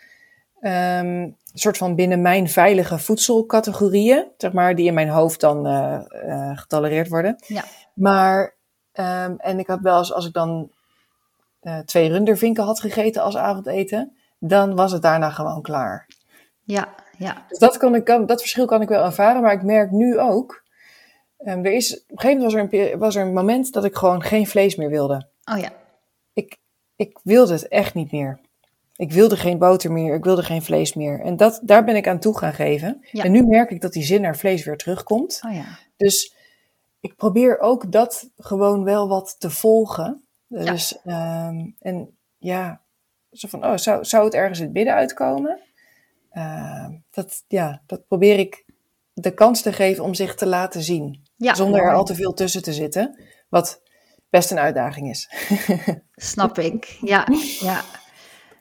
Um, 0.62 1.36
soort 1.54 1.78
van 1.78 1.96
binnen 1.96 2.22
mijn 2.22 2.50
veilige 2.50 3.00
voedselcategorieën, 3.00 4.28
zeg 4.38 4.54
maar, 4.54 4.76
die 4.76 4.88
in 4.88 4.94
mijn 4.94 5.10
hoofd 5.10 5.40
dan 5.40 5.68
uh, 5.68 6.00
uh, 6.26 6.58
getolereerd 6.58 7.08
worden. 7.08 7.36
Ja. 7.48 7.64
Maar, 7.94 8.56
um, 8.94 9.36
en 9.38 9.60
ik 9.60 9.68
had 9.68 9.80
wel 9.82 9.98
eens, 9.98 10.14
als 10.14 10.26
ik 10.26 10.34
dan 10.34 10.72
uh, 11.62 11.80
twee 11.80 12.10
rundervinken 12.10 12.64
had 12.64 12.80
gegeten 12.80 13.22
als 13.22 13.38
avondeten, 13.38 14.18
dan 14.40 14.76
was 14.76 14.92
het 14.92 15.02
daarna 15.02 15.30
gewoon 15.30 15.62
klaar. 15.62 16.08
Ja, 16.64 16.96
ja. 17.18 17.46
Dus 17.48 17.58
dat, 17.58 17.78
kan 17.78 17.96
ik, 17.96 18.06
dat 18.06 18.40
verschil 18.40 18.66
kan 18.66 18.82
ik 18.82 18.90
wel 18.90 19.04
ervaren, 19.04 19.42
maar 19.42 19.54
ik 19.54 19.64
merk 19.64 19.92
nu 19.92 20.20
ook, 20.20 20.64
um, 21.38 21.66
er 21.66 21.72
is, 21.72 22.04
op 22.04 22.12
een 22.12 22.20
gegeven 22.20 22.44
moment 22.44 22.72
was 22.72 22.82
er, 22.82 22.92
een, 22.92 23.00
was 23.00 23.16
er 23.16 23.22
een 23.26 23.34
moment 23.34 23.74
dat 23.74 23.86
ik 23.86 23.96
gewoon 23.96 24.24
geen 24.24 24.48
vlees 24.48 24.76
meer 24.76 24.90
wilde. 24.90 25.28
Oh 25.52 25.60
ja. 25.60 25.72
Ik, 26.34 26.58
ik 26.96 27.20
wilde 27.24 27.54
het 27.54 27.68
echt 27.68 27.94
niet 27.94 28.12
meer. 28.12 28.40
Ik 28.96 29.12
wilde 29.12 29.38
geen 29.38 29.58
boter 29.58 29.92
meer, 29.92 30.16
ik 30.16 30.24
wilde 30.24 30.44
geen 30.44 30.62
vlees 30.62 30.94
meer. 30.94 31.22
En 31.22 31.38
dat, 31.38 31.60
daar 31.64 31.84
ben 31.84 31.96
ik 31.96 32.08
aan 32.08 32.20
toe 32.20 32.38
gaan 32.38 32.54
geven. 32.54 33.06
En 33.12 33.32
nu 33.32 33.46
merk 33.46 33.70
ik 33.70 33.82
dat 33.82 33.94
die 33.94 34.04
zin 34.04 34.22
naar 34.22 34.38
vlees 34.38 34.64
weer 34.64 34.78
terugkomt. 34.78 35.42
Oh 35.46 35.54
ja. 35.54 35.66
Dus 35.98 36.36
ik 37.00 37.16
probeer 37.16 37.60
ook 37.60 37.92
dat 37.92 38.30
gewoon 38.38 38.84
wel 38.84 39.08
wat 39.08 39.36
te 39.40 39.50
volgen. 39.50 40.26
Dus, 40.48 41.00
ja. 41.04 41.48
Um, 41.48 41.76
en 41.80 42.18
ja, 42.38 42.82
zo 43.32 43.48
van, 43.48 43.66
oh, 43.66 43.78
zou, 43.78 44.06
zou 44.06 44.26
het 44.26 44.34
ergens 44.34 44.60
in 44.60 44.66
het 44.66 44.74
midden 44.74 44.94
uitkomen? 44.94 45.60
Uh, 46.34 46.88
dat, 47.10 47.44
ja, 47.48 47.82
dat 47.86 48.08
probeer 48.08 48.40
ik 48.40 48.66
de 49.14 49.34
kans 49.34 49.62
te 49.62 49.74
geven 49.74 50.04
om 50.04 50.14
zich 50.14 50.36
te 50.36 50.48
laten 50.48 50.82
zien. 50.82 51.28
Ja, 51.36 51.54
zonder 51.56 51.82
er 51.82 51.94
al 51.94 52.04
te 52.04 52.16
veel 52.16 52.34
tussen 52.34 52.64
te 52.64 52.74
zitten. 52.74 53.24
Wat 53.50 53.82
best 54.30 54.52
een 54.52 54.60
uitdaging 54.60 55.10
is. 55.10 55.30
Snap 56.16 56.60
ik, 56.60 56.98
ja, 57.02 57.28
ja. 57.60 57.82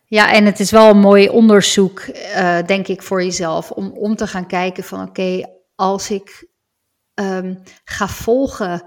Ja, 0.05 0.33
en 0.33 0.45
het 0.45 0.61
is 0.61 0.71
wel 0.71 0.91
een 0.91 0.99
mooi 0.99 1.29
onderzoek, 1.29 2.01
uh, 2.01 2.63
denk 2.67 2.89
ik, 2.89 3.03
voor 3.03 3.23
jezelf. 3.23 3.71
Om, 3.71 3.91
om 3.91 4.17
te 4.17 4.27
gaan 4.27 4.47
kijken 4.47 4.85
van 4.85 5.01
oké, 5.01 5.09
okay, 5.09 5.47
als 5.75 6.11
ik 6.11 6.49
um, 7.15 7.63
ga 7.85 8.09
volgen 8.09 8.83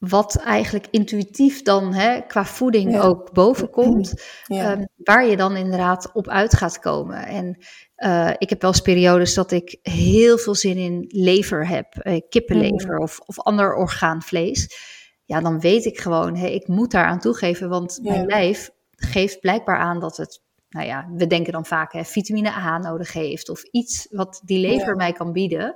wat 0.00 0.36
eigenlijk 0.36 0.86
intuïtief 0.90 1.62
dan 1.62 1.94
hè, 1.94 2.20
qua 2.20 2.44
voeding 2.44 2.92
ja. 2.92 3.00
ook 3.00 3.32
bovenkomt, 3.32 4.24
ja. 4.44 4.72
um, 4.72 4.88
waar 4.96 5.26
je 5.26 5.36
dan 5.36 5.56
inderdaad 5.56 6.10
op 6.12 6.28
uit 6.28 6.56
gaat 6.56 6.78
komen. 6.78 7.26
En 7.26 7.64
uh, 7.96 8.30
ik 8.38 8.48
heb 8.48 8.60
wel 8.60 8.70
eens 8.70 8.80
periodes 8.80 9.34
dat 9.34 9.50
ik 9.50 9.78
heel 9.82 10.38
veel 10.38 10.54
zin 10.54 10.76
in 10.76 11.04
lever 11.08 11.68
heb, 11.68 11.94
uh, 12.02 12.20
kippenlever 12.28 12.94
mm. 12.94 13.02
of, 13.02 13.18
of 13.26 13.40
ander 13.40 13.74
orgaanvlees. 13.74 14.76
Ja, 15.24 15.40
dan 15.40 15.60
weet 15.60 15.84
ik 15.84 16.00
gewoon, 16.00 16.36
hey, 16.36 16.54
ik 16.54 16.68
moet 16.68 16.90
daar 16.90 17.06
aan 17.06 17.20
toegeven, 17.20 17.68
want 17.68 17.98
mijn 18.02 18.26
lijf 18.26 18.70
geeft 18.96 19.40
blijkbaar 19.40 19.78
aan 19.78 20.00
dat 20.00 20.16
het, 20.16 20.42
nou 20.68 20.86
ja, 20.86 21.08
we 21.14 21.26
denken 21.26 21.52
dan 21.52 21.66
vaak 21.66 21.92
hè, 21.92 22.04
vitamine 22.04 22.50
A 22.50 22.78
nodig 22.78 23.12
heeft 23.12 23.48
of 23.48 23.62
iets 23.62 24.06
wat 24.10 24.40
die 24.44 24.58
lever 24.58 24.96
mij 24.96 25.12
kan 25.12 25.32
bieden. 25.32 25.74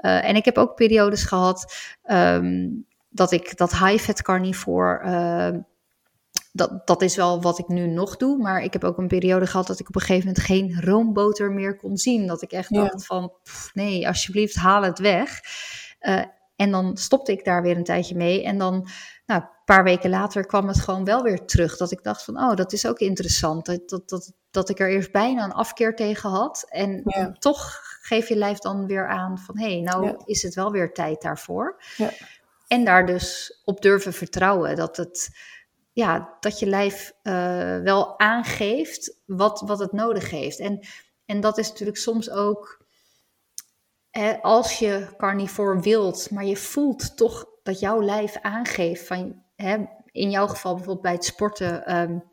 Uh, 0.00 0.28
en 0.28 0.36
ik 0.36 0.44
heb 0.44 0.58
ook 0.58 0.74
periodes 0.74 1.24
gehad 1.24 1.74
um, 2.10 2.86
dat 3.14 3.32
ik 3.32 3.56
dat 3.56 3.78
high-fat 3.78 4.22
carnivore, 4.22 5.04
uh, 5.04 5.60
dat, 6.52 6.86
dat 6.86 7.02
is 7.02 7.16
wel 7.16 7.42
wat 7.42 7.58
ik 7.58 7.68
nu 7.68 7.86
nog 7.86 8.16
doe, 8.16 8.38
maar 8.38 8.62
ik 8.62 8.72
heb 8.72 8.84
ook 8.84 8.98
een 8.98 9.08
periode 9.08 9.46
gehad 9.46 9.66
dat 9.66 9.80
ik 9.80 9.88
op 9.88 9.94
een 9.94 10.00
gegeven 10.00 10.26
moment 10.26 10.44
geen 10.44 10.80
roomboter 10.80 11.52
meer 11.52 11.76
kon 11.76 11.96
zien. 11.96 12.26
Dat 12.26 12.42
ik 12.42 12.52
echt 12.52 12.68
ja. 12.68 12.82
dacht 12.82 13.06
van, 13.06 13.32
pff, 13.42 13.74
nee, 13.74 14.08
alsjeblieft, 14.08 14.54
haal 14.54 14.82
het 14.82 14.98
weg. 14.98 15.40
Uh, 16.00 16.24
en 16.56 16.70
dan 16.70 16.96
stopte 16.96 17.32
ik 17.32 17.44
daar 17.44 17.62
weer 17.62 17.76
een 17.76 17.84
tijdje 17.84 18.16
mee. 18.16 18.44
En 18.44 18.58
dan 18.58 18.88
nou, 19.26 19.40
een 19.40 19.48
paar 19.64 19.84
weken 19.84 20.10
later 20.10 20.46
kwam 20.46 20.68
het 20.68 20.80
gewoon 20.80 21.04
wel 21.04 21.22
weer 21.22 21.44
terug. 21.44 21.76
Dat 21.76 21.90
ik 21.90 22.02
dacht 22.02 22.24
van, 22.24 22.38
oh, 22.38 22.54
dat 22.54 22.72
is 22.72 22.86
ook 22.86 22.98
interessant. 22.98 23.66
Dat, 23.66 23.88
dat, 23.88 24.08
dat, 24.08 24.32
dat 24.50 24.68
ik 24.68 24.80
er 24.80 24.90
eerst 24.90 25.12
bijna 25.12 25.44
een 25.44 25.52
afkeer 25.52 25.94
tegen 25.94 26.30
had. 26.30 26.66
En 26.68 27.02
ja. 27.04 27.32
toch 27.38 27.80
geef 28.00 28.28
je 28.28 28.36
lijf 28.36 28.58
dan 28.58 28.86
weer 28.86 29.08
aan 29.08 29.38
van, 29.38 29.58
hé, 29.58 29.72
hey, 29.72 29.80
nou 29.80 30.06
ja. 30.06 30.16
is 30.24 30.42
het 30.42 30.54
wel 30.54 30.70
weer 30.70 30.92
tijd 30.92 31.22
daarvoor. 31.22 31.82
Ja. 31.96 32.10
En 32.74 32.84
daar 32.84 33.06
dus 33.06 33.60
op 33.64 33.82
durven 33.82 34.12
vertrouwen 34.12 34.76
dat 34.76 34.96
het... 34.96 35.36
Ja, 35.92 36.36
dat 36.40 36.58
je 36.58 36.66
lijf 36.66 37.12
uh, 37.22 37.78
wel 37.78 38.18
aangeeft 38.18 39.18
wat, 39.26 39.60
wat 39.60 39.78
het 39.78 39.92
nodig 39.92 40.30
heeft. 40.30 40.58
En, 40.58 40.80
en 41.26 41.40
dat 41.40 41.58
is 41.58 41.68
natuurlijk 41.68 41.98
soms 41.98 42.30
ook 42.30 42.86
als 44.42 44.78
je 44.78 45.06
carnivore 45.16 45.80
wilt, 45.80 46.30
maar 46.30 46.44
je 46.44 46.56
voelt 46.56 47.16
toch 47.16 47.46
dat 47.62 47.80
jouw 47.80 48.02
lijf 48.02 48.36
aangeeft 48.40 49.06
van, 49.06 49.42
hè, 49.56 49.76
in 50.10 50.30
jouw 50.30 50.46
geval 50.46 50.74
bijvoorbeeld 50.74 51.04
bij 51.04 51.12
het 51.12 51.24
sporten, 51.24 51.96
um, 51.98 52.24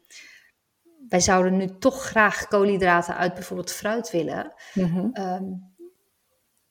wij 1.10 1.20
zouden 1.20 1.58
nu 1.58 1.78
toch 1.78 2.04
graag 2.04 2.48
koolhydraten 2.48 3.18
uit 3.18 3.34
bijvoorbeeld 3.34 3.72
fruit 3.72 4.12
willen. 4.12 4.54
Mm-hmm. 4.74 5.12
Um, 5.14 5.71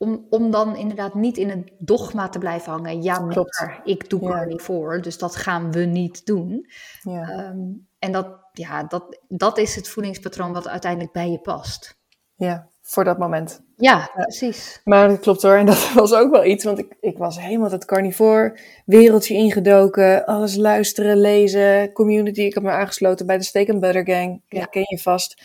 om, 0.01 0.27
om 0.31 0.51
dan 0.51 0.77
inderdaad 0.77 1.15
niet 1.15 1.37
in 1.37 1.51
een 1.51 1.73
dogma 1.79 2.29
te 2.29 2.39
blijven 2.39 2.73
hangen. 2.73 3.03
Ja, 3.03 3.21
maar 3.21 3.81
ik 3.85 4.11
doe 4.11 4.21
ja. 4.21 4.29
carnivore, 4.31 5.01
dus 5.01 5.19
dat 5.19 5.37
gaan 5.37 5.73
we 5.73 5.81
niet 5.81 6.27
doen. 6.27 6.71
Ja. 7.03 7.49
Um, 7.49 7.89
en 7.99 8.13
dat, 8.13 8.27
ja, 8.53 8.85
dat, 8.85 9.21
dat 9.29 9.59
is 9.59 9.77
het 9.77 9.89
voedingspatroon 9.89 10.53
wat 10.53 10.69
uiteindelijk 10.69 11.13
bij 11.13 11.31
je 11.31 11.39
past. 11.39 11.99
Ja, 12.35 12.69
voor 12.83 13.05
dat 13.05 13.19
moment. 13.19 13.61
Ja, 13.77 14.11
ja, 14.17 14.23
precies. 14.23 14.81
Maar 14.85 15.09
dat 15.09 15.21
klopt 15.21 15.43
hoor. 15.43 15.55
En 15.55 15.67
dat 15.67 15.93
was 15.95 16.13
ook 16.13 16.31
wel 16.31 16.45
iets, 16.45 16.65
want 16.65 16.79
ik, 16.79 16.97
ik 17.01 17.19
was 17.19 17.41
helemaal 17.41 17.71
het 17.71 17.85
carnivore 17.85 18.59
wereldje 18.85 19.35
ingedoken. 19.35 20.27
Alles 20.27 20.57
luisteren, 20.57 21.17
lezen, 21.17 21.93
community. 21.93 22.41
Ik 22.41 22.55
heb 22.55 22.63
me 22.63 22.71
aangesloten 22.71 23.27
bij 23.27 23.39
de 23.39 23.45
Steak 23.45 23.69
and 23.69 23.81
Butter 23.81 24.07
Gang. 24.07 24.43
Ja. 24.49 24.65
ken 24.65 24.85
je 24.87 24.99
vast. 24.99 25.43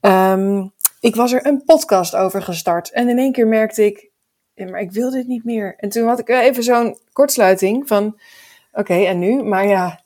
Um, 0.00 0.72
ik 1.00 1.14
was 1.14 1.32
er 1.32 1.46
een 1.46 1.64
podcast 1.64 2.16
over 2.16 2.42
gestart. 2.42 2.90
En 2.90 3.08
in 3.08 3.18
één 3.18 3.32
keer 3.32 3.46
merkte 3.46 3.84
ik, 3.84 4.10
maar 4.54 4.80
ik 4.80 4.92
wil 4.92 5.10
dit 5.10 5.26
niet 5.26 5.44
meer. 5.44 5.74
En 5.76 5.88
toen 5.88 6.08
had 6.08 6.18
ik 6.18 6.28
even 6.28 6.62
zo'n 6.62 6.98
kortsluiting 7.12 7.88
van, 7.88 8.18
oké, 8.72 8.94
en 8.94 9.18
nu? 9.18 9.42
Maar 9.42 9.66
ja, 9.66 10.00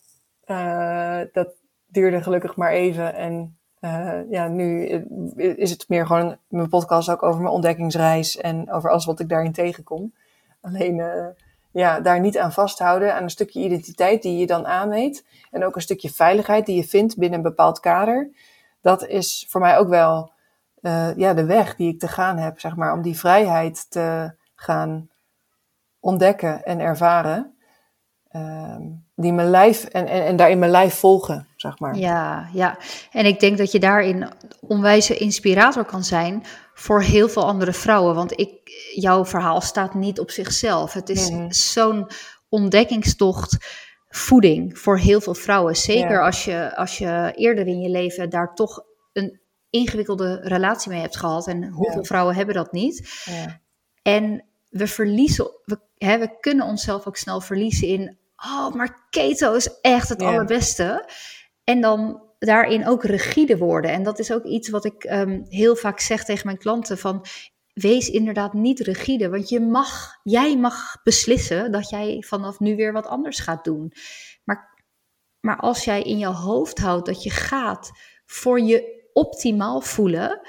uh, 0.47 1.21
dat 1.33 1.49
duurde 1.87 2.23
gelukkig 2.23 2.57
maar 2.57 2.73
even. 2.73 3.15
En 3.15 3.59
uh, 3.81 4.31
ja, 4.31 4.49
nu 4.49 4.87
is 5.37 5.71
het 5.71 5.89
meer 5.89 6.07
gewoon 6.07 6.37
mijn 6.49 6.69
podcast 6.69 7.11
ook 7.11 7.23
over 7.23 7.41
mijn 7.41 7.55
ontdekkingsreis 7.55 8.37
en 8.37 8.73
over 8.73 8.91
alles 8.91 9.05
wat 9.05 9.21
ik 9.21 9.29
daarin 9.29 9.53
tegenkom. 9.53 10.15
Alleen 10.61 11.03
ja, 11.73 12.01
daar 12.01 12.21
niet 12.21 12.39
aan 12.39 12.53
vasthouden, 12.53 13.15
aan 13.15 13.23
een 13.23 13.31
stukje 13.31 13.61
identiteit 13.61 14.23
die 14.23 14.39
je 14.39 14.47
dan 14.47 14.67
aanmeet. 14.67 15.25
En 15.51 15.65
ook 15.65 15.75
een 15.75 15.83
stukje 15.83 16.11
veiligheid 16.11 16.67
die 16.67 16.77
je 16.77 16.85
vindt 16.85 17.17
binnen 17.17 17.39
een 17.39 17.45
bepaald 17.45 17.81
kader. 17.81 18.31
Dat 18.81 19.07
is 19.07 19.47
voor 19.49 19.61
mij 19.61 19.79
ook 19.79 19.89
wel 19.89 20.33
eh, 20.85 21.17
ja, 21.17 21.35
de 21.35 21.45
weg 21.45 21.77
die 21.77 21.93
ik 21.93 21.99
te 21.99 22.09
gaan 22.09 22.39
heb, 22.39 22.61
zeg 22.61 22.77
maar, 22.77 22.93
om 22.93 23.03
die 23.03 23.19
vrijheid 23.19 23.91
te 23.91 24.35
gaan 24.55 25.09
ontdekken 26.01 26.65
en 26.65 26.81
ervaren. 26.81 27.55
Ehm, 28.29 28.83
die 29.15 29.33
mijn 29.33 29.51
lijf 29.51 29.85
en, 29.85 30.07
en, 30.07 30.25
en 30.25 30.37
daarin 30.37 30.59
mijn 30.59 30.71
lijf 30.71 30.95
volgen, 30.95 31.49
zeg 31.57 31.79
maar. 31.79 31.97
Ja, 31.97 32.49
ja. 32.53 32.79
En 33.13 33.27
ik 33.27 33.41
denk 33.41 33.59
dat 33.59 33.73
je 33.73 33.79
daarin 33.79 34.29
onwijze 34.61 35.17
inspirator 35.17 35.85
kan 35.85 36.05
zijn 36.05 36.43
voor 36.75 37.03
heel 37.03 37.29
veel 37.29 37.45
andere 37.45 37.73
vrouwen. 37.73 38.15
Want 38.15 38.41
ik, 38.41 38.51
jouw 38.95 39.25
verhaal 39.25 39.61
staat 39.61 39.95
niet 39.95 40.21
op 40.21 40.31
zichzelf. 40.31 40.93
Het 40.93 41.09
is 41.09 41.31
Mhm. 41.31 41.51
zo'n 41.51 42.11
ontdekkingstocht 42.49 43.57
voeding 44.09 44.79
voor 44.79 44.99
heel 44.99 45.21
veel 45.21 45.35
vrouwen. 45.35 45.77
Zeker 45.77 46.23
als, 46.23 46.45
je, 46.45 46.77
als 46.77 46.99
je 46.99 47.33
eerder 47.35 47.67
in 47.67 47.81
je 47.81 47.89
leven 47.89 48.31
daar 48.31 48.55
toch 48.55 48.85
ingewikkelde 49.75 50.41
relatie 50.43 50.91
mee 50.91 51.01
hebt 51.01 51.17
gehad. 51.17 51.47
En 51.47 51.69
hoeveel 51.69 52.01
Ja. 52.01 52.05
vrouwen 52.05 52.35
hebben 52.35 52.55
dat 52.55 52.73
niet? 52.73 53.23
Ja. 53.25 53.61
En 54.03 54.45
we 54.69 54.87
verliezen, 54.87 55.51
we, 55.65 55.79
hè, 55.99 56.19
we 56.19 56.37
kunnen 56.41 56.67
onszelf 56.67 57.07
ook 57.07 57.17
snel 57.17 57.41
verliezen 57.41 57.89
in, 57.89 58.19
oh, 58.37 58.75
maar 58.75 59.07
keto 59.11 59.55
is 59.55 59.81
echt 59.81 60.09
het 60.09 60.21
Ja. 60.21 60.27
allerbeste. 60.27 61.09
En 61.65 61.81
dan 61.81 62.23
daarin 62.39 62.87
ook 62.87 63.05
rigide 63.05 63.57
worden. 63.59 63.91
En 63.91 64.03
dat 64.03 64.19
is 64.19 64.33
ook 64.33 64.45
iets 64.45 64.69
wat 64.69 64.85
ik 64.85 65.05
ehm, 65.05 65.43
heel 65.49 65.77
vaak 65.77 66.01
zeg 66.01 66.25
tegen 66.25 66.47
mijn 66.47 66.59
klanten 66.59 66.99
van, 66.99 67.25
wees 67.73 68.09
inderdaad 68.09 68.53
niet 68.53 68.81
rigide, 68.81 69.29
want 69.29 69.49
je 69.49 69.61
mag, 69.61 70.21
jij 70.23 70.57
mag 70.57 71.01
beslissen 71.03 71.73
dat 71.73 71.89
jij 71.91 72.23
vanaf 72.27 72.61
nu 72.61 72.77
weer 72.77 72.93
wat 72.93 73.07
anders 73.07 73.39
gaat 73.39 73.65
doen. 73.65 73.93
Maar, 74.45 74.83
maar 75.41 75.57
als 75.57 75.85
jij 75.85 76.03
in 76.03 76.19
je 76.19 76.27
hoofd 76.27 76.79
houdt 76.79 77.07
dat 77.07 77.23
je 77.23 77.31
gaat 77.31 77.91
voor 78.27 78.61
je 78.61 79.03
optimaal 79.15 79.81
voelen, 79.81 80.41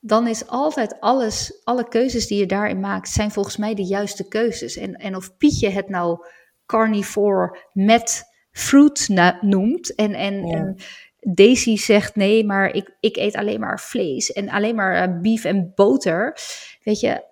dan 0.00 0.26
is 0.26 0.46
altijd 0.46 1.00
alles, 1.00 1.60
alle 1.64 1.88
keuzes 1.88 2.26
die 2.26 2.38
je 2.38 2.46
daarin 2.46 2.80
maakt, 2.80 3.08
zijn 3.08 3.30
volgens 3.30 3.56
mij 3.56 3.74
de 3.74 3.84
juiste 3.84 4.28
keuzes. 4.28 4.76
En, 4.76 4.94
en 4.94 5.16
of 5.16 5.36
Pietje 5.36 5.68
het 5.68 5.88
nou 5.88 6.26
carnivore 6.66 7.58
met 7.72 8.24
fruit 8.50 9.08
noemt 9.40 9.94
en, 9.94 10.14
en, 10.14 10.46
Ja. 10.46 10.56
en 10.56 10.76
Daisy 11.20 11.76
zegt 11.76 12.16
nee, 12.16 12.44
maar 12.44 12.74
ik, 12.74 12.96
ik 13.00 13.16
eet 13.16 13.34
alleen 13.34 13.60
maar 13.60 13.80
vlees 13.80 14.32
en 14.32 14.48
alleen 14.48 14.74
maar 14.74 14.94
eh, 14.94 15.20
beef 15.20 15.44
en 15.44 15.72
boter. 15.74 16.36
Weet 16.82 17.00
je, 17.00 17.24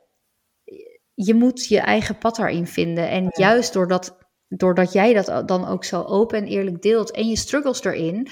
je 1.14 1.34
moet 1.34 1.66
je 1.66 1.78
eigen 1.78 2.18
pad 2.18 2.36
daarin 2.36 2.66
vinden. 2.66 3.08
En 3.08 3.26
juist 3.30 3.72
doordat, 3.72 4.18
doordat 4.48 4.92
jij 4.92 5.14
dat 5.14 5.48
dan 5.48 5.68
ook 5.68 5.84
zo 5.84 6.02
open 6.02 6.38
en 6.38 6.46
eerlijk 6.46 6.82
deelt 6.82 7.10
en 7.10 7.28
je 7.28 7.36
struggles 7.36 7.84
erin, 7.84 8.28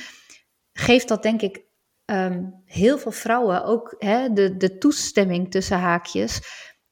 geeft 0.72 1.08
dat 1.08 1.22
denk 1.22 1.42
ik 1.42 1.65
ehm, 2.06 2.42
heel 2.64 2.98
veel 2.98 3.12
vrouwen 3.12 3.64
ook 3.64 3.94
hè, 3.98 4.32
de, 4.32 4.56
de 4.56 4.78
toestemming 4.78 5.50
tussen 5.50 5.78
haakjes. 5.78 6.40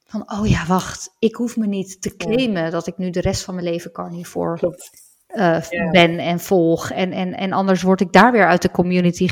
Van, 0.05 0.31
oh 0.31 0.47
ja, 0.47 0.65
wacht, 0.65 1.15
ik 1.19 1.35
hoef 1.35 1.57
me 1.57 1.67
niet 1.67 2.01
te 2.01 2.15
claimen 2.15 2.71
dat 2.71 2.87
ik 2.87 2.97
nu 2.97 3.09
de 3.09 3.21
rest 3.21 3.43
van 3.43 3.53
mijn 3.55 3.67
leven 3.67 3.91
carnivore 3.91 4.57
Klopt. 4.57 4.89
eh, 5.27 5.69
ben 5.91 6.19
en 6.19 6.39
volg. 6.39 6.91
En, 6.91 7.11
en, 7.11 7.33
en 7.33 7.51
anders 7.51 7.81
word 7.81 8.01
ik 8.01 8.11
daar 8.11 8.31
weer 8.31 8.47
uit 8.47 8.61
de 8.61 8.71
community 8.71 9.27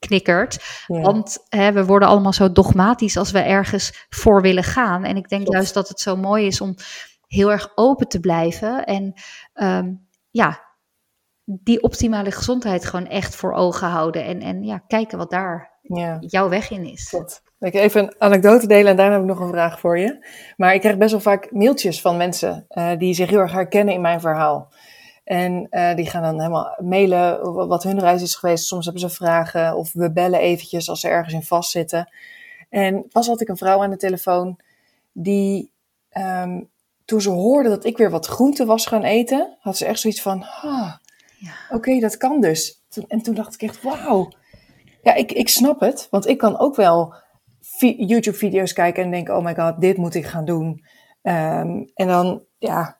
geknikkerd. 0.00 0.84
Want 0.86 1.38
hè, 1.48 1.72
we 1.72 1.84
worden 1.84 2.08
allemaal 2.08 2.32
zo 2.32 2.52
dogmatisch 2.52 3.16
als 3.16 3.30
we 3.30 3.38
ergens 3.38 4.06
voor 4.08 4.42
willen 4.42 4.64
gaan. 4.64 5.04
En 5.04 5.16
ik 5.16 5.28
denk 5.28 5.42
Klopt. 5.42 5.56
juist 5.56 5.74
dat 5.74 5.88
het 5.88 6.00
zo 6.00 6.16
mooi 6.16 6.46
is 6.46 6.60
om 6.60 6.74
heel 7.26 7.50
erg 7.50 7.72
open 7.74 8.08
te 8.08 8.20
blijven. 8.20 8.84
En 8.84 9.12
ehm, 9.52 9.92
ja, 10.30 10.67
die 11.50 11.82
optimale 11.82 12.30
gezondheid 12.30 12.84
gewoon 12.84 13.06
echt 13.06 13.36
voor 13.36 13.52
ogen 13.52 13.88
houden. 13.88 14.24
En, 14.24 14.40
en 14.40 14.62
ja, 14.62 14.78
kijken 14.78 15.18
wat 15.18 15.30
daar 15.30 15.70
ja. 15.82 16.16
jouw 16.20 16.48
weg 16.48 16.70
in 16.70 16.84
is. 16.84 17.14
Ik 17.60 17.74
even 17.74 18.02
een 18.02 18.14
anekdote 18.18 18.66
delen 18.66 18.90
en 18.90 18.96
daarna 18.96 19.12
heb 19.12 19.22
ik 19.22 19.28
nog 19.28 19.40
een 19.40 19.48
vraag 19.48 19.80
voor 19.80 19.98
je. 19.98 20.26
Maar 20.56 20.74
ik 20.74 20.80
krijg 20.80 20.96
best 20.96 21.10
wel 21.10 21.20
vaak 21.20 21.52
mailtjes 21.52 22.00
van 22.00 22.16
mensen 22.16 22.64
eh, 22.68 22.90
die 22.98 23.14
zich 23.14 23.30
heel 23.30 23.38
erg 23.38 23.52
herkennen 23.52 23.94
in 23.94 24.00
mijn 24.00 24.20
verhaal. 24.20 24.72
En 25.24 25.66
eh, 25.70 25.96
die 25.96 26.06
gaan 26.06 26.22
dan 26.22 26.38
helemaal 26.38 26.76
mailen 26.82 27.54
wat 27.68 27.82
hun 27.82 28.00
reis 28.00 28.22
is 28.22 28.34
geweest. 28.34 28.66
Soms 28.66 28.84
hebben 28.84 29.02
ze 29.02 29.08
vragen 29.10 29.76
of 29.76 29.92
we 29.92 30.12
bellen 30.12 30.40
eventjes 30.40 30.88
als 30.88 31.00
ze 31.00 31.08
ergens 31.08 31.34
in 31.34 31.42
vastzitten. 31.42 32.12
En 32.68 33.08
pas 33.08 33.26
had 33.26 33.40
ik 33.40 33.48
een 33.48 33.56
vrouw 33.56 33.82
aan 33.82 33.90
de 33.90 33.96
telefoon 33.96 34.58
die 35.12 35.72
ehm, 36.08 36.60
toen 37.04 37.20
ze 37.20 37.30
hoorde 37.30 37.68
dat 37.68 37.84
ik 37.84 37.96
weer 37.96 38.10
wat 38.10 38.26
groente 38.26 38.64
was 38.64 38.86
gaan 38.86 39.02
eten, 39.02 39.56
had 39.60 39.76
ze 39.76 39.86
echt 39.86 40.00
zoiets 40.00 40.22
van, 40.22 40.44
ah, 40.62 40.94
Ja. 41.38 41.52
oké, 41.70 41.98
dat 41.98 42.16
kan 42.16 42.40
dus. 42.40 42.82
En 43.08 43.22
toen 43.22 43.34
dacht 43.34 43.54
ik 43.54 43.62
echt, 43.62 43.82
wauw. 43.82 44.28
Ja, 45.02 45.14
ik, 45.14 45.32
ik 45.32 45.48
snap 45.48 45.80
het, 45.80 46.08
want 46.10 46.26
ik 46.26 46.38
kan 46.38 46.58
ook 46.58 46.76
wel 46.76 47.14
vi- 47.60 48.04
YouTube-video's 48.04 48.72
kijken 48.72 49.02
en 49.02 49.10
denken, 49.10 49.36
oh 49.36 49.44
my 49.44 49.54
god, 49.54 49.80
dit 49.80 49.96
moet 49.96 50.14
ik 50.14 50.26
gaan 50.26 50.44
doen. 50.44 50.84
Ehm, 51.22 51.84
en 51.94 52.06
dan, 52.06 52.42
ja, 52.58 52.96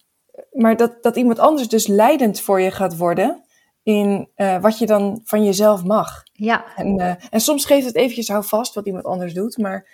maar 0.53 0.77
dat, 0.77 1.03
dat 1.03 1.17
iemand 1.17 1.39
anders 1.39 1.69
dus 1.69 1.87
leidend 1.87 2.41
voor 2.41 2.61
je 2.61 2.71
gaat 2.71 2.97
worden 2.97 3.43
in 3.83 4.29
eh, 4.35 4.61
wat 4.61 4.79
je 4.79 4.87
dan 4.87 5.21
van 5.25 5.45
jezelf 5.45 5.85
mag. 5.85 6.23
Ja, 6.33 6.65
En, 6.77 6.99
eh, 6.99 7.15
en 7.31 7.41
soms 7.41 7.65
geeft 7.65 7.87
het 7.87 7.97
eventjes 7.97 8.29
hou 8.29 8.45
vast 8.45 8.75
wat 8.75 8.87
iemand 8.87 9.05
anders 9.05 9.35
doet, 9.35 9.59
maar 9.59 9.89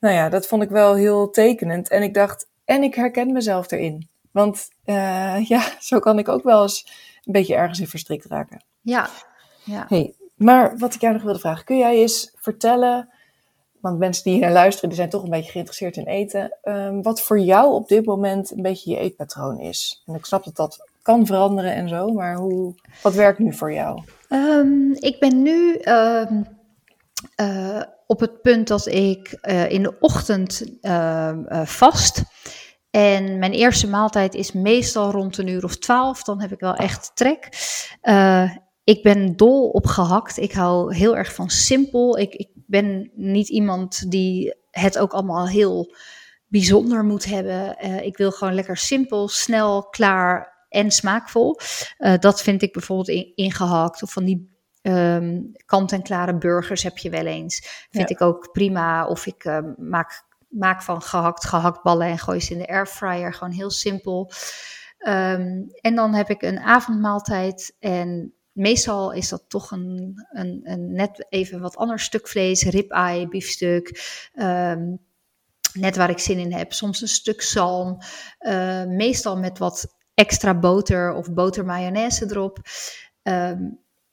nou 0.00 0.14
ja, 0.14 0.28
dat 0.28 0.46
vond 0.46 0.62
ik 0.62 0.68
wel 0.68 0.94
heel 0.94 1.30
tekenend. 1.30 1.88
En 1.88 2.02
ik 2.02 2.14
dacht, 2.14 2.48
en 2.64 2.82
ik 2.82 2.94
herken 2.94 3.32
mezelf 3.32 3.70
erin. 3.70 4.08
Want 4.32 4.68
eh, 4.84 5.44
ja, 5.52 5.62
zo 5.80 5.98
kan 5.98 6.18
ik 6.18 6.28
ook 6.28 6.42
wel 6.42 6.62
eens 6.62 7.08
een 7.34 7.40
beetje 7.40 7.54
ergens 7.54 7.80
in 7.80 7.86
verstrikt 7.86 8.24
raken. 8.24 8.64
ja, 8.80 9.08
ja. 9.64 9.84
Hey, 9.88 10.14
maar 10.34 10.78
wat 10.78 10.94
ik 10.94 11.00
jou 11.00 11.12
nog 11.12 11.22
wilde 11.22 11.38
vragen, 11.38 11.64
kun 11.64 11.78
jij 11.78 11.96
eens 11.96 12.32
vertellen, 12.34 13.08
want 13.80 13.98
mensen 13.98 14.24
die 14.24 14.32
hier 14.32 14.42
naar 14.42 14.52
luisteren, 14.52 14.88
die 14.88 14.98
zijn 14.98 15.10
toch 15.10 15.22
een 15.22 15.30
beetje 15.30 15.50
geïnteresseerd 15.50 15.96
in 15.96 16.06
eten, 16.06 16.58
ehm, 16.62 17.02
wat 17.02 17.22
voor 17.22 17.38
jou 17.40 17.72
op 17.72 17.88
dit 17.88 18.04
moment 18.04 18.50
een 18.50 18.62
beetje 18.62 18.90
je 18.90 18.98
eetpatroon 18.98 19.60
is? 19.60 20.02
En 20.06 20.14
ik 20.14 20.24
snap 20.24 20.44
dat 20.44 20.56
dat 20.56 20.88
kan 21.02 21.26
veranderen 21.26 21.74
en 21.74 21.88
zo, 21.88 22.12
maar 22.12 22.36
hoe, 22.36 22.74
wat 23.02 23.14
werkt 23.14 23.38
nu 23.38 23.52
voor 23.52 23.72
jou? 23.72 24.02
Ehm, 24.28 24.92
ik 24.92 25.16
ben 25.20 25.42
nu 25.42 25.74
ehm, 25.74 26.42
eh, 27.34 27.82
op 28.06 28.20
het 28.20 28.42
punt 28.42 28.68
dat 28.68 28.86
ik 28.86 29.38
eh, 29.40 29.70
in 29.70 29.82
de 29.82 29.98
ochtend 30.00 30.64
eh, 30.80 31.32
vast. 31.64 32.22
En 32.90 33.38
mijn 33.38 33.52
eerste 33.52 33.88
maaltijd 33.88 34.34
is 34.34 34.52
meestal 34.52 35.10
rond 35.10 35.38
een 35.38 35.46
uur 35.46 35.64
of 35.64 35.76
twaalf. 35.76 36.22
Dan 36.22 36.40
heb 36.40 36.52
ik 36.52 36.60
wel 36.60 36.74
echt 36.74 37.10
trek. 37.14 37.48
Eh, 38.00 38.50
ik 38.84 39.02
ben 39.02 39.36
dol 39.36 39.68
op 39.68 39.86
gehakt. 39.86 40.36
Ik 40.38 40.52
hou 40.52 40.94
heel 40.94 41.16
erg 41.16 41.34
van 41.34 41.50
simpel. 41.50 42.18
Ik, 42.18 42.34
ik 42.34 42.48
ben 42.54 43.10
niet 43.14 43.48
iemand 43.48 44.10
die 44.10 44.54
het 44.70 44.98
ook 44.98 45.12
allemaal 45.12 45.48
heel 45.48 45.94
bijzonder 46.46 47.04
moet 47.04 47.24
hebben. 47.24 47.78
Eh, 47.78 48.02
ik 48.04 48.16
wil 48.16 48.30
gewoon 48.30 48.54
lekker 48.54 48.76
simpel, 48.76 49.28
snel, 49.28 49.82
klaar 49.82 50.64
en 50.68 50.90
smaakvol. 50.90 51.58
Eh, 51.96 52.18
dat 52.18 52.42
vind 52.42 52.62
ik 52.62 52.72
bijvoorbeeld 52.72 53.08
in, 53.08 53.32
ingehakt. 53.34 54.02
Of 54.02 54.12
van 54.12 54.24
die 54.24 54.58
ehm, 54.82 55.40
kant-en-klare 55.66 56.38
burgers 56.38 56.82
heb 56.82 56.98
je 56.98 57.10
wel 57.10 57.26
eens. 57.26 57.86
Vind 57.90 58.08
Ja. 58.08 58.14
ik 58.14 58.20
ook 58.20 58.52
prima. 58.52 59.06
Of 59.06 59.26
ik 59.26 59.60
maak, 59.76 60.24
maak 60.50 60.82
van 60.82 61.02
gehakt 61.02 61.44
gehaktballen 61.44 62.06
en 62.06 62.18
gooi 62.18 62.40
ze 62.40 62.52
in 62.52 62.58
de 62.58 62.68
airfryer. 62.68 63.34
Gewoon 63.34 63.52
heel 63.52 63.70
simpel. 63.70 64.30
Ehm, 64.98 65.62
en 65.80 65.94
dan 65.94 66.14
heb 66.14 66.30
ik 66.30 66.42
een 66.42 66.58
avondmaaltijd. 66.60 67.76
En 67.78 68.34
meestal 68.52 69.12
is 69.12 69.28
dat 69.28 69.44
toch 69.48 69.70
een, 69.70 70.14
een, 70.30 70.60
een 70.62 70.92
net 70.92 71.26
even 71.28 71.60
wat 71.60 71.76
ander 71.76 72.00
stuk 72.00 72.28
vlees. 72.28 72.62
Ribeye, 72.62 73.28
biefstuk. 73.28 74.00
ehm, 74.34 74.94
net 75.72 75.96
waar 75.96 76.10
ik 76.10 76.18
zin 76.18 76.38
in 76.38 76.52
heb. 76.52 76.72
Soms 76.72 77.00
een 77.00 77.08
stuk 77.08 77.42
zalm. 77.42 77.98
eh, 78.38 78.84
meestal 78.84 79.36
met 79.38 79.58
wat 79.58 79.94
extra 80.14 80.58
boter 80.58 81.12
of 81.14 81.32
boter 81.32 81.64
mayonaise 81.64 82.26
erop. 82.30 82.58
Ehm, 83.22 83.62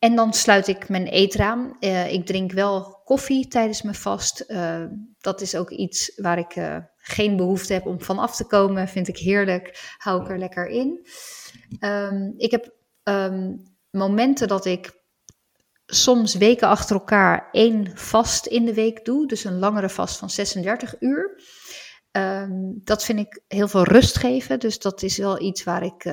en 0.08 0.16
dan 0.16 0.34
sluit 0.34 0.68
ik 0.68 0.90
mijn 0.90 1.08
eetraam. 1.08 1.78
Eh, 1.80 2.14
ik 2.14 2.26
drink 2.26 2.52
wel 2.52 3.02
koffie 3.04 3.48
tijdens 3.48 3.82
mijn 3.82 3.96
vast. 3.96 4.40
Eh, 4.40 4.84
dat 5.20 5.42
is 5.42 5.56
ook 5.56 5.70
iets 5.70 6.12
waar 6.16 6.38
ik 6.38 6.56
eh, 6.56 6.78
geen 6.98 7.36
behoefte 7.38 7.74
heb 7.74 7.86
om 7.86 8.02
van 8.02 8.20
af 8.20 8.36
te 8.36 8.46
komen. 8.46 8.88
Vind 8.88 9.08
ik 9.08 9.18
heerlijk. 9.18 9.96
Hou 9.98 10.22
ik 10.22 10.30
er 10.30 10.38
lekker 10.40 10.68
in. 10.68 11.08
Ehm, 11.80 12.32
ik 12.38 12.52
heb 12.52 12.76
ehm, 13.04 13.56
momenten 13.90 14.48
dat 14.48 14.66
ik 14.66 15.04
soms 15.86 16.36
weken 16.36 16.68
achter 16.68 16.96
elkaar 16.96 17.50
één 17.52 17.98
vast 17.98 18.46
in 18.46 18.66
de 18.66 18.74
week 18.74 19.06
doe. 19.06 19.28
Dus 19.28 19.44
een 19.44 19.60
langere 19.60 19.90
vast 19.90 20.18
van 20.18 20.30
36 20.30 20.96
uur. 21.00 21.42
Ehm, 22.12 22.52
dat 22.84 23.04
vind 23.04 23.20
ik 23.20 23.42
heel 23.48 23.68
veel 23.68 23.84
rust 23.84 24.18
geven. 24.18 24.60
Dus 24.60 24.80
dat 24.80 25.04
is 25.04 25.18
wel 25.18 25.42
iets 25.42 25.64
waar 25.64 25.84
ik, 25.84 26.04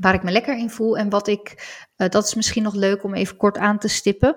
waar 0.00 0.14
ik 0.14 0.22
me 0.22 0.30
lekker 0.30 0.58
in 0.58 0.70
voel. 0.70 0.98
En 0.98 1.08
wat 1.08 1.28
ik, 1.28 1.74
eh, 1.96 2.08
dat 2.08 2.24
is 2.24 2.34
misschien 2.34 2.62
nog 2.62 2.74
leuk 2.74 3.04
om 3.04 3.14
even 3.14 3.36
kort 3.36 3.58
aan 3.58 3.78
te 3.78 3.88
stippen. 3.88 4.36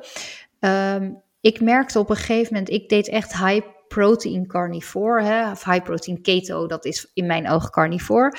Ehm, 0.60 1.12
ik 1.42 1.62
merkte 1.62 2.00
op 2.00 2.10
een 2.10 2.16
gegeven 2.16 2.54
moment, 2.54 2.70
ik 2.70 2.90
deed 2.90 3.10
echt 3.10 3.38
high 3.38 3.68
protein 3.88 4.48
carnivore, 4.48 5.24
hè, 5.24 5.52
of 5.52 5.64
high 5.64 5.84
protein 5.84 6.22
keto, 6.22 6.68
dat 6.68 6.86
is 6.86 7.12
in 7.14 7.26
mijn 7.26 7.50
ogen 7.50 7.72
carnivore. 7.72 8.38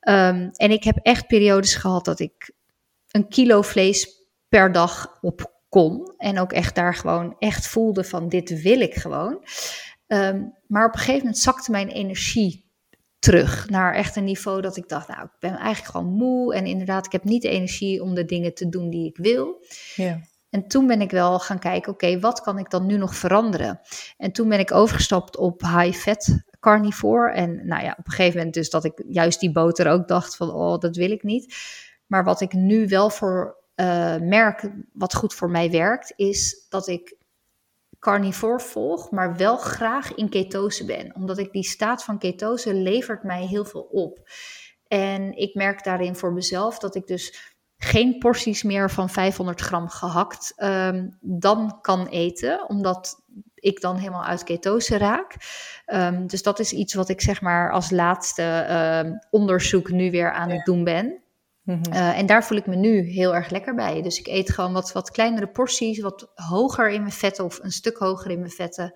Ehm, 0.00 0.48
en 0.52 0.70
ik 0.70 0.84
heb 0.84 0.98
echt 1.02 1.26
periodes 1.26 1.74
gehad 1.74 2.04
dat 2.04 2.20
ik 2.20 2.52
een 3.10 3.28
kilo 3.28 3.62
vlees 3.62 4.26
per 4.48 4.72
dag 4.72 5.18
op 5.20 5.52
kon. 5.68 6.14
En 6.16 6.38
ook 6.38 6.52
echt 6.52 6.74
daar 6.74 6.94
gewoon 6.94 7.36
echt 7.38 7.68
voelde 7.68 8.04
van 8.04 8.28
dit 8.28 8.62
wil 8.62 8.80
ik 8.80 8.94
gewoon. 8.94 9.44
Ehm, 10.06 10.42
maar 10.66 10.86
op 10.86 10.92
een 10.92 10.98
gegeven 10.98 11.20
moment 11.20 11.38
zakte 11.38 11.70
mijn 11.70 11.88
energie 11.88 12.67
terug 13.18 13.68
naar 13.68 13.94
echt 13.94 14.16
een 14.16 14.24
niveau 14.24 14.60
dat 14.60 14.76
ik 14.76 14.88
dacht, 14.88 15.08
nou, 15.08 15.22
ik 15.22 15.30
ben 15.38 15.56
eigenlijk 15.56 15.96
gewoon 15.96 16.12
moe. 16.12 16.54
En 16.54 16.66
inderdaad, 16.66 17.06
ik 17.06 17.12
heb 17.12 17.24
niet 17.24 17.42
de 17.42 17.48
energie 17.48 18.02
om 18.02 18.14
de 18.14 18.24
dingen 18.24 18.54
te 18.54 18.68
doen 18.68 18.90
die 18.90 19.06
ik 19.06 19.16
wil. 19.16 19.64
Ja. 19.94 20.20
En 20.50 20.68
toen 20.68 20.86
ben 20.86 21.00
ik 21.00 21.10
wel 21.10 21.38
gaan 21.38 21.58
kijken, 21.58 21.92
oké, 21.92 22.20
wat 22.20 22.40
kan 22.40 22.58
ik 22.58 22.70
dan 22.70 22.86
nu 22.86 22.96
nog 22.96 23.14
veranderen? 23.14 23.80
En 24.16 24.32
toen 24.32 24.48
ben 24.48 24.58
ik 24.58 24.72
overgestapt 24.72 25.36
op 25.36 25.62
high-fat 25.62 26.42
carnivore. 26.60 27.32
En 27.32 27.66
nou 27.66 27.82
ja, 27.82 27.94
op 27.98 28.06
een 28.06 28.12
gegeven 28.12 28.36
moment 28.36 28.54
dus 28.54 28.70
dat 28.70 28.84
ik 28.84 29.02
juist 29.08 29.40
die 29.40 29.52
boter 29.52 29.90
ook 29.90 30.08
dacht 30.08 30.36
van, 30.36 30.50
oh, 30.50 30.78
dat 30.78 30.96
wil 30.96 31.10
ik 31.10 31.22
niet. 31.22 31.54
Maar 32.06 32.24
wat 32.24 32.40
ik 32.40 32.52
nu 32.52 32.88
wel 32.88 33.10
voor 33.10 33.56
uh, 33.76 34.16
merk, 34.16 34.70
wat 34.92 35.14
goed 35.14 35.34
voor 35.34 35.50
mij 35.50 35.70
werkt, 35.70 36.12
is 36.16 36.66
dat 36.68 36.88
ik 36.88 37.16
carnivore 37.98 38.60
volg, 38.60 39.10
maar 39.10 39.36
wel 39.36 39.56
graag 39.56 40.14
in 40.14 40.28
ketose 40.28 40.84
ben. 40.84 41.14
Omdat 41.14 41.38
ik 41.38 41.52
die 41.52 41.64
staat 41.64 42.04
van 42.04 42.18
ketose 42.18 42.74
levert 42.74 43.22
mij 43.22 43.46
heel 43.46 43.64
veel 43.64 43.88
op. 43.90 44.28
En 44.86 45.36
ik 45.36 45.54
merk 45.54 45.84
daarin 45.84 46.16
voor 46.16 46.32
mezelf 46.32 46.78
dat 46.78 46.94
ik 46.94 47.06
dus 47.06 47.54
geen 47.76 48.18
porties 48.18 48.62
meer 48.62 48.90
van 48.90 49.10
500 49.10 49.60
gram 49.60 49.88
gehakt 49.88 50.52
um, 50.56 51.16
dan 51.20 51.78
kan 51.80 52.06
eten, 52.06 52.68
omdat 52.68 53.22
ik 53.54 53.80
dan 53.80 53.96
helemaal 53.96 54.24
uit 54.24 54.44
ketose 54.44 54.98
raak. 54.98 55.34
Um, 55.86 56.26
dus 56.26 56.42
dat 56.42 56.58
is 56.58 56.72
iets 56.72 56.94
wat 56.94 57.08
ik 57.08 57.20
zeg 57.20 57.40
maar 57.40 57.72
als 57.72 57.90
laatste 57.90 58.66
um, 59.04 59.18
onderzoek 59.30 59.90
nu 59.90 60.10
weer 60.10 60.32
aan 60.32 60.50
het 60.50 60.64
doen 60.64 60.84
ben. 60.84 61.22
Mm 61.68 61.92
en 61.92 62.26
daar 62.26 62.44
voel 62.44 62.58
ik 62.58 62.66
me 62.66 62.76
nu 62.76 63.00
heel 63.00 63.34
erg 63.34 63.50
lekker 63.50 63.74
bij. 63.74 64.02
Dus 64.02 64.18
ik 64.18 64.26
eet 64.26 64.50
gewoon 64.50 64.72
wat, 64.72 64.92
wat 64.92 65.10
kleinere 65.10 65.46
porties, 65.46 66.00
wat 66.00 66.32
hoger 66.34 66.90
in 66.90 67.00
mijn 67.00 67.12
vetten 67.12 67.44
of 67.44 67.58
een 67.62 67.70
stuk 67.70 67.96
hoger 67.96 68.30
in 68.30 68.38
mijn 68.38 68.50
vetten. 68.50 68.92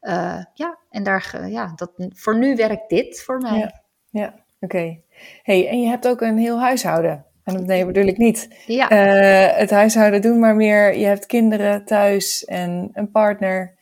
Uh, 0.00 0.42
ja, 0.54 0.78
en 0.90 1.02
daar, 1.02 1.48
ja, 1.48 1.72
dat, 1.74 1.92
voor 1.96 2.38
nu 2.38 2.56
werkt 2.56 2.88
dit 2.88 3.22
voor 3.22 3.38
mij. 3.38 3.58
Ja, 3.58 3.82
ja. 4.10 4.34
oké. 4.60 5.00
Hey, 5.42 5.68
en 5.68 5.80
je 5.80 5.88
hebt 5.88 6.08
ook 6.08 6.20
een 6.20 6.38
heel 6.38 6.60
huishouden. 6.60 7.24
En 7.44 7.66
nee, 7.66 7.86
bedoel 7.86 8.06
ik 8.06 8.16
niet. 8.16 8.48
Ja. 8.66 8.90
Uh, 8.90 9.58
het 9.58 9.70
huishouden 9.70 10.22
doen, 10.22 10.38
maar 10.38 10.56
meer, 10.56 10.96
je 10.98 11.06
hebt 11.06 11.26
kinderen 11.26 11.84
thuis 11.84 12.44
en 12.44 12.90
een 12.92 13.10
partner. 13.10 13.74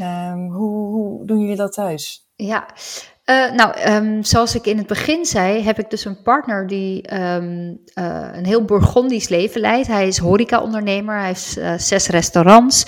Um, 0.00 0.50
hoe, 0.52 0.86
hoe 0.86 1.26
doen 1.26 1.40
jullie 1.40 1.56
dat 1.56 1.72
thuis? 1.72 2.28
Ja, 2.36 2.68
uh, 3.30 3.52
nou, 3.52 3.90
um, 3.90 4.24
zoals 4.24 4.54
ik 4.54 4.66
in 4.66 4.78
het 4.78 4.86
begin 4.86 5.24
zei, 5.24 5.62
heb 5.62 5.78
ik 5.78 5.90
dus 5.90 6.04
een 6.04 6.22
partner 6.22 6.66
die 6.66 7.14
um, 7.20 7.80
uh, 7.94 8.28
een 8.32 8.46
heel 8.46 8.64
Bourgondisch 8.64 9.28
leven 9.28 9.60
leidt. 9.60 9.86
Hij 9.86 10.06
is 10.06 10.18
horeca-ondernemer, 10.18 11.18
hij 11.18 11.26
heeft 11.26 11.58
uh, 11.58 11.78
zes 11.78 12.08
restaurants. 12.08 12.84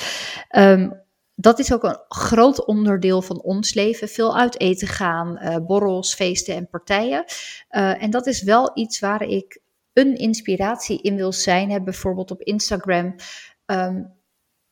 Um, 0.56 1.00
dat 1.34 1.58
is 1.58 1.72
ook 1.72 1.82
een 1.82 2.00
groot 2.08 2.64
onderdeel 2.64 3.22
van 3.22 3.42
ons 3.42 3.74
leven. 3.74 4.08
Veel 4.08 4.38
uit 4.38 4.60
eten 4.60 4.88
gaan, 4.88 5.62
borrels, 5.66 6.14
feesten 6.14 6.54
en 6.54 6.68
partijen. 6.68 7.24
en 7.68 8.10
dat 8.10 8.26
is 8.26 8.42
wel 8.42 8.70
iets 8.74 9.00
waar 9.00 9.22
ik 9.22 9.60
een 9.92 10.16
inspiratie 10.16 11.02
in 11.02 11.16
wil 11.16 11.32
zijn. 11.32 11.70
Heb 11.70 11.84
bijvoorbeeld 11.84 12.30
op 12.30 12.42
Instagram 12.42 13.14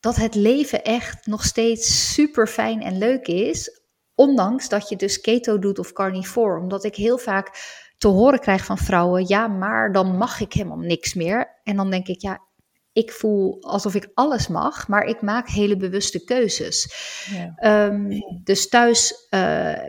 dat 0.00 0.16
het 0.16 0.34
leven 0.34 0.84
echt 0.84 1.26
nog 1.26 1.44
steeds 1.44 2.12
super 2.12 2.46
fijn 2.46 2.82
en 2.82 2.98
leuk 2.98 3.26
is. 3.26 3.79
Ondanks 4.20 4.68
dat 4.68 4.88
je 4.88 4.96
dus 4.96 5.20
keto 5.20 5.58
doet 5.58 5.78
of 5.78 5.92
carnivore. 5.92 6.60
Omdat 6.60 6.84
ik 6.84 6.94
heel 6.94 7.18
vaak 7.18 7.50
te 7.98 8.08
horen 8.08 8.40
krijg 8.40 8.64
van 8.64 8.78
vrouwen: 8.78 9.28
ja, 9.28 9.48
maar 9.48 9.92
dan 9.92 10.16
mag 10.16 10.40
ik 10.40 10.52
helemaal 10.52 10.78
niks 10.78 11.14
meer. 11.14 11.60
En 11.64 11.76
dan 11.76 11.90
denk 11.90 12.06
ik: 12.06 12.20
ja, 12.20 12.38
ik 12.92 13.12
voel 13.12 13.62
alsof 13.62 13.94
ik 13.94 14.10
alles 14.14 14.48
mag, 14.48 14.88
maar 14.88 15.04
ik 15.04 15.22
maak 15.22 15.48
hele 15.48 15.76
bewuste 15.76 16.24
keuzes. 16.24 16.94
Ja. 17.30 17.86
Um, 17.86 18.08
dus 18.44 18.68
thuis 18.68 19.26
uh, 19.30 19.86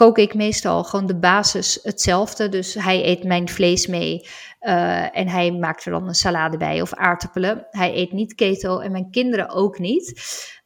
kook 0.00 0.18
ik 0.18 0.34
meestal 0.34 0.84
gewoon 0.84 1.06
de 1.06 1.18
basis 1.18 1.78
hetzelfde. 1.82 2.48
Dus 2.48 2.74
hij 2.74 3.04
eet 3.04 3.24
mijn 3.24 3.48
vlees 3.48 3.86
mee 3.86 4.26
uh, 4.60 5.16
en 5.16 5.28
hij 5.28 5.52
maakt 5.52 5.84
er 5.84 5.90
dan 5.90 6.08
een 6.08 6.14
salade 6.14 6.56
bij 6.56 6.82
of 6.82 6.94
aardappelen. 6.94 7.66
Hij 7.70 7.96
eet 7.96 8.12
niet 8.12 8.34
keto 8.34 8.78
en 8.78 8.92
mijn 8.92 9.10
kinderen 9.10 9.48
ook 9.48 9.78
niet. 9.78 10.20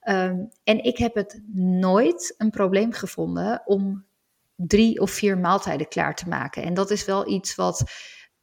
Um, 0.08 0.48
en 0.64 0.84
ik 0.84 0.98
heb 0.98 1.14
het 1.14 1.42
nooit 1.54 2.34
een 2.38 2.50
probleem 2.50 2.92
gevonden 2.92 3.62
om 3.64 4.04
drie 4.56 5.00
of 5.00 5.10
vier 5.10 5.38
maaltijden 5.38 5.88
klaar 5.88 6.14
te 6.14 6.28
maken. 6.28 6.62
En 6.62 6.74
dat 6.74 6.90
is 6.90 7.04
wel 7.04 7.28
iets 7.28 7.54
wat 7.54 7.82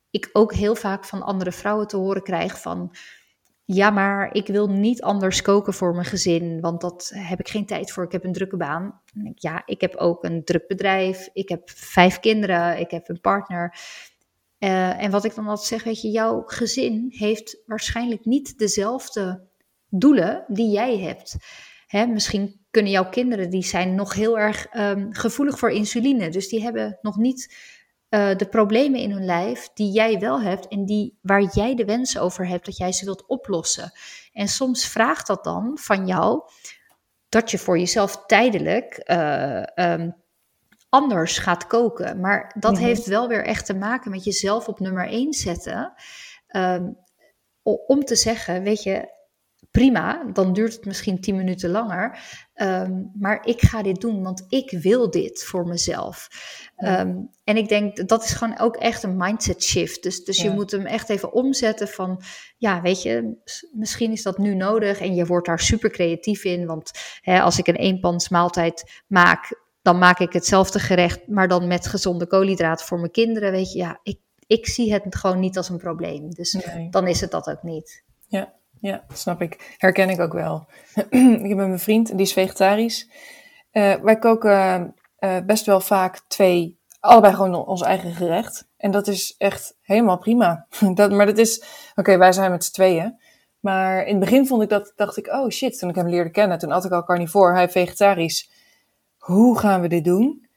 ik 0.10 0.30
ook 0.34 0.54
heel 0.54 0.76
vaak 0.76 1.06
van 1.06 1.22
andere 1.22 1.52
vrouwen 1.52 1.88
te 1.88 1.98
horen 1.98 2.24
krijg 2.24 2.62
van... 2.62 2.96
Ja, 3.74 3.90
maar 3.90 4.34
ik 4.34 4.48
wil 4.48 4.68
niet 4.68 5.02
anders 5.02 5.42
koken 5.42 5.74
voor 5.74 5.94
mijn 5.94 6.06
gezin, 6.06 6.60
want 6.62 6.82
dat 6.82 7.12
heb 7.16 7.40
ik 7.40 7.48
geen 7.48 7.66
tijd 7.66 7.92
voor. 7.92 8.04
Ik 8.04 8.12
heb 8.12 8.24
een 8.24 8.34
drukke 8.34 8.58
baan. 8.58 9.02
Ja, 9.36 9.64
ik 9.66 9.82
heb 9.82 9.96
ook 9.96 10.24
een 10.24 10.44
druk 10.44 10.68
bedrijf. 10.68 11.30
Ik 11.34 11.50
heb 11.50 11.70
vijf 11.70 12.20
kinderen. 12.20 12.80
Ik 12.80 12.92
heb 12.92 13.10
een 13.10 13.22
partner. 13.22 13.76
Uh, 14.60 15.04
en 15.04 15.12
wat 15.12 15.26
ik 15.26 15.36
dan 15.36 15.48
altijd 15.48 15.68
zeg, 15.68 15.84
weet 15.84 16.02
je, 16.02 16.10
jouw 16.10 16.44
gezin 16.46 17.06
heeft 17.10 17.62
waarschijnlijk 17.66 18.26
niet 18.26 18.58
dezelfde 18.58 19.48
doelen 19.90 20.46
die 20.48 20.70
jij 20.70 20.98
hebt. 21.00 21.36
Hè, 21.88 22.06
misschien 22.06 22.66
kunnen 22.72 22.92
jouw 22.92 23.10
kinderen, 23.10 23.50
die 23.50 23.64
zijn 23.64 23.96
nog 23.96 24.14
heel 24.14 24.40
erg 24.40 24.68
um, 24.74 25.14
gevoelig 25.14 25.60
voor 25.60 25.72
insuline. 25.72 26.30
Dus 26.30 26.50
die 26.50 26.62
hebben 26.62 26.98
nog 27.02 27.18
niet 27.18 27.56
uh, 28.12 28.36
de 28.36 28.48
problemen 28.50 29.00
in 29.00 29.12
hun 29.12 29.26
lijf 29.26 29.70
die 29.74 29.92
jij 29.92 30.20
wel 30.20 30.42
hebt 30.42 30.68
en 30.68 30.86
die, 30.86 31.18
waar 31.22 31.44
jij 31.54 31.76
de 31.76 31.86
wens 31.86 32.18
over 32.18 32.48
hebt 32.48 32.66
dat 32.66 32.78
jij 32.78 32.92
ze 32.92 33.06
wilt 33.06 33.28
oplossen. 33.28 33.92
En 34.34 34.48
soms 34.48 34.88
vraagt 34.88 35.28
dat 35.28 35.44
dan 35.44 35.78
van 35.78 36.08
jou 36.08 36.42
dat 37.30 37.52
je 37.52 37.58
voor 37.58 37.80
jezelf 37.80 38.26
tijdelijk 38.26 39.02
uh, 39.06 39.64
um, 39.76 40.16
anders 40.90 41.38
gaat 41.38 41.68
koken. 41.68 42.20
Maar 42.20 42.56
dat 42.60 42.78
heeft 42.78 43.06
wel 43.06 43.28
weer 43.28 43.46
echt 43.46 43.66
te 43.66 43.74
maken 43.74 44.12
met 44.12 44.24
jezelf 44.24 44.68
op 44.68 44.80
nummer 44.80 45.08
1 45.08 45.34
zetten. 45.34 45.94
Um, 46.56 46.98
om 47.64 48.04
te 48.04 48.16
zeggen, 48.16 48.64
weet 48.64 48.84
je, 48.84 49.10
prima, 49.72 50.24
dan 50.34 50.54
duurt 50.54 50.74
het 50.74 50.86
misschien 50.86 51.22
tien 51.22 51.36
minuten 51.36 51.70
langer. 51.70 52.20
Um, 52.56 53.12
maar 53.20 53.46
ik 53.46 53.62
ga 53.62 53.82
dit 53.82 54.02
doen, 54.02 54.24
want 54.24 54.46
ik 54.50 54.72
wil 54.72 55.12
dit 55.12 55.44
voor 55.44 55.68
mezelf. 55.68 56.28
Um, 56.78 57.30
en 57.44 57.58
ik 57.58 57.70
denk, 57.70 58.08
dat 58.08 58.24
is 58.24 58.32
gewoon 58.32 58.60
ook 58.60 58.76
echt 58.76 59.04
een 59.04 59.18
mindset 59.18 59.64
shift. 59.64 60.04
Dus, 60.04 60.24
dus 60.24 60.42
je 60.42 60.50
moet 60.50 60.72
hem 60.72 60.86
echt 60.86 61.10
even 61.10 61.34
omzetten 61.34 61.88
van, 61.88 62.22
ja, 62.58 62.82
weet 62.82 63.02
je, 63.02 63.36
misschien 63.72 64.12
is 64.12 64.24
dat 64.24 64.38
nu 64.38 64.56
nodig. 64.56 65.00
En 65.00 65.16
je 65.16 65.26
wordt 65.26 65.48
daar 65.48 65.60
super 65.60 65.90
creatief 65.90 66.44
in. 66.44 66.66
Want 66.66 66.92
hè, 67.22 67.42
als 67.42 67.58
ik 67.58 67.68
een 67.68 67.76
eenpans 67.76 68.30
maaltijd 68.30 69.02
maak, 69.08 69.60
dan 69.82 69.98
maak 69.98 70.20
ik 70.20 70.34
hetzelfde 70.34 70.80
gerecht, 70.80 71.28
maar 71.28 71.48
dan 71.48 71.68
met 71.68 71.88
gezonde 71.88 72.28
koolhydraten 72.28 72.86
voor 72.86 73.00
mijn 73.00 73.12
kinderen. 73.12 73.52
Weet 73.52 73.72
je, 73.72 73.78
ja, 73.78 74.00
ik, 74.04 74.20
ik 74.48 74.68
zie 74.68 74.94
het 74.94 75.16
gewoon 75.16 75.40
niet 75.40 75.58
als 75.58 75.70
een 75.70 75.78
probleem. 75.78 76.30
Dus 76.30 76.58
dan 76.90 77.08
is 77.08 77.22
het 77.22 77.32
dat 77.32 77.50
ook 77.50 77.64
niet. 77.64 78.04
Ja 78.28 78.60
ja, 78.82 79.04
snap 79.14 79.42
ik. 79.42 79.76
Herken 79.78 80.10
ik 80.10 80.20
ook 80.20 80.34
wel. 80.34 80.68
ik 81.42 81.48
heb 81.48 81.58
mijn 81.58 81.80
vriend, 81.80 82.08
die 82.08 82.26
is 82.26 82.34
vegetarisch. 82.34 83.10
Uh, 83.72 83.96
wij 83.96 84.20
koken 84.20 84.96
uh, 85.20 85.38
best 85.46 85.66
wel 85.66 85.80
vaak 85.80 86.22
twee, 86.28 86.80
allebei 87.00 87.34
gewoon 87.34 87.66
ons 87.66 87.82
eigen 87.82 88.14
gerecht. 88.14 88.68
En 88.78 88.92
dat 88.92 89.08
is 89.08 89.36
echt 89.38 89.78
helemaal 89.82 90.18
prima. 90.18 90.68
dat, 90.94 91.12
maar 91.12 91.26
dat 91.26 91.38
is, 91.38 91.60
oké, 91.60 92.00
okay, 92.00 92.18
wij 92.18 92.32
zijn 92.32 92.52
met 92.52 92.64
z'n 92.64 92.74
tweeën. 92.74 93.20
Maar 93.60 94.04
in 94.04 94.16
het 94.16 94.20
begin 94.20 94.48
vond 94.48 94.64
ik 94.64 94.70
dat, 94.70 94.94
dacht 94.96 95.18
ik, 95.18 95.28
oh 95.28 95.50
shit, 95.50 95.80
toen 95.80 95.90
ik 95.90 95.96
hem 95.96 96.10
leerde 96.10 96.32
kennen, 96.32 96.58
toen 96.58 96.72
had 96.72 96.86
ik 96.86 96.92
al 96.92 97.04
carnivore, 97.04 97.54
hij 97.54 97.70
vegetarisch. 97.70 98.52
Hoe 99.18 99.60
gaan 99.60 99.82
we 99.82 99.88
dit 99.88 100.04
doen? 100.04 100.48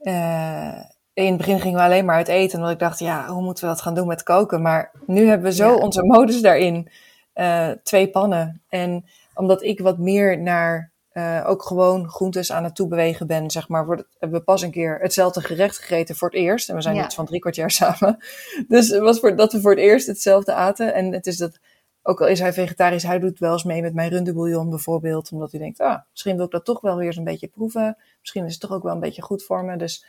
Uh, 0.00 0.80
in 1.12 1.26
het 1.26 1.36
begin 1.36 1.60
gingen 1.60 1.78
we 1.78 1.84
alleen 1.84 2.04
maar 2.04 2.16
uit 2.16 2.28
eten, 2.28 2.58
omdat 2.58 2.72
ik 2.72 2.78
dacht, 2.78 2.98
ja, 2.98 3.26
hoe 3.26 3.42
moeten 3.42 3.64
we 3.64 3.70
dat 3.70 3.80
gaan 3.80 3.94
doen 3.94 4.06
met 4.06 4.22
koken? 4.22 4.62
Maar 4.62 4.92
nu 5.06 5.26
hebben 5.26 5.46
we 5.46 5.54
zo 5.54 5.68
ja. 5.68 5.76
onze 5.76 6.04
modus 6.04 6.40
daarin 6.40 6.90
uh, 7.40 7.70
twee 7.82 8.10
pannen. 8.10 8.62
En 8.68 9.04
omdat 9.34 9.62
ik 9.62 9.80
wat 9.80 9.98
meer 9.98 10.38
naar 10.38 10.92
uh, 11.12 11.44
ook 11.46 11.62
gewoon 11.62 12.08
groentes 12.08 12.52
aan 12.52 12.64
het 12.64 12.74
toebewegen 12.74 13.26
ben, 13.26 13.50
zeg 13.50 13.68
maar, 13.68 13.86
wordt, 13.86 14.04
hebben 14.18 14.38
we 14.38 14.44
pas 14.44 14.62
een 14.62 14.70
keer 14.70 14.98
hetzelfde 14.98 15.40
gerecht 15.40 15.78
gegeten 15.78 16.16
voor 16.16 16.28
het 16.28 16.38
eerst. 16.38 16.68
En 16.68 16.74
we 16.74 16.82
zijn 16.82 16.94
ja. 16.94 17.04
iets 17.04 17.14
van 17.14 17.26
drie 17.26 17.40
kwart 17.40 17.54
jaar 17.54 17.70
samen. 17.80 18.18
Dus 18.68 18.88
het 18.88 19.00
was 19.00 19.20
voor, 19.20 19.36
dat 19.36 19.52
we 19.52 19.60
voor 19.60 19.70
het 19.70 19.80
eerst 19.80 20.06
hetzelfde 20.06 20.52
aten. 20.52 20.94
En 20.94 21.12
het 21.12 21.26
is 21.26 21.36
dat, 21.36 21.58
ook 22.02 22.20
al 22.20 22.26
is 22.26 22.40
hij 22.40 22.52
vegetarisch, 22.52 23.02
hij 23.02 23.18
doet 23.18 23.38
wel 23.38 23.52
eens 23.52 23.64
mee 23.64 23.82
met 23.82 23.94
mijn 23.94 24.10
rundebouillon 24.10 24.70
bijvoorbeeld. 24.70 25.32
Omdat 25.32 25.50
hij 25.50 25.60
denkt, 25.60 25.80
ah, 25.80 25.98
misschien 26.10 26.36
wil 26.36 26.44
ik 26.44 26.50
dat 26.50 26.64
toch 26.64 26.80
wel 26.80 26.96
weer 26.96 27.06
eens 27.06 27.16
een 27.16 27.24
beetje 27.24 27.48
proeven. 27.48 27.96
Misschien 28.20 28.44
is 28.44 28.52
het 28.52 28.60
toch 28.60 28.72
ook 28.72 28.82
wel 28.82 28.94
een 28.94 29.00
beetje 29.00 29.22
goed 29.22 29.44
voor 29.44 29.64
me. 29.64 29.76
Dus, 29.76 30.04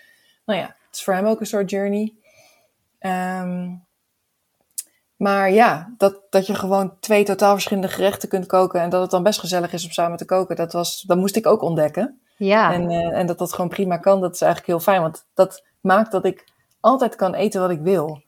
nou 0.45 0.59
ja, 0.59 0.65
het 0.65 0.95
is 0.95 1.03
voor 1.03 1.13
hem 1.13 1.25
ook 1.25 1.39
een 1.39 1.45
soort 1.45 1.69
journey. 1.69 2.13
Um, 2.99 3.85
maar 5.21 5.51
ja, 5.51 5.93
dat, 5.97 6.21
dat 6.29 6.47
je 6.47 6.55
gewoon 6.55 6.93
twee 6.99 7.23
totaal 7.23 7.51
verschillende 7.53 7.89
gerechten 7.89 8.29
kunt 8.29 8.45
koken 8.45 8.81
en 8.81 8.89
dat 8.89 9.01
het 9.01 9.11
dan 9.11 9.23
best 9.23 9.39
gezellig 9.39 9.73
is 9.73 9.85
om 9.85 9.91
samen 9.91 10.17
te 10.17 10.25
koken, 10.25 10.55
dat, 10.55 10.73
was, 10.73 11.01
dat 11.01 11.17
moest 11.17 11.35
ik 11.35 11.47
ook 11.47 11.61
ontdekken. 11.61 12.19
Ja. 12.37 12.73
En, 12.73 12.91
uh, 12.91 13.17
en 13.17 13.25
dat 13.25 13.37
dat 13.37 13.53
gewoon 13.53 13.69
prima 13.69 13.97
kan, 13.97 14.21
dat 14.21 14.33
is 14.33 14.41
eigenlijk 14.41 14.71
heel 14.71 14.93
fijn, 14.93 15.01
want 15.01 15.25
dat 15.33 15.63
maakt 15.81 16.11
dat 16.11 16.25
ik 16.25 16.45
altijd 16.79 17.15
kan 17.15 17.33
eten 17.33 17.61
wat 17.61 17.69
ik 17.69 17.79
wil. 17.81 18.21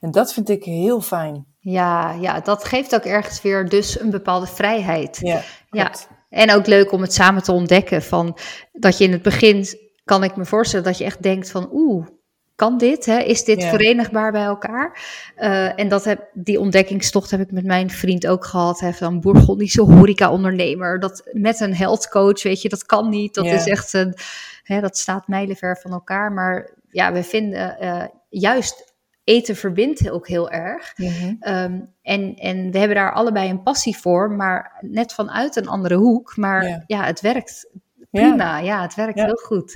En 0.00 0.10
dat 0.10 0.32
vind 0.32 0.48
ik 0.48 0.64
heel 0.64 1.00
fijn. 1.00 1.46
Ja, 1.58 2.12
ja, 2.12 2.40
dat 2.40 2.64
geeft 2.64 2.94
ook 2.94 3.04
ergens 3.04 3.42
weer 3.42 3.68
dus 3.68 4.00
een 4.00 4.10
bepaalde 4.10 4.46
vrijheid. 4.46 5.18
Ja, 5.20 5.40
ja. 5.70 5.92
En 6.30 6.52
ook 6.52 6.66
leuk 6.66 6.92
om 6.92 7.00
het 7.00 7.14
samen 7.14 7.42
te 7.42 7.52
ontdekken. 7.52 8.02
Van, 8.02 8.36
dat 8.72 8.98
je 8.98 9.04
in 9.04 9.12
het 9.12 9.22
begin, 9.22 9.66
kan 10.04 10.24
ik 10.24 10.36
me 10.36 10.44
voorstellen, 10.44 10.84
dat 10.84 10.98
je 10.98 11.04
echt 11.04 11.22
denkt 11.22 11.50
van 11.50 11.68
oeh, 11.72 12.06
kan 12.54 12.78
dit? 12.78 13.06
Hè? 13.06 13.18
Is 13.18 13.44
dit 13.44 13.64
verenigbaar 13.64 14.32
bij 14.32 14.44
elkaar? 14.44 15.02
Uh, 15.38 15.78
en 15.78 15.88
dat 15.88 16.04
heb, 16.04 16.28
die 16.32 16.60
ontdekkingstocht 16.60 17.30
heb 17.30 17.40
ik 17.40 17.50
met 17.50 17.64
mijn 17.64 17.90
vriend 17.90 18.26
ook 18.26 18.44
gehad. 18.44 18.80
Hè, 18.80 18.92
van 18.92 19.20
Bourgondische 19.20 19.82
horeca-ondernemer. 19.82 21.00
Dat 21.00 21.28
met 21.32 21.60
een 21.60 21.74
health 21.74 22.08
coach, 22.08 22.42
weet 22.42 22.62
je, 22.62 22.68
dat 22.68 22.86
kan 22.86 23.08
niet. 23.08 23.34
Dat 23.34 23.46
is 23.46 23.66
echt 23.66 23.92
een, 23.92 24.14
hè, 24.62 24.80
dat 24.80 24.96
staat 24.96 25.28
mijlenver 25.28 25.78
van 25.80 25.90
elkaar. 25.90 26.32
Maar 26.32 26.70
ja, 26.90 27.12
we 27.12 27.22
vinden 27.22 27.76
uh, 27.80 28.04
juist 28.28 28.94
eten 29.24 29.56
verbindt 29.56 30.10
ook 30.10 30.28
heel 30.28 30.50
erg. 30.50 30.92
Mm 30.96 31.92
en, 32.02 32.34
en 32.34 32.70
we 32.70 32.78
hebben 32.78 32.96
daar 32.96 33.12
allebei 33.12 33.50
een 33.50 33.62
passie 33.62 33.96
voor, 33.96 34.30
maar 34.30 34.78
net 34.80 35.12
vanuit 35.12 35.56
een 35.56 35.68
andere 35.68 35.94
hoek. 35.94 36.36
Maar 36.36 36.84
ja, 36.86 37.04
het 37.04 37.20
werkt 37.20 37.70
prima. 38.10 38.58
Ja, 38.58 38.82
het 38.82 38.94
werkt 38.94 39.20
heel 39.20 39.40
goed. 39.44 39.74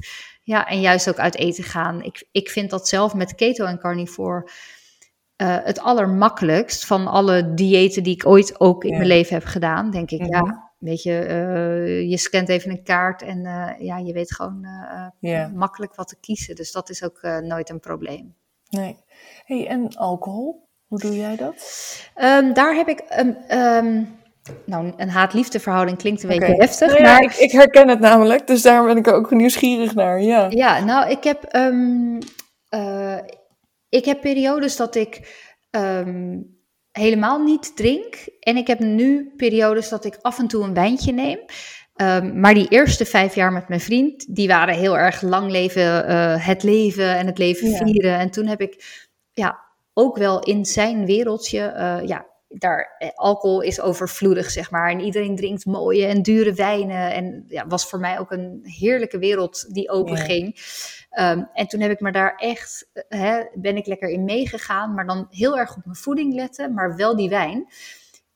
Ja, 0.49 0.67
en 0.67 0.81
juist 0.81 1.09
ook 1.09 1.19
uit 1.19 1.37
eten 1.37 1.65
gaan. 1.65 2.03
Ik, 2.03 2.29
ik 2.33 2.49
vind 2.49 2.71
dat 2.71 2.89
zelf 2.89 3.15
met 3.15 3.35
keto 3.35 3.65
en 3.65 3.79
carnivore 3.79 4.43
uh, 4.43 5.57
het 5.65 5.81
allermakkelijkst 5.81 6.87
van 6.87 7.07
alle 7.07 7.55
diëten 7.55 8.03
die 8.03 8.15
ik 8.15 8.27
ooit 8.27 8.61
ook 8.61 8.85
in 8.85 8.97
mijn 8.97 9.07
leven 9.07 9.35
heb 9.35 9.45
gedaan. 9.45 9.91
Denk 9.91 10.11
ik, 10.11 10.27
ja, 10.27 10.41
mhm. 10.41 10.55
weet 10.79 11.03
je, 11.03 11.27
uh, 11.29 12.11
je 12.11 12.17
scant 12.17 12.49
even 12.49 12.71
een 12.71 12.83
kaart 12.83 13.23
en 13.23 13.39
uh, 13.39 13.71
ja, 13.79 13.99
je 13.99 14.13
weet 14.13 14.35
gewoon 14.35 14.67
makkelijk 15.55 15.95
wat 15.95 16.09
te 16.09 16.21
kiezen. 16.21 16.55
Dus 16.55 16.73
dat 16.73 16.91
is 16.91 17.05
ook 17.05 17.23
nooit 17.43 17.71
een 17.71 17.81
probleem. 17.81 18.35
Nee. 18.69 18.97
Hey, 19.45 19.67
en 19.67 19.97
alcohol? 19.97 20.69
Hoe 20.87 20.99
doe 20.99 21.17
jij 21.17 21.37
dat? 21.37 21.55
Um, 22.17 22.53
daar 22.53 22.75
heb 22.75 22.89
ik 22.89 23.03
um, 23.19 23.37
um, 23.59 24.19
nou, 24.65 24.93
een 24.97 25.11
haat-liefde 25.11 25.61
verhouding 25.61 25.99
klinkt 25.99 26.23
een 26.23 26.29
beetje 26.29 26.55
heftig. 26.55 26.89
Nou 26.89 27.03
ja, 27.03 27.13
maar 27.13 27.23
ik, 27.23 27.35
ik, 27.35 27.53
herken 27.53 27.89
het 27.89 28.01
namelijk, 28.01 28.47
dus 28.47 28.63
daar 28.63 28.85
ben 28.85 28.97
ik 28.97 29.09
ook 29.09 29.31
nieuwsgierig 29.31 29.95
naar. 29.95 30.23
Ja, 30.23 30.47
ja 30.51 30.85
nou, 30.85 31.11
ik 31.11 31.25
heb, 31.25 31.57
um, 31.57 32.19
uh, 32.75 33.19
ik 33.89 34.05
heb 34.05 34.21
periodes 34.21 34.77
dat 34.77 34.95
ik 34.95 35.21
um, 35.71 36.57
helemaal 36.93 37.43
niet 37.43 37.77
drink. 37.77 38.15
En 38.41 38.57
ik 38.57 38.67
heb 38.67 38.79
nu 38.79 39.33
periodes 39.37 39.89
dat 39.89 40.05
ik 40.05 40.19
af 40.21 40.39
en 40.39 40.49
toe 40.49 40.65
een 40.65 40.75
wijntje 40.75 41.13
neem. 41.13 41.39
Um, 41.97 42.41
maar 42.41 42.55
die 42.55 42.69
eerste 42.69 43.05
vijf 43.05 43.35
jaar 43.35 43.53
met 43.53 43.69
mijn 43.69 43.81
vriend, 43.81 44.37
die 44.37 44.49
waren 44.49 44.75
heel 44.75 44.99
erg 44.99 45.23
lang 45.23 45.51
leven, 45.51 46.11
uh, 46.11 46.47
het 46.47 46.63
leven 46.63 47.17
en 47.17 47.27
het 47.27 47.39
leven 47.39 47.77
vieren. 47.77 48.19
En 48.19 48.31
toen 48.31 48.47
heb 48.47 48.61
ik 48.61 49.07
ja, 49.33 49.59
ook 49.95 50.17
wel 50.17 50.41
in 50.41 50.65
zijn 50.65 51.07
wereldje 51.07 51.75
uh, 51.77 52.09
ja, 52.09 52.27
daar, 52.49 52.95
eh, 52.99 53.09
alcohol 53.15 53.61
is 53.61 53.81
overvloedig, 53.81 54.51
zeg 54.51 54.71
maar. 54.71 54.91
En 54.91 55.01
iedereen 55.01 55.37
drinkt 55.37 55.65
mooie 55.65 56.07
en 56.07 56.23
dure 56.23 56.53
wijnen. 56.53 57.13
En 57.13 57.45
ja, 57.49 57.67
was 57.67 57.89
voor 57.89 58.01
mij 58.01 58.19
ook 58.19 58.31
een 58.31 58.61
heerlijke 58.63 59.19
wereld 59.19 59.75
die 59.75 59.91
openging. 59.91 60.61
Ja. 61.11 61.31
Um, 61.31 61.49
en 61.53 61.67
toen 61.67 61.81
heb 61.81 61.91
ik 61.91 62.01
me 62.01 62.13
daar 62.13 62.35
echt, 62.37 62.91
eh, 62.93 63.21
hè, 63.21 63.43
ben 63.55 63.77
ik 63.77 63.87
lekker 63.87 64.09
in 64.09 64.25
meegegaan. 64.25 64.95
Maar 64.95 65.07
dan 65.07 65.27
heel 65.31 65.59
erg 65.59 65.77
op 65.77 65.85
mijn 65.85 65.97
voeding 65.97 66.35
letten, 66.35 66.75
maar 66.75 66.97
wel 66.97 67.17
die 67.17 67.29
wijn. 67.29 67.67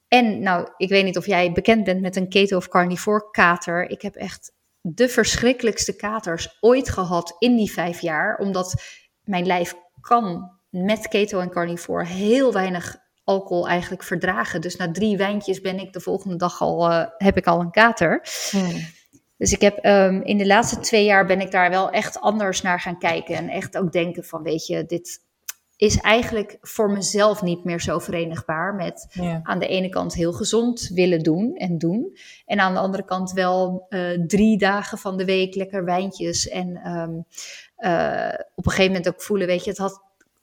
En 0.08 0.42
nou, 0.42 0.68
ik 0.76 0.88
weet 0.88 1.04
niet 1.04 1.16
of 1.16 1.26
jij 1.26 1.52
bekend 1.52 1.84
bent 1.84 2.00
met 2.00 2.16
een 2.16 2.28
keto 2.28 2.56
of 2.56 2.68
carnivore 2.68 3.30
kater. 3.30 3.90
Ik 3.90 4.02
heb 4.02 4.14
echt 4.14 4.52
de 4.80 5.08
verschrikkelijkste 5.08 5.96
katers 5.96 6.56
ooit 6.60 6.88
gehad 6.88 7.36
in 7.38 7.56
die 7.56 7.72
vijf 7.72 8.00
jaar. 8.00 8.38
Omdat 8.38 8.82
mijn 9.24 9.46
lijf 9.46 9.74
kan 10.00 10.50
met 10.68 11.08
keto 11.08 11.38
en 11.38 11.50
carnivore 11.50 12.04
heel 12.04 12.52
weinig 12.52 13.01
alcohol 13.24 13.68
eigenlijk 13.68 14.02
verdragen. 14.02 14.60
Dus 14.60 14.76
na 14.76 14.90
drie 14.90 15.16
wijntjes 15.16 15.60
ben 15.60 15.78
ik 15.78 15.92
de 15.92 16.00
volgende 16.00 16.36
dag 16.36 16.60
al, 16.60 16.90
uh, 16.90 17.06
heb 17.16 17.36
ik 17.36 17.46
al 17.46 17.60
een 17.60 17.70
kater. 17.70 18.26
Hmm. 18.50 18.80
Dus 19.36 19.52
ik 19.52 19.60
heb 19.60 19.84
um, 19.84 20.22
in 20.22 20.38
de 20.38 20.46
laatste 20.46 20.78
twee 20.80 21.04
jaar 21.04 21.26
ben 21.26 21.40
ik 21.40 21.50
daar 21.50 21.70
wel 21.70 21.90
echt 21.90 22.20
anders 22.20 22.62
naar 22.62 22.80
gaan 22.80 22.98
kijken. 22.98 23.34
En 23.34 23.48
echt 23.48 23.78
ook 23.78 23.92
denken 23.92 24.24
van, 24.24 24.42
weet 24.42 24.66
je, 24.66 24.84
dit 24.86 25.20
is 25.76 25.96
eigenlijk 25.96 26.58
voor 26.60 26.90
mezelf 26.90 27.42
niet 27.42 27.64
meer 27.64 27.80
zo 27.80 27.98
verenigbaar 27.98 28.74
met 28.74 29.16
aan 29.42 29.58
de 29.58 29.66
ene 29.66 29.88
kant 29.88 30.14
heel 30.14 30.32
gezond 30.32 30.90
willen 30.94 31.22
doen 31.22 31.56
en 31.56 31.78
doen. 31.78 32.16
En 32.46 32.60
aan 32.60 32.72
de 32.74 32.80
andere 32.80 33.04
kant 33.04 33.32
wel 33.32 33.86
uh, 33.88 34.26
drie 34.26 34.58
dagen 34.58 34.98
van 34.98 35.16
de 35.16 35.24
week 35.24 35.54
lekker 35.54 35.84
wijntjes. 35.84 36.48
En 36.48 36.88
um, 36.90 37.24
uh, 37.78 38.34
op 38.54 38.66
een 38.66 38.70
gegeven 38.70 38.92
moment 38.92 39.08
ook 39.08 39.22
voelen, 39.22 39.46
weet 39.46 39.64
je, 39.64 39.70
het 39.70 39.78
had 39.78 40.02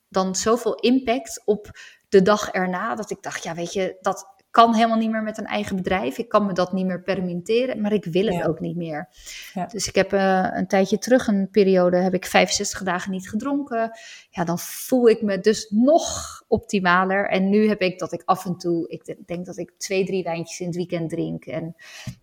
dan 0.09 0.35
zoveel 0.35 0.75
impact 0.75 1.41
op 1.45 1.71
de 2.09 2.21
dag 2.21 2.49
erna. 2.49 2.95
Dat 2.95 3.11
ik 3.11 3.21
dacht, 3.21 3.43
ja, 3.43 3.53
weet 3.53 3.73
je, 3.73 3.97
dat 4.01 4.37
kan 4.51 4.75
helemaal 4.75 4.97
niet 4.97 5.11
meer 5.11 5.23
met 5.23 5.37
een 5.37 5.45
eigen 5.45 5.75
bedrijf. 5.75 6.17
Ik 6.17 6.29
kan 6.29 6.45
me 6.45 6.53
dat 6.53 6.73
niet 6.73 6.85
meer 6.85 7.01
permitteren, 7.01 7.81
maar 7.81 7.93
ik 7.93 8.05
wil 8.05 8.25
het 8.25 8.47
ook 8.47 8.59
niet 8.59 8.75
meer. 8.75 9.09
Ja. 9.53 9.65
Dus 9.65 9.87
ik 9.87 9.95
heb 9.95 10.13
uh, 10.13 10.47
een 10.51 10.67
tijdje 10.67 10.97
terug, 10.97 11.27
een 11.27 11.49
periode, 11.51 11.97
heb 11.97 12.13
ik 12.13 12.25
65 12.25 12.83
dagen 12.83 13.11
niet 13.11 13.29
gedronken. 13.29 13.91
Ja, 14.29 14.43
dan 14.43 14.59
voel 14.59 15.09
ik 15.09 15.21
me 15.21 15.39
dus 15.39 15.69
nog 15.69 16.43
optimaler. 16.47 17.29
En 17.29 17.49
nu 17.49 17.67
heb 17.67 17.81
ik 17.81 17.99
dat 17.99 18.11
ik 18.11 18.21
af 18.25 18.45
en 18.45 18.57
toe, 18.57 18.87
ik 18.87 19.15
denk 19.25 19.45
dat 19.45 19.57
ik 19.57 19.73
twee, 19.77 20.05
drie 20.05 20.23
wijntjes 20.23 20.59
in 20.59 20.65
het 20.65 20.75
weekend 20.75 21.09
drink. 21.09 21.45
En 21.45 21.75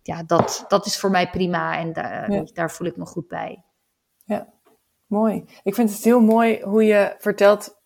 ja, 0.03 0.23
dat, 0.23 0.65
dat 0.67 0.85
is 0.85 0.97
voor 0.97 1.11
mij 1.11 1.29
prima 1.29 1.77
en 1.77 1.93
daar, 1.93 2.31
ja. 2.31 2.43
daar 2.53 2.71
voel 2.71 2.87
ik 2.87 2.97
me 2.97 3.05
goed 3.05 3.27
bij. 3.27 3.63
Ja, 4.25 4.53
mooi. 5.05 5.45
Ik 5.63 5.75
vind 5.75 5.89
het 5.93 6.03
heel 6.03 6.21
mooi 6.21 6.61
hoe 6.63 6.83
je 6.83 7.15
vertelt 7.17 7.76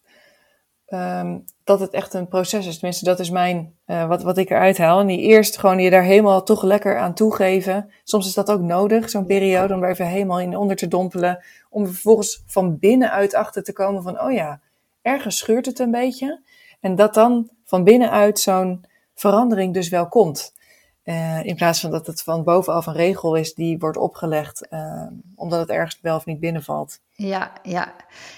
um, 0.94 1.46
dat 1.64 1.80
het 1.80 1.90
echt 1.92 2.14
een 2.14 2.28
proces 2.28 2.68
is. 2.68 2.74
Tenminste, 2.74 3.06
dat 3.06 3.20
is 3.20 3.30
mijn, 3.30 3.76
uh, 3.88 4.08
wat, 4.08 4.24
wat 4.24 4.38
ik 4.38 4.50
eruit 4.50 4.78
haal. 4.78 5.00
En 5.00 5.08
die 5.08 5.20
eerst 5.20 5.58
gewoon 5.58 5.80
je 5.80 5.90
daar 5.90 6.04
helemaal 6.04 6.44
toch 6.44 6.64
lekker 6.64 6.98
aan 6.98 7.14
toegeven. 7.14 7.92
Soms 8.04 8.28
is 8.28 8.34
dat 8.34 8.52
ook 8.52 8.62
nodig, 8.62 9.10
zo'n 9.10 9.26
periode, 9.26 9.74
om 9.74 9.84
er 9.84 9.90
even 9.90 10.06
helemaal 10.06 10.40
in 10.40 10.58
onder 10.58 10.76
te 10.76 10.88
dompelen. 10.88 11.44
Om 11.70 11.86
vervolgens 11.86 12.44
van 12.46 12.78
binnenuit 12.80 13.36
achter 13.36 13.64
te 13.64 13.74
komen 13.74 14.04
van, 14.04 14.22
oh 14.22 14.32
ja, 14.32 14.62
ergens 15.02 15.38
scheurt 15.38 15.66
het 15.66 15.80
een 15.80 15.92
beetje. 15.92 16.42
En 16.80 16.96
dat 16.96 17.14
dan 17.14 17.50
van 17.66 17.84
binnenuit 17.84 18.40
zo'n 18.40 18.86
verandering 19.16 19.74
dus 19.74 19.90
wel 19.90 20.08
komt. 20.08 20.54
Uh, 21.04 21.44
in 21.44 21.56
plaats 21.56 21.80
van 21.80 21.92
dat 21.92 22.08
het 22.08 22.24
van 22.24 22.44
bovenaf 22.44 22.86
een 22.86 22.94
regel 22.94 23.36
is 23.36 23.54
die 23.54 23.78
wordt 23.78 23.98
opgelegd, 23.98 24.68
uh, 24.70 25.04
omdat 25.36 25.60
het 25.60 25.70
ergens 25.70 26.00
wel 26.02 26.16
of 26.16 26.26
niet 26.26 26.40
binnenvalt. 26.40 27.00
Ja, 27.10 27.52
ja. 27.64 27.94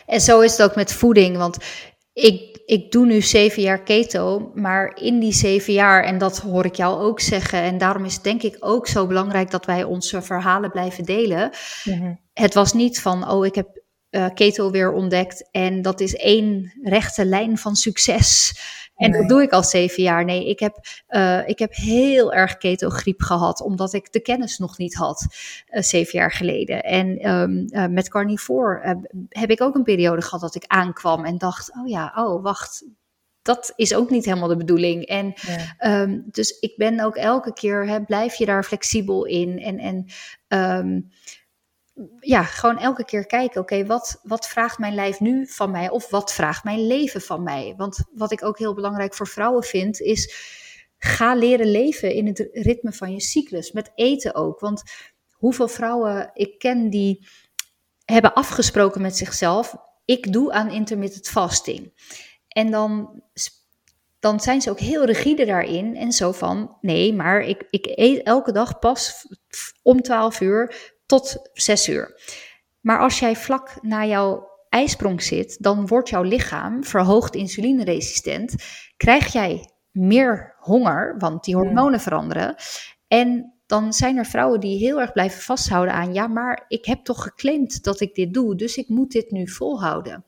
En 0.06 0.22
zo 0.22 0.40
is 0.40 0.52
het 0.58 0.70
ook 0.70 0.76
met 0.76 0.94
voeding. 0.94 1.38
Want 1.38 1.58
ik, 2.14 2.62
ik 2.66 2.92
doe 2.92 3.06
nu 3.06 3.22
zeven 3.22 3.62
jaar 3.62 3.84
keto, 3.84 4.52
maar 4.54 4.98
in 5.02 5.20
die 5.20 5.34
zeven 5.34 5.74
jaar, 5.74 6.04
en 6.04 6.18
dat 6.18 6.38
hoor 6.38 6.66
ik 6.66 6.76
jou 6.76 7.02
ook 7.02 7.20
zeggen, 7.20 7.62
en 7.62 7.78
daarom 7.78 8.06
is 8.06 8.14
het 8.14 8.24
denk 8.24 8.42
ik 8.42 8.58
ook 8.60 8.88
zo 8.88 9.08
belangrijk 9.08 9.52
dat 9.52 9.66
wij 9.66 9.84
onze 9.84 10.22
verhalen 10.22 10.72
blijven 10.72 11.04
delen. 11.04 11.52
Mhm. 11.84 12.14
Het 12.34 12.54
was 12.54 12.74
niet 12.74 13.02
van, 13.02 13.30
oh, 13.30 13.46
ik 13.46 13.56
heb 13.56 13.82
uh, 14.10 14.26
keto 14.34 14.72
weer 14.72 14.92
ontdekt 14.92 15.50
en 15.52 15.82
dat 15.82 16.00
is 16.00 16.16
één 16.16 16.74
rechte 16.84 17.26
lijn 17.26 17.58
van 17.58 17.76
succes. 17.76 18.54
En 18.96 19.12
dat 19.12 19.28
doe 19.28 19.42
ik 19.42 19.52
al 19.52 19.64
zeven 19.64 20.04
jaar. 20.04 20.26
Nee, 20.26 20.50
ik 20.50 20.60
heb, 20.60 20.78
uh, 21.10 21.48
ik 21.48 21.60
heb 21.60 21.74
heel 21.76 22.34
erg 22.34 22.58
ketogriep 22.58 23.22
gehad, 23.22 23.62
omdat 23.62 23.94
ik 23.94 24.12
de 24.12 24.22
kennis 24.22 24.58
nog 24.58 24.78
niet 24.78 24.96
had, 24.96 25.28
uh, 25.72 25.82
zeven 25.82 26.20
jaar 26.20 26.32
geleden. 26.32 26.84
En 26.84 27.30
um, 27.30 27.66
uh, 27.70 27.86
met 27.86 28.10
carnivore 28.10 29.00
heb 29.30 29.50
ik 29.50 29.62
ook 29.62 29.76
een 29.76 29.84
periode 29.84 30.22
gehad 30.22 30.42
dat 30.42 30.56
ik 30.56 30.66
aankwam 30.68 31.26
en 31.26 31.38
dacht, 31.38 31.72
oh 31.76 31.88
ja, 31.88 32.14
oh 32.16 32.44
wacht, 32.44 32.86
dat 33.42 33.74
is 33.76 33.96
ook 33.96 34.10
niet 34.10 34.26
helemaal 34.26 34.48
de 34.48 34.58
bedoeling. 34.58 35.06
En 35.06 35.34
ja. 35.78 36.02
um, 36.02 36.24
dus 36.32 36.60
ik 36.60 36.74
ben 36.78 37.00
ook 37.00 37.16
elke 37.16 37.54
keer, 37.54 37.88
hè, 37.88 38.02
blijf 38.02 38.36
je 38.36 38.46
daar 38.46 38.64
flexibel 38.64 39.26
in 39.26 39.60
en, 39.60 39.80
en 39.80 40.06
um, 40.80 41.12
ja, 42.20 42.44
gewoon 42.44 42.78
elke 42.78 43.06
keer 43.06 43.26
kijken, 43.26 43.62
oké, 43.62 43.86
wat, 43.86 44.20
wat 44.24 44.48
vraagt 44.48 44.78
mijn 44.78 44.96
lijf 44.96 45.20
nu 45.20 45.48
van 45.48 45.72
mij? 45.72 45.90
Of 45.90 46.10
wat 46.10 46.34
vraagt 46.34 46.64
mijn 46.64 46.88
leven 46.88 47.22
van 47.22 47.44
mij? 47.44 47.74
Want 47.78 48.04
wat 48.14 48.32
ik 48.32 48.44
ook 48.44 48.58
heel 48.58 48.74
belangrijk 48.74 49.14
voor 49.14 49.28
vrouwen 49.28 49.64
vind, 49.64 50.00
is 50.00 50.34
ga 50.98 51.36
leren 51.36 51.72
leven 51.72 52.14
in 52.14 52.28
het 52.28 52.50
ritme 52.52 52.92
van 52.92 53.12
je 53.12 53.22
cyclus. 53.22 53.72
Met 53.72 53.92
eten 53.96 54.36
ook. 54.36 54.60
Want 54.60 54.84
hoeveel 55.32 55.68
vrouwen 55.68 56.32
ik 56.34 56.60
ken 56.60 56.90
die 56.90 57.28
hebben 58.06 58.34
afgesproken 58.34 59.02
met 59.02 59.18
zichzelf, 59.18 59.76
ik 60.06 60.34
doe 60.34 60.52
aan 60.52 60.72
intermittent 60.72 61.28
fasting. 61.28 61.94
En 62.48 62.72
dan 62.72 63.24
dan 64.24 64.40
zijn 64.40 64.62
ze 64.62 64.70
ook 64.70 64.80
heel 64.80 65.06
rigide 65.06 65.46
daarin. 65.46 65.96
En 65.96 66.12
zo 66.12 66.32
van, 66.32 66.78
nee, 66.82 67.14
maar 67.14 67.42
ik, 67.42 67.68
ik 67.70 67.86
eet 67.96 68.24
elke 68.24 68.52
dag 68.52 68.80
pas 68.80 69.28
om 69.82 70.02
12 70.02 70.42
uur 70.42 70.93
tot 71.14 71.50
6 71.54 71.90
uur. 71.90 72.22
Maar 72.82 73.00
als 73.00 73.20
jij 73.20 73.36
vlak 73.36 73.78
na 73.82 74.06
jouw 74.06 74.50
ijsprong 74.70 75.24
zit, 75.24 75.64
dan 75.64 75.88
wordt 75.88 76.10
jouw 76.10 76.22
lichaam 76.22 76.84
verhoogd 76.84 77.36
insulineresistent. 77.36 78.56
Krijg 78.98 79.34
jij 79.34 79.70
meer 79.92 80.56
honger, 80.60 81.16
want 81.18 81.44
die 81.44 81.56
hormonen 81.56 82.00
veranderen. 82.00 82.56
En 83.08 83.54
dan 83.66 83.94
zijn 83.94 84.18
er 84.18 84.26
vrouwen 84.26 84.60
die 84.60 84.78
heel 84.78 85.02
erg 85.02 85.12
blijven 85.12 85.42
vasthouden 85.42 85.94
aan, 85.94 86.14
ja, 86.14 86.28
maar 86.28 86.66
ik 86.68 86.86
heb 86.86 87.04
toch 87.04 87.24
geclaimd 87.24 87.84
dat 87.84 88.00
ik 88.00 88.16
dit 88.16 88.34
doe, 88.34 88.56
dus 88.56 88.78
ik 88.78 88.90
moet 88.90 89.12
dit 89.12 89.32
nu 89.32 89.48
volhouden. 89.48 90.26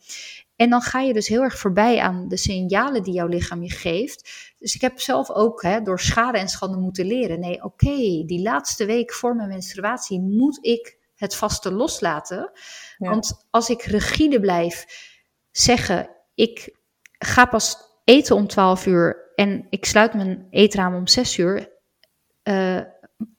En 0.55 0.69
dan 0.69 0.81
ga 0.81 0.99
je 0.99 1.13
dus 1.13 1.27
heel 1.27 1.41
erg 1.41 1.57
voorbij 1.57 1.99
aan 1.99 2.27
de 2.27 2.37
signalen 2.37 3.03
die 3.03 3.13
jouw 3.13 3.27
lichaam 3.27 3.63
je 3.63 3.71
geeft. 3.71 4.53
Dus 4.59 4.75
ik 4.75 4.81
heb 4.81 4.99
zelf 4.99 5.31
ook 5.31 5.61
hè, 5.61 5.81
door 5.81 5.99
schade 5.99 6.37
en 6.37 6.47
schande 6.47 6.77
moeten 6.77 7.05
leren. 7.05 7.39
Nee, 7.39 7.63
oké, 7.63 8.23
die 8.25 8.41
laatste 8.41 8.85
week 8.85 9.13
voor 9.13 9.35
mijn 9.35 9.49
menstruatie 9.49 10.21
moet 10.21 10.57
ik 10.61 10.97
het 11.15 11.35
vaste 11.35 11.71
loslaten. 11.71 12.51
Want 12.97 13.45
als 13.49 13.69
ik 13.69 13.81
rigide 13.81 14.39
blijf 14.39 14.85
zeggen, 15.51 16.09
ik 16.35 16.75
ga 17.17 17.45
pas 17.45 17.77
eten 18.03 18.35
om 18.35 18.47
12 18.47 18.85
uur 18.85 19.31
en 19.35 19.67
ik 19.69 19.85
sluit 19.85 20.13
mijn 20.13 20.47
eetraam 20.49 20.95
om 20.95 21.07
6 21.07 21.37
uur, 21.37 21.71
uh, 22.43 22.81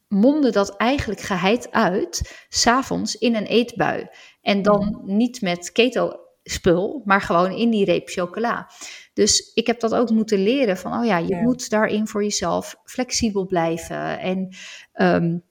mondde 0.08 0.50
dat 0.50 0.76
eigenlijk 0.76 1.20
geheid 1.20 1.72
uit, 1.72 2.44
s'avonds 2.48 3.14
in 3.14 3.34
een 3.34 3.46
eetbui. 3.46 4.08
En 4.40 4.62
dan 4.62 5.00
niet 5.04 5.40
met 5.40 5.72
keto 5.72 6.25
spul, 6.50 7.02
maar 7.04 7.20
gewoon 7.20 7.52
in 7.52 7.70
die 7.70 7.84
reep 7.84 8.08
chocola. 8.08 8.70
Dus 9.12 9.52
ik 9.54 9.66
heb 9.66 9.80
dat 9.80 9.94
ook 9.94 10.10
moeten 10.10 10.42
leren 10.42 10.76
van, 10.76 10.98
oh 10.98 11.04
ja, 11.04 11.18
je 11.18 11.36
moet 11.36 11.70
daarin 11.70 12.06
voor 12.06 12.22
jezelf 12.22 12.76
flexibel 12.84 13.46
blijven 13.46 14.18
en 14.18 14.56
um, 14.94 15.42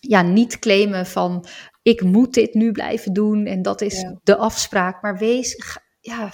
ja, 0.00 0.22
niet 0.22 0.58
claimen 0.58 1.06
van, 1.06 1.46
ik 1.82 2.02
moet 2.02 2.34
dit 2.34 2.54
nu 2.54 2.72
blijven 2.72 3.12
doen 3.12 3.46
en 3.46 3.62
dat 3.62 3.80
is 3.80 4.04
de 4.22 4.36
afspraak. 4.36 5.02
Maar 5.02 5.18
wees, 5.18 5.78
ja, 6.00 6.30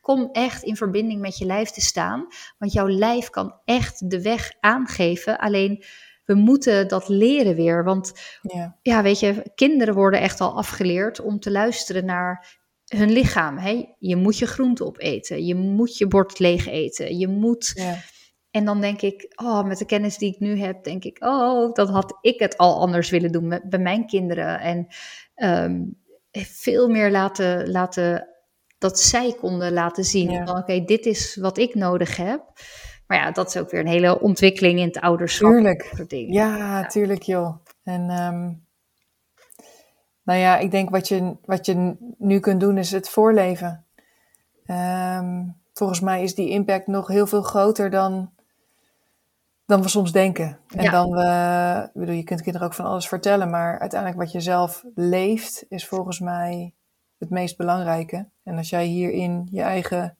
kom 0.00 0.28
echt 0.32 0.62
in 0.62 0.76
verbinding 0.76 1.20
met 1.20 1.38
je 1.38 1.44
lijf 1.44 1.70
te 1.70 1.80
staan, 1.80 2.26
want 2.58 2.72
jouw 2.72 2.88
lijf 2.88 3.30
kan 3.30 3.60
echt 3.64 4.10
de 4.10 4.22
weg 4.22 4.52
aangeven. 4.60 5.38
Alleen 5.38 5.84
we 6.24 6.34
moeten 6.34 6.88
dat 6.88 7.08
leren 7.08 7.54
weer. 7.54 7.84
Want 7.84 8.12
ja. 8.42 8.76
ja, 8.82 9.02
weet 9.02 9.20
je, 9.20 9.50
kinderen 9.54 9.94
worden 9.94 10.20
echt 10.20 10.40
al 10.40 10.56
afgeleerd 10.56 11.20
om 11.20 11.40
te 11.40 11.50
luisteren 11.50 12.04
naar 12.04 12.59
hun 12.96 13.10
lichaam. 13.10 13.58
Hè? 13.58 13.84
Je 13.98 14.16
moet 14.16 14.38
je 14.38 14.46
groente 14.46 14.84
opeten. 14.84 15.46
Je 15.46 15.54
moet 15.54 15.98
je 15.98 16.06
bord 16.06 16.38
leeg 16.38 16.66
eten. 16.66 17.18
Je 17.18 17.28
moet. 17.28 17.72
Ja. 17.74 17.96
En 18.50 18.64
dan 18.64 18.80
denk 18.80 19.00
ik, 19.00 19.32
oh, 19.34 19.64
met 19.64 19.78
de 19.78 19.86
kennis 19.86 20.18
die 20.18 20.32
ik 20.32 20.40
nu 20.40 20.58
heb, 20.58 20.84
denk 20.84 21.04
ik, 21.04 21.24
oh, 21.24 21.74
dat 21.74 21.88
had 21.88 22.18
ik 22.20 22.38
het 22.38 22.56
al 22.56 22.80
anders 22.80 23.10
willen 23.10 23.32
doen 23.32 23.46
met, 23.46 23.68
bij 23.68 23.78
mijn 23.78 24.06
kinderen. 24.06 24.60
En 24.60 24.86
ehm, 25.34 25.82
veel 26.32 26.88
meer 26.88 27.10
laten, 27.10 27.70
laten, 27.70 28.28
dat 28.78 29.00
zij 29.00 29.34
konden 29.40 29.72
laten 29.72 30.04
zien. 30.04 30.30
Ja. 30.30 30.58
Oké, 30.58 30.84
dit 30.84 31.06
is 31.06 31.36
wat 31.36 31.58
ik 31.58 31.74
nodig 31.74 32.16
heb. 32.16 32.52
Maar 33.06 33.18
ja, 33.18 33.30
dat 33.30 33.48
is 33.48 33.56
ook 33.56 33.70
weer 33.70 33.80
een 33.80 33.86
hele 33.86 34.20
ontwikkeling 34.20 34.78
in 34.78 34.86
het 34.86 35.00
ouderschap. 35.00 35.50
Tuurlijk. 35.50 35.92
Ja, 36.08 36.56
ja, 36.56 36.86
tuurlijk 36.86 37.22
joh. 37.22 37.64
En 37.82 38.10
um, 38.10 38.66
nou 40.30 40.42
ja, 40.42 40.58
ik 40.58 40.70
denk 40.70 40.90
wat 40.90 41.08
je, 41.08 41.36
wat 41.44 41.66
je 41.66 41.96
nu 42.18 42.40
kunt 42.40 42.60
doen 42.60 42.78
is 42.78 42.90
het 42.90 43.08
voorleven. 43.08 43.84
Um, 44.66 45.56
volgens 45.72 46.00
mij 46.00 46.22
is 46.22 46.34
die 46.34 46.48
impact 46.48 46.86
nog 46.86 47.08
heel 47.08 47.26
veel 47.26 47.42
groter 47.42 47.90
dan, 47.90 48.30
dan 49.66 49.82
we 49.82 49.88
soms 49.88 50.12
denken. 50.12 50.58
En 50.68 50.90
dan 50.90 51.10
we, 51.10 51.82
ik 51.86 52.00
bedoel, 52.00 52.14
je 52.14 52.22
kunt 52.22 52.42
kinderen 52.42 52.66
ook 52.66 52.74
van 52.74 52.84
alles 52.84 53.08
vertellen, 53.08 53.50
maar 53.50 53.78
uiteindelijk 53.78 54.20
wat 54.20 54.32
je 54.32 54.40
zelf 54.40 54.84
leeft 54.94 55.64
is 55.68 55.86
volgens 55.86 56.20
mij 56.20 56.74
het 57.18 57.30
meest 57.30 57.56
belangrijke. 57.56 58.28
En 58.42 58.56
als 58.56 58.70
jij 58.70 58.84
hierin 58.84 59.48
je 59.50 59.62
eigen 59.62 60.16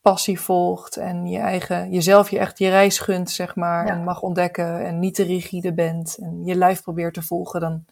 passie 0.00 0.40
volgt 0.40 0.96
en 0.96 1.26
je 1.26 1.38
eigen, 1.38 1.90
jezelf 1.90 2.30
je 2.30 2.38
echt 2.38 2.58
je 2.58 2.68
reis 2.68 2.98
gunt, 2.98 3.30
zeg 3.30 3.56
maar, 3.56 3.86
en 3.86 4.04
mag 4.04 4.22
ontdekken 4.22 4.86
en 4.86 4.98
niet 4.98 5.14
te 5.14 5.22
rigide 5.22 5.72
bent 5.72 6.18
en 6.20 6.44
je 6.44 6.54
lijf 6.54 6.82
probeert 6.82 7.14
te 7.14 7.22
volgen, 7.22 7.60
dan 7.60 7.84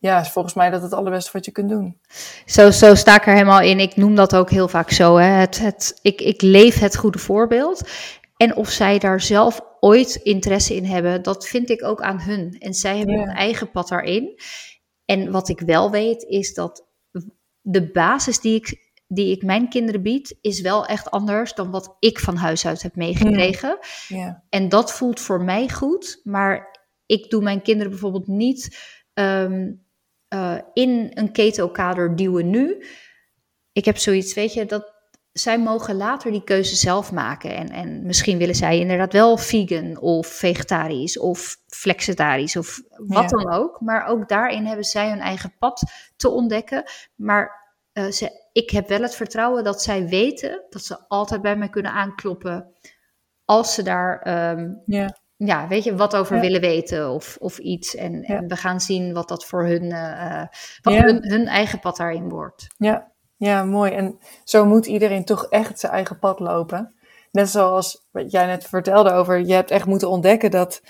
ja, 0.00 0.20
is 0.20 0.28
volgens 0.28 0.54
mij 0.54 0.70
dat 0.70 0.82
het 0.82 0.92
allerbeste 0.92 1.30
wat 1.32 1.44
je 1.44 1.50
kunt 1.50 1.68
doen. 1.68 2.00
Zo, 2.46 2.70
zo 2.70 2.94
sta 2.94 3.16
ik 3.16 3.26
er 3.26 3.32
helemaal 3.32 3.60
in. 3.60 3.80
Ik 3.80 3.96
noem 3.96 4.14
dat 4.14 4.34
ook 4.34 4.50
heel 4.50 4.68
vaak 4.68 4.90
zo. 4.90 5.16
Hè. 5.16 5.26
Het, 5.26 5.58
het, 5.58 5.98
ik, 6.02 6.20
ik 6.20 6.42
leef 6.42 6.78
het 6.78 6.96
goede 6.96 7.18
voorbeeld. 7.18 7.88
En 8.36 8.56
of 8.56 8.70
zij 8.70 8.98
daar 8.98 9.20
zelf 9.20 9.60
ooit 9.80 10.14
interesse 10.14 10.74
in 10.74 10.84
hebben, 10.84 11.22
dat 11.22 11.48
vind 11.48 11.70
ik 11.70 11.84
ook 11.84 12.00
aan 12.00 12.20
hun. 12.20 12.56
En 12.58 12.74
zij 12.74 12.96
hebben 12.96 13.18
hun 13.18 13.34
eigen 13.34 13.70
pad 13.70 13.88
daarin. 13.88 14.40
En 15.04 15.30
wat 15.30 15.48
ik 15.48 15.60
wel 15.60 15.90
weet, 15.90 16.22
is 16.22 16.54
dat 16.54 16.86
de 17.60 17.90
basis 17.90 18.40
die 18.40 18.54
ik, 18.54 18.92
die 19.06 19.30
ik 19.30 19.42
mijn 19.42 19.68
kinderen 19.68 20.02
bied, 20.02 20.38
is 20.40 20.60
wel 20.60 20.86
echt 20.86 21.10
anders 21.10 21.54
dan 21.54 21.70
wat 21.70 21.96
ik 21.98 22.18
van 22.18 22.36
huis 22.36 22.66
uit 22.66 22.82
heb 22.82 22.96
meegekregen. 22.96 23.78
Ja. 24.08 24.44
En 24.48 24.68
dat 24.68 24.92
voelt 24.92 25.20
voor 25.20 25.42
mij 25.42 25.68
goed. 25.68 26.20
Maar 26.24 26.78
ik 27.06 27.30
doe 27.30 27.42
mijn 27.42 27.62
kinderen 27.62 27.90
bijvoorbeeld 27.90 28.26
niet. 28.26 28.78
Ehm, 29.14 29.72
uh, 30.34 30.58
in 30.72 31.10
een 31.14 31.32
keto-kader 31.32 32.16
duwen 32.16 32.50
nu. 32.50 32.84
Ik 33.72 33.84
heb 33.84 33.96
zoiets, 33.96 34.34
weet 34.34 34.52
je, 34.52 34.66
dat 34.66 34.94
zij 35.32 35.58
mogen 35.58 35.96
later 35.96 36.30
die 36.30 36.44
keuze 36.44 36.76
zelf 36.76 37.12
maken. 37.12 37.56
En, 37.56 37.68
en 37.68 38.06
misschien 38.06 38.38
willen 38.38 38.54
zij 38.54 38.78
inderdaad 38.78 39.12
wel 39.12 39.36
vegan 39.36 39.98
of 39.98 40.26
vegetarisch 40.26 41.18
of 41.18 41.56
flexitarisch 41.66 42.56
of 42.56 42.80
wat 42.96 43.28
dan 43.28 43.52
ook. 43.52 43.80
Maar 43.80 44.06
ook 44.06 44.28
daarin 44.28 44.66
hebben 44.66 44.84
zij 44.84 45.08
hun 45.08 45.20
eigen 45.20 45.54
pad 45.58 45.82
te 46.16 46.28
ontdekken. 46.28 46.84
Maar 47.14 47.74
uh, 47.92 48.06
ze, 48.06 48.48
ik 48.52 48.70
heb 48.70 48.88
wel 48.88 49.02
het 49.02 49.14
vertrouwen 49.14 49.64
dat 49.64 49.82
zij 49.82 50.08
weten 50.08 50.64
dat 50.70 50.84
ze 50.84 51.08
altijd 51.08 51.42
bij 51.42 51.56
mij 51.56 51.68
kunnen 51.68 51.92
aankloppen 51.92 52.74
als 53.44 53.74
ze 53.74 53.82
daar 53.82 54.50
um, 54.52 54.82
ja 54.86 55.18
ja, 55.46 55.68
weet 55.68 55.84
je, 55.84 55.96
wat 55.96 56.16
over 56.16 56.40
willen 56.40 56.60
weten 56.60 57.10
of, 57.10 57.36
of 57.40 57.58
iets. 57.58 57.94
En, 57.94 58.22
en, 58.22 58.48
we 58.48 58.56
gaan 58.56 58.80
zien 58.80 59.12
wat 59.12 59.28
dat 59.28 59.44
voor 59.44 59.64
hun, 59.64 59.84
uh, 59.84 60.44
wat 60.82 60.94
hun, 60.94 61.28
hun, 61.28 61.46
eigen 61.46 61.80
pad 61.80 61.96
daarin 61.96 62.28
wordt. 62.28 62.66
Ja. 62.76 63.10
ja, 63.36 63.64
mooi. 63.64 63.92
En 63.92 64.18
zo 64.44 64.64
moet 64.64 64.86
iedereen 64.86 65.24
toch 65.24 65.44
echt 65.44 65.80
zijn 65.80 65.92
eigen 65.92 66.18
pad 66.18 66.40
lopen. 66.40 66.94
Net 67.30 67.48
zoals 67.48 68.06
wat 68.10 68.30
jij 68.30 68.46
net 68.46 68.64
vertelde 68.64 69.10
over, 69.10 69.40
je 69.46 69.52
hebt 69.52 69.70
echt 69.70 69.86
moeten 69.86 70.10
ontdekken 70.10 70.50
dat 70.50 70.82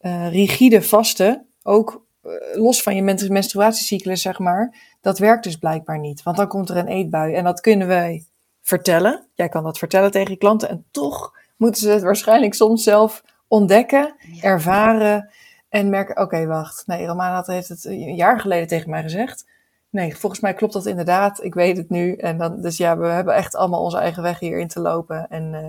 uh, 0.00 0.32
rigide 0.32 0.82
vasten, 0.82 1.46
ook 1.62 2.06
uh, 2.22 2.32
los 2.52 2.82
van 2.82 2.96
je 2.96 3.02
menstruatiecyclus, 3.28 4.22
zeg 4.22 4.38
maar, 4.38 4.76
dat 5.00 5.18
werkt 5.18 5.44
dus 5.44 5.56
blijkbaar 5.56 5.98
niet. 5.98 6.22
Want 6.22 6.36
dan 6.36 6.48
komt 6.48 6.68
er 6.68 6.76
een 6.76 6.88
eetbui 6.88 7.34
en 7.34 7.44
dat 7.44 7.60
kunnen 7.60 7.86
wij 7.86 8.26
vertellen. 8.62 9.28
Jij 9.34 9.48
kan 9.48 9.64
dat 9.64 9.78
vertellen 9.78 10.10
tegen 10.10 10.30
je 10.30 10.38
klanten 10.38 10.68
en 10.68 10.86
toch 10.90 11.32
moeten 11.56 11.82
ze 11.82 11.90
het 11.90 12.02
waarschijnlijk 12.02 12.54
soms 12.54 12.82
zelf 12.82 13.22
ontdekken, 13.48 14.14
ervaren 14.40 15.30
en 15.68 15.88
merken, 15.88 16.22
oké, 16.22 16.46
wacht. 16.46 16.82
Nee, 16.86 17.06
Romana 17.06 17.42
heeft 17.46 17.68
het 17.68 17.84
een 17.84 18.14
jaar 18.14 18.40
geleden 18.40 18.68
tegen 18.68 18.90
mij 18.90 19.02
gezegd. 19.02 19.46
Nee, 19.90 20.16
volgens 20.16 20.40
mij 20.40 20.54
klopt 20.54 20.72
dat 20.72 20.86
inderdaad. 20.86 21.44
Ik 21.44 21.54
weet 21.54 21.76
het 21.76 21.90
nu. 21.90 22.14
En 22.14 22.38
dan, 22.38 22.60
dus 22.60 22.76
ja, 22.76 22.98
we 22.98 23.06
hebben 23.06 23.34
echt 23.34 23.56
allemaal 23.56 23.82
onze 23.82 23.98
eigen 23.98 24.22
weg 24.22 24.38
hierin 24.38 24.68
te 24.68 24.80
lopen. 24.80 25.28
En 25.28 25.42
uh, 25.42 25.60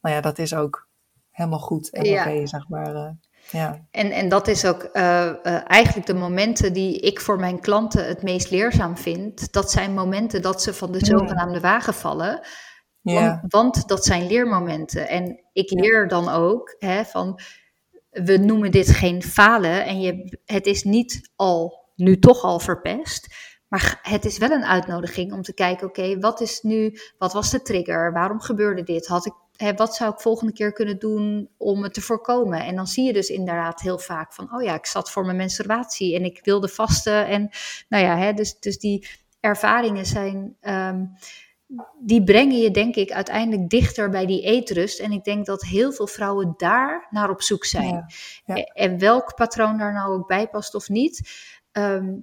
nou 0.00 0.14
ja, 0.14 0.20
dat 0.20 0.38
is 0.38 0.54
ook 0.54 0.86
helemaal 1.30 1.58
goed 1.58 1.90
en 1.90 2.18
oké, 2.18 2.46
zeg 2.46 2.68
maar. 2.68 2.94
Uh, 2.94 3.08
ja. 3.50 3.78
En, 3.90 4.10
en 4.10 4.28
dat 4.28 4.48
is 4.48 4.64
ook 4.64 4.88
uh, 4.92 5.70
eigenlijk 5.70 6.06
de 6.06 6.14
momenten 6.14 6.72
die 6.72 7.00
ik 7.00 7.20
voor 7.20 7.38
mijn 7.38 7.60
klanten 7.60 8.06
het 8.06 8.22
meest 8.22 8.50
leerzaam 8.50 8.96
vind. 8.96 9.52
Dat 9.52 9.70
zijn 9.70 9.94
momenten 9.94 10.42
dat 10.42 10.62
ze 10.62 10.74
van 10.74 10.92
de 10.92 11.06
zogenaamde 11.06 11.60
wagen 11.60 11.94
vallen. 11.94 12.46
Ja. 13.00 13.42
Want, 13.48 13.88
dat 13.88 14.04
zijn 14.04 14.26
leermomenten. 14.26 15.08
En 15.08 15.40
ik 15.58 15.70
leer 15.70 16.08
dan 16.08 16.28
ook 16.28 16.76
hè, 16.78 17.04
van, 17.04 17.40
we 18.10 18.36
noemen 18.36 18.70
dit 18.70 18.88
geen 18.88 19.22
falen 19.22 19.84
en 19.84 20.00
je, 20.00 20.38
het 20.44 20.66
is 20.66 20.82
niet 20.82 21.30
al, 21.36 21.88
nu 21.96 22.18
toch 22.18 22.42
al 22.42 22.60
verpest. 22.60 23.34
Maar 23.68 23.98
het 24.02 24.24
is 24.24 24.38
wel 24.38 24.50
een 24.50 24.64
uitnodiging 24.64 25.32
om 25.32 25.42
te 25.42 25.54
kijken, 25.54 25.86
oké, 25.86 26.18
wat 26.18 26.40
is 26.40 26.62
nu, 26.62 26.98
wat 27.18 27.32
was 27.32 27.50
de 27.50 27.62
trigger? 27.62 28.12
Waarom 28.12 28.40
gebeurde 28.40 28.82
dit? 28.82 29.06
Had 29.06 29.26
ik, 29.26 29.32
hè, 29.56 29.74
wat 29.74 29.94
zou 29.94 30.12
ik 30.12 30.20
volgende 30.20 30.52
keer 30.52 30.72
kunnen 30.72 30.98
doen 30.98 31.48
om 31.56 31.82
het 31.82 31.94
te 31.94 32.00
voorkomen? 32.00 32.64
En 32.64 32.76
dan 32.76 32.86
zie 32.86 33.04
je 33.04 33.12
dus 33.12 33.28
inderdaad 33.28 33.80
heel 33.80 33.98
vaak 33.98 34.32
van, 34.32 34.54
oh 34.54 34.62
ja, 34.62 34.74
ik 34.74 34.86
zat 34.86 35.10
voor 35.10 35.24
mijn 35.24 35.36
menstruatie 35.36 36.14
en 36.14 36.24
ik 36.24 36.40
wilde 36.42 36.68
vasten. 36.68 37.26
En 37.26 37.50
nou 37.88 38.04
ja, 38.04 38.16
hè, 38.16 38.32
dus, 38.32 38.58
dus 38.60 38.78
die 38.78 39.08
ervaringen 39.40 40.06
zijn... 40.06 40.56
Ehm, 40.60 41.04
die 42.00 42.24
brengen 42.24 42.58
je 42.58 42.70
denk 42.70 42.94
ik 42.94 43.10
uiteindelijk 43.10 43.68
dichter 43.68 44.10
bij 44.10 44.26
die 44.26 44.42
eetrust. 44.42 45.00
En 45.00 45.12
ik 45.12 45.24
denk 45.24 45.46
dat 45.46 45.62
heel 45.62 45.92
veel 45.92 46.06
vrouwen 46.06 46.54
daar 46.56 47.06
naar 47.10 47.30
op 47.30 47.42
zoek 47.42 47.64
zijn. 47.64 48.04
En 48.72 48.98
welk 48.98 49.34
patroon 49.34 49.78
daar 49.78 49.92
nou 49.92 50.12
ook 50.12 50.26
bij 50.26 50.48
past 50.48 50.74
of 50.74 50.88
niet. 50.88 51.30
Ehm, 51.72 52.16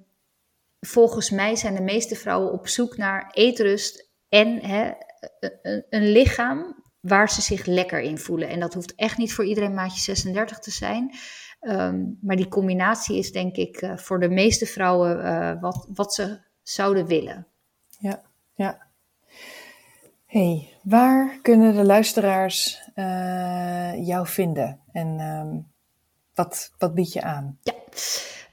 volgens 0.79 1.29
mij 1.29 1.55
zijn 1.55 1.75
de 1.75 1.81
meeste 1.81 2.15
vrouwen 2.15 2.51
op 2.51 2.67
zoek 2.67 2.97
naar 2.97 3.31
eetrust 3.33 4.09
en 4.29 4.59
hè, 4.59 4.91
een, 5.39 5.85
een, 5.89 6.11
lichaam 6.11 6.83
waar 6.99 7.29
ze 7.29 7.41
zich 7.41 7.65
lekker 7.65 7.99
in 7.99 8.17
voelen. 8.17 8.49
En 8.49 8.59
dat 8.59 8.73
hoeft 8.73 8.95
echt 8.95 9.17
niet 9.17 9.33
voor 9.33 9.45
iedereen 9.45 9.73
maatje 9.73 10.01
36 10.01 10.59
te 10.59 10.71
zijn. 10.71 11.15
Ehm, 11.59 12.03
maar 12.21 12.35
die 12.35 12.47
combinatie 12.47 13.17
is 13.17 13.31
denk 13.31 13.55
ik 13.55 13.81
uh, 13.81 13.97
voor 13.97 14.19
de 14.19 14.29
meeste 14.29 14.65
vrouwen 14.65 15.25
uh, 15.25 15.61
wat, 15.61 15.87
wat 15.93 16.13
ze 16.13 16.39
zouden 16.61 17.05
willen. 17.05 17.47
Ja, 17.99 18.21
ja 18.53 18.85
hey, 20.25 20.73
waar 20.83 21.39
kunnen 21.41 21.75
de 21.75 21.85
luisteraars 21.85 22.81
uh, 22.95 24.07
jou 24.07 24.27
vinden? 24.27 24.79
En 24.91 25.19
um, 25.19 25.67
wat, 26.33 26.71
wat 26.77 26.93
bied 26.93 27.13
je 27.13 27.21
aan? 27.21 27.57
Ja. 27.61 27.73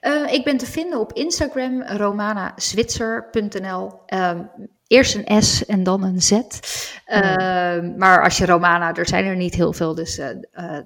Uh, 0.01 0.33
ik 0.33 0.43
ben 0.43 0.57
te 0.57 0.65
vinden 0.65 0.99
op 0.99 1.13
Instagram, 1.13 1.83
romanazwitser.nl. 1.83 4.01
eerst 4.93 5.15
een 5.15 5.43
S 5.43 5.65
en 5.65 5.83
dan 5.83 6.03
een 6.03 6.21
Z. 6.21 6.31
Uh, 6.31 6.39
Maar 7.97 8.23
als 8.23 8.37
je 8.37 8.45
Romana, 8.45 8.93
er 8.93 9.07
zijn 9.07 9.25
er 9.25 9.35
niet 9.35 9.53
heel 9.53 9.73
veel, 9.73 9.95
dus 9.95 10.19
uh, 10.19 10.29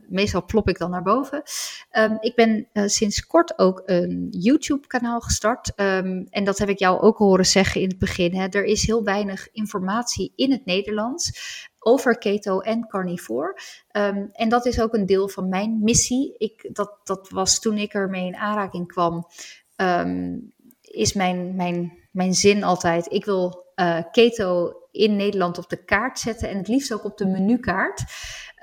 meestal 0.08 0.46
plop 0.46 0.70
ik 0.70 0.78
dan 0.78 0.92
naar 0.92 1.04
boven. 1.04 1.44
Um, 1.92 2.18
ik 2.20 2.36
ben 2.36 2.68
sinds 2.74 3.26
kort 3.26 3.60
ook 3.60 3.84
een 3.86 4.28
YouTube-kanaal 4.32 5.20
gestart. 5.20 5.72
Um, 5.76 6.28
en 6.30 6.44
dat 6.44 6.58
heb 6.58 6.70
ik 6.70 6.80
jou 6.80 7.00
ook 7.00 7.18
horen 7.18 7.46
zeggen 7.46 7.82
in 7.82 7.88
het 7.88 8.00
begin. 8.00 8.36
Hè. 8.36 8.48
Er 8.48 8.66
is 8.66 8.86
heel 8.86 9.04
weinig 9.04 9.52
informatie 9.52 10.34
in 10.36 10.52
het 10.52 10.66
Nederlands 10.66 11.32
over 11.80 12.18
keto 12.18 12.60
en 12.60 12.88
carnivore. 12.88 13.60
Um, 13.92 14.30
en 14.32 14.50
dat 14.50 14.66
is 14.66 14.82
ook 14.82 14.94
een 14.94 15.06
deel 15.06 15.28
van 15.30 15.50
mijn 15.50 15.80
missie. 15.84 16.36
Ik, 16.38 16.70
dat, 16.74 17.00
dat 17.04 17.30
was 17.30 17.60
toen 17.60 17.78
ik 17.78 17.94
ermee 17.94 18.26
in 18.26 18.36
aanraking 18.36 18.88
kwam, 18.88 19.28
um, 19.76 20.54
is 20.88 21.14
mijn, 21.14 21.56
mijn, 21.56 21.98
mijn 22.12 22.34
zin 22.34 22.64
altijd, 22.64 23.12
ik 23.12 23.26
wil 23.26 23.66
uh, 23.76 24.00
keto 24.12 24.74
in 24.92 25.16
Nederland 25.16 25.58
op 25.58 25.70
de 25.70 25.84
kaart 25.84 26.20
zetten 26.20 26.50
en 26.50 26.58
het 26.58 26.68
liefst 26.68 26.94
ook 26.94 27.04
op 27.04 27.18
de 27.18 27.26
menukaart. 27.26 28.04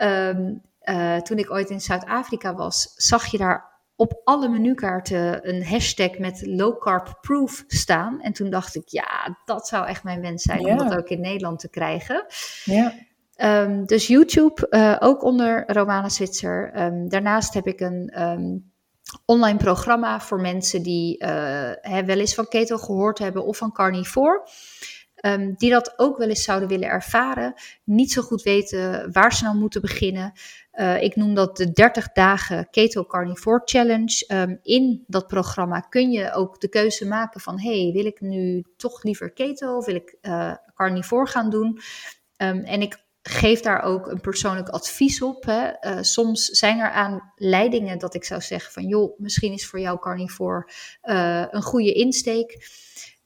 Um, 0.03 0.63
uh, 0.83 1.17
toen 1.17 1.39
ik 1.39 1.51
ooit 1.51 1.71
in 1.71 1.81
Zuid-Afrika 1.81 2.55
was, 2.55 2.93
zag 2.97 3.27
je 3.27 3.39
daar 3.39 3.73
op 3.97 4.21
alle 4.25 4.49
menukaarten 4.49 5.49
een 5.49 5.65
hashtag 5.65 6.19
met 6.19 6.47
low 6.47 6.81
carb 6.81 7.19
proof 7.21 7.65
staan. 7.67 8.21
En 8.21 8.33
toen 8.33 8.51
dacht 8.51 8.75
ik, 8.75 8.89
ja, 8.89 9.39
dat 9.45 9.69
zou 9.69 9.87
echt 9.87 10.05
mijn 10.05 10.21
wens 10.21 10.43
zijn 10.43 10.67
om 10.67 10.79
dat 10.79 10.97
ook 10.97 11.09
in 11.09 11.21
Nederland 11.21 11.59
te 11.59 11.71
krijgen. 11.71 12.27
Ja. 12.65 12.93
Um, 13.37 13.87
dus 13.87 14.07
YouTube, 14.07 14.67
uh, 14.71 14.97
ook 14.99 15.23
onder 15.23 15.73
Romana 15.73 16.09
Zwitser. 16.09 16.81
Um, 16.83 17.09
daarnaast 17.09 17.55
heb 17.55 17.67
ik 17.67 17.81
een 17.81 18.23
um, 18.23 18.73
online 19.25 19.59
programma 19.59 20.21
voor 20.21 20.41
mensen 20.41 20.83
die 20.83 21.25
uh, 21.25 21.29
wel 21.83 22.19
eens 22.19 22.35
van 22.35 22.49
keto 22.49 22.77
gehoord 22.77 23.19
hebben 23.19 23.45
of 23.45 23.57
van 23.57 23.73
carnivore. 23.73 24.49
die 25.57 25.71
dat 25.71 25.95
ook 25.97 26.19
wel 26.19 26.29
eens 26.29 26.45
zouden 26.45 26.69
willen 26.69 26.89
ervaren, 26.89 27.55
niet 27.85 28.13
zo 28.13 28.23
goed 28.23 28.43
weten 28.43 29.13
waar 29.13 29.35
ze 29.35 29.45
nou 29.45 29.57
moeten 29.57 29.81
beginnen. 29.81 30.33
Uh, 30.75 31.03
ik 31.03 31.17
noem 31.17 31.35
dat 31.35 31.57
de 31.57 31.73
30 31.73 32.13
dagen 32.13 32.71
Keto 32.71 33.05
Carnivore 33.05 33.63
Challenge. 33.65 34.25
Um, 34.29 34.59
in 34.63 35.05
dat 35.07 35.27
programma 35.27 35.81
kun 35.81 36.11
je 36.11 36.33
ook 36.33 36.61
de 36.61 36.69
keuze 36.69 37.07
maken 37.07 37.41
van: 37.41 37.61
hey, 37.61 37.91
wil 37.93 38.07
ik 38.07 38.21
nu 38.21 38.65
toch 38.77 39.03
liever 39.03 39.33
keto 39.33 39.77
of 39.77 39.87
wil 39.87 39.95
ik 39.95 40.17
uh, 40.23 40.55
carnivore 40.75 41.27
gaan 41.27 41.51
doen? 41.51 41.79
Um, 42.37 42.59
en 42.65 42.81
ik 42.81 43.04
geef 43.29 43.61
daar 43.61 43.83
ook 43.83 44.07
een 44.07 44.21
persoonlijk 44.21 44.69
advies 44.69 45.23
op. 45.23 45.45
Hè. 45.45 45.71
Uh, 45.81 45.99
soms 46.01 46.47
zijn 46.47 46.79
er 46.79 46.91
aanleidingen 46.91 47.99
dat 47.99 48.15
ik 48.15 48.25
zou 48.25 48.41
zeggen 48.41 48.73
van 48.73 48.87
joh, 48.87 49.19
misschien 49.19 49.53
is 49.53 49.67
voor 49.67 49.81
jou 49.81 49.99
carnivore 49.99 50.71
uh, 51.03 51.45
een 51.51 51.63
goede 51.63 51.93
insteek. 51.93 52.69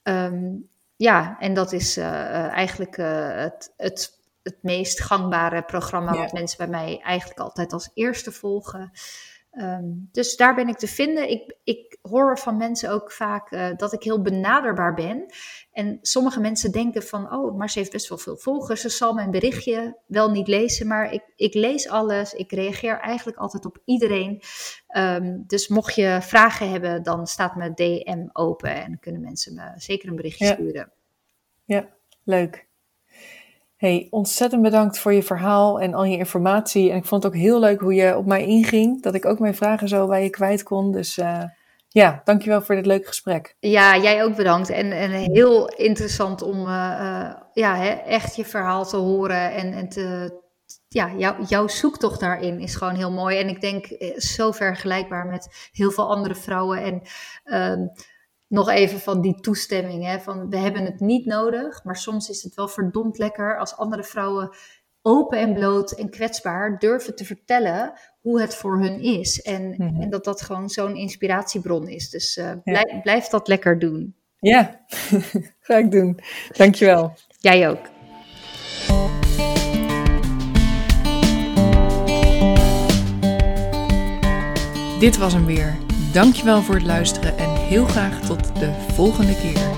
Um, 0.03 0.69
ja, 0.97 1.37
en 1.39 1.55
dat 1.55 1.73
is 1.73 1.99
uh, 1.99 2.47
eigenlijk 2.47 2.97
het, 2.97 3.73
het, 3.77 4.21
het 4.43 4.59
meest 4.63 5.01
gangbare 5.01 5.63
programma 5.63 6.13
ja. 6.13 6.19
wat 6.19 6.33
mensen 6.33 6.59
bij 6.59 6.69
mij 6.69 7.01
eigenlijk 7.05 7.41
altijd 7.41 7.73
als 7.73 7.91
eerste 7.95 8.33
volgen. 8.33 8.91
Um, 9.61 10.09
dus 10.13 10.37
daar 10.37 10.55
ben 10.55 10.69
ik 10.69 10.77
te 10.77 10.87
vinden. 10.87 11.31
Ik, 11.31 11.57
ik 11.65 11.99
hoor 12.03 12.39
van 12.39 12.57
mensen 12.57 12.91
ook 12.91 13.13
vaak 13.13 13.51
uh, 13.51 13.69
dat 13.77 13.93
ik 13.93 14.03
heel 14.03 14.23
benaderbaar 14.23 14.95
ben. 14.95 15.27
En 15.73 15.99
sommige 16.03 16.41
mensen 16.41 16.73
denken 16.73 17.03
van, 17.03 17.33
oh, 17.33 17.57
maar 17.57 17.71
ze 17.71 17.79
heeft 17.79 17.93
best 17.93 18.09
wel 18.09 18.19
veel 18.19 18.37
volgers. 18.37 18.81
Ze 18.81 18.89
zal 18.89 19.15
mijn 19.15 19.31
berichtje 19.31 19.99
wel 20.07 20.31
niet 20.31 20.49
lezen, 20.49 20.87
maar 20.87 21.13
ik, 21.13 21.23
ik 21.37 21.55
lees 21.55 21.89
alles. 21.89 22.33
Ik 22.33 22.53
reageer 22.53 22.99
eigenlijk 22.99 23.39
altijd 23.39 23.65
op 23.65 23.79
iedereen. 23.85 24.43
Um, 24.97 25.45
dus 25.47 25.69
mocht 25.69 25.95
je 25.95 26.19
vragen 26.23 26.71
hebben, 26.71 27.03
dan 27.03 27.27
staat 27.27 27.57
mijn 27.57 27.75
DM 27.75 28.29
open 28.33 28.85
en 28.85 28.99
kunnen 29.01 29.21
mensen 29.21 29.55
me 29.55 29.73
zeker 29.77 30.09
een 30.09 30.17
berichtje 30.17 30.45
ja. 30.45 30.53
sturen. 30.53 30.93
Ja, 31.65 31.89
leuk. 32.25 32.68
Hey, 33.79 34.07
ontzettend 34.11 34.63
bedankt 34.63 34.99
voor 34.99 35.13
je 35.13 35.23
verhaal 35.23 35.81
en 35.81 35.95
al 35.95 36.05
je 36.05 36.17
informatie. 36.17 36.91
En 36.91 36.97
ik 36.97 37.05
vond 37.05 37.23
het 37.23 37.33
ook 37.33 37.39
heel 37.39 37.61
leuk 37.61 37.81
hoe 37.81 37.95
je 37.95 38.17
op 38.17 38.27
mij 38.27 38.47
inging. 38.47 39.03
Dat 39.03 39.15
ik 39.15 39.25
ook 39.25 39.39
mijn 39.39 39.55
vragen 39.55 39.89
zo 39.89 40.07
bij 40.07 40.23
je 40.23 40.31
kwijt 40.31 40.63
kon. 40.63 40.93
Dus 40.93 41.19
uh, 41.19 41.43
ja, 41.89 42.21
dankjewel 42.25 42.63
voor 42.63 42.75
dit 42.75 42.87
leuke 42.87 43.07
gesprek. 43.07 43.57
Ja, 43.61 43.97
jij 43.97 44.25
ook 44.25 44.37
bedankt. 44.37 44.71
En, 44.71 44.93
en 44.93 45.11
heel 45.11 45.69
interessant 45.69 46.43
om 46.43 46.59
uh, 46.59 46.99
uh, 47.01 47.35
ja, 47.53 47.77
hè, 47.77 47.89
echt 47.89 48.37
je 48.37 48.45
verhaal 48.45 48.85
te 48.85 48.97
horen. 48.97 49.53
En, 49.53 49.73
en 49.73 49.89
te, 49.89 50.39
ja, 50.89 51.11
jou, 51.17 51.45
jouw 51.49 51.69
zoektocht 51.69 52.21
daarin 52.21 52.61
is 52.61 52.75
gewoon 52.75 52.95
heel 52.95 53.13
mooi. 53.13 53.39
En 53.39 53.49
ik 53.49 53.61
denk 53.61 53.87
zo 54.17 54.51
vergelijkbaar 54.51 55.27
met 55.27 55.71
heel 55.73 55.91
veel 55.91 56.09
andere 56.09 56.35
vrouwen. 56.35 56.83
En 56.83 57.03
uh, 57.81 57.87
nog 58.49 58.69
even 58.69 59.01
van 59.01 59.21
die 59.21 59.41
toestemming. 59.41 60.05
Hè, 60.05 60.21
van 60.21 60.51
we 60.51 60.57
hebben 60.57 60.85
het 60.85 61.01
niet 61.01 61.27
nodig, 61.27 61.85
maar 61.85 61.97
soms 61.97 62.29
is 62.29 62.43
het 62.43 62.55
wel 62.55 62.69
verdomd 62.69 63.19
lekker 63.19 63.59
als 63.59 63.77
andere 63.77 64.05
vrouwen 64.05 64.51
open 65.03 65.39
en 65.39 65.55
bloot 65.55 65.91
en 65.93 66.11
kwetsbaar 66.11 66.79
durven 66.79 67.17
te 67.17 67.25
vertellen 67.25 67.93
hoe 68.21 68.41
het 68.41 68.55
voor 68.55 68.81
hun 68.81 69.03
is. 69.03 69.43
En, 69.43 69.63
mm-hmm. 69.63 70.03
en 70.03 70.11
dat 70.11 70.25
dat 70.25 70.43
gewoon 70.43 70.69
zo'n 70.69 70.97
inspiratiebron 70.97 71.89
is. 71.89 72.11
Dus 72.11 72.37
uh, 72.37 72.53
blijf, 72.65 72.91
ja. 72.91 73.01
blijf 73.01 73.27
dat 73.27 73.49
lekker 73.49 73.79
doen. 73.79 74.17
Ja, 74.39 74.85
ga 75.61 75.77
ik 75.77 75.91
doen. 75.91 76.21
Dankjewel. 76.53 77.13
Jij 77.41 77.69
ook. 77.69 77.97
Dit 85.01 85.17
was 85.17 85.33
hem 85.33 85.47
weer. 85.47 85.77
Dankjewel 86.13 86.63
voor 86.63 86.75
het 86.75 86.85
luisteren 86.85 87.39
en 87.39 87.48
heel 87.69 87.85
graag 87.85 88.21
tot 88.21 88.55
de 88.59 88.73
volgende 88.95 89.35
keer. 89.35 89.78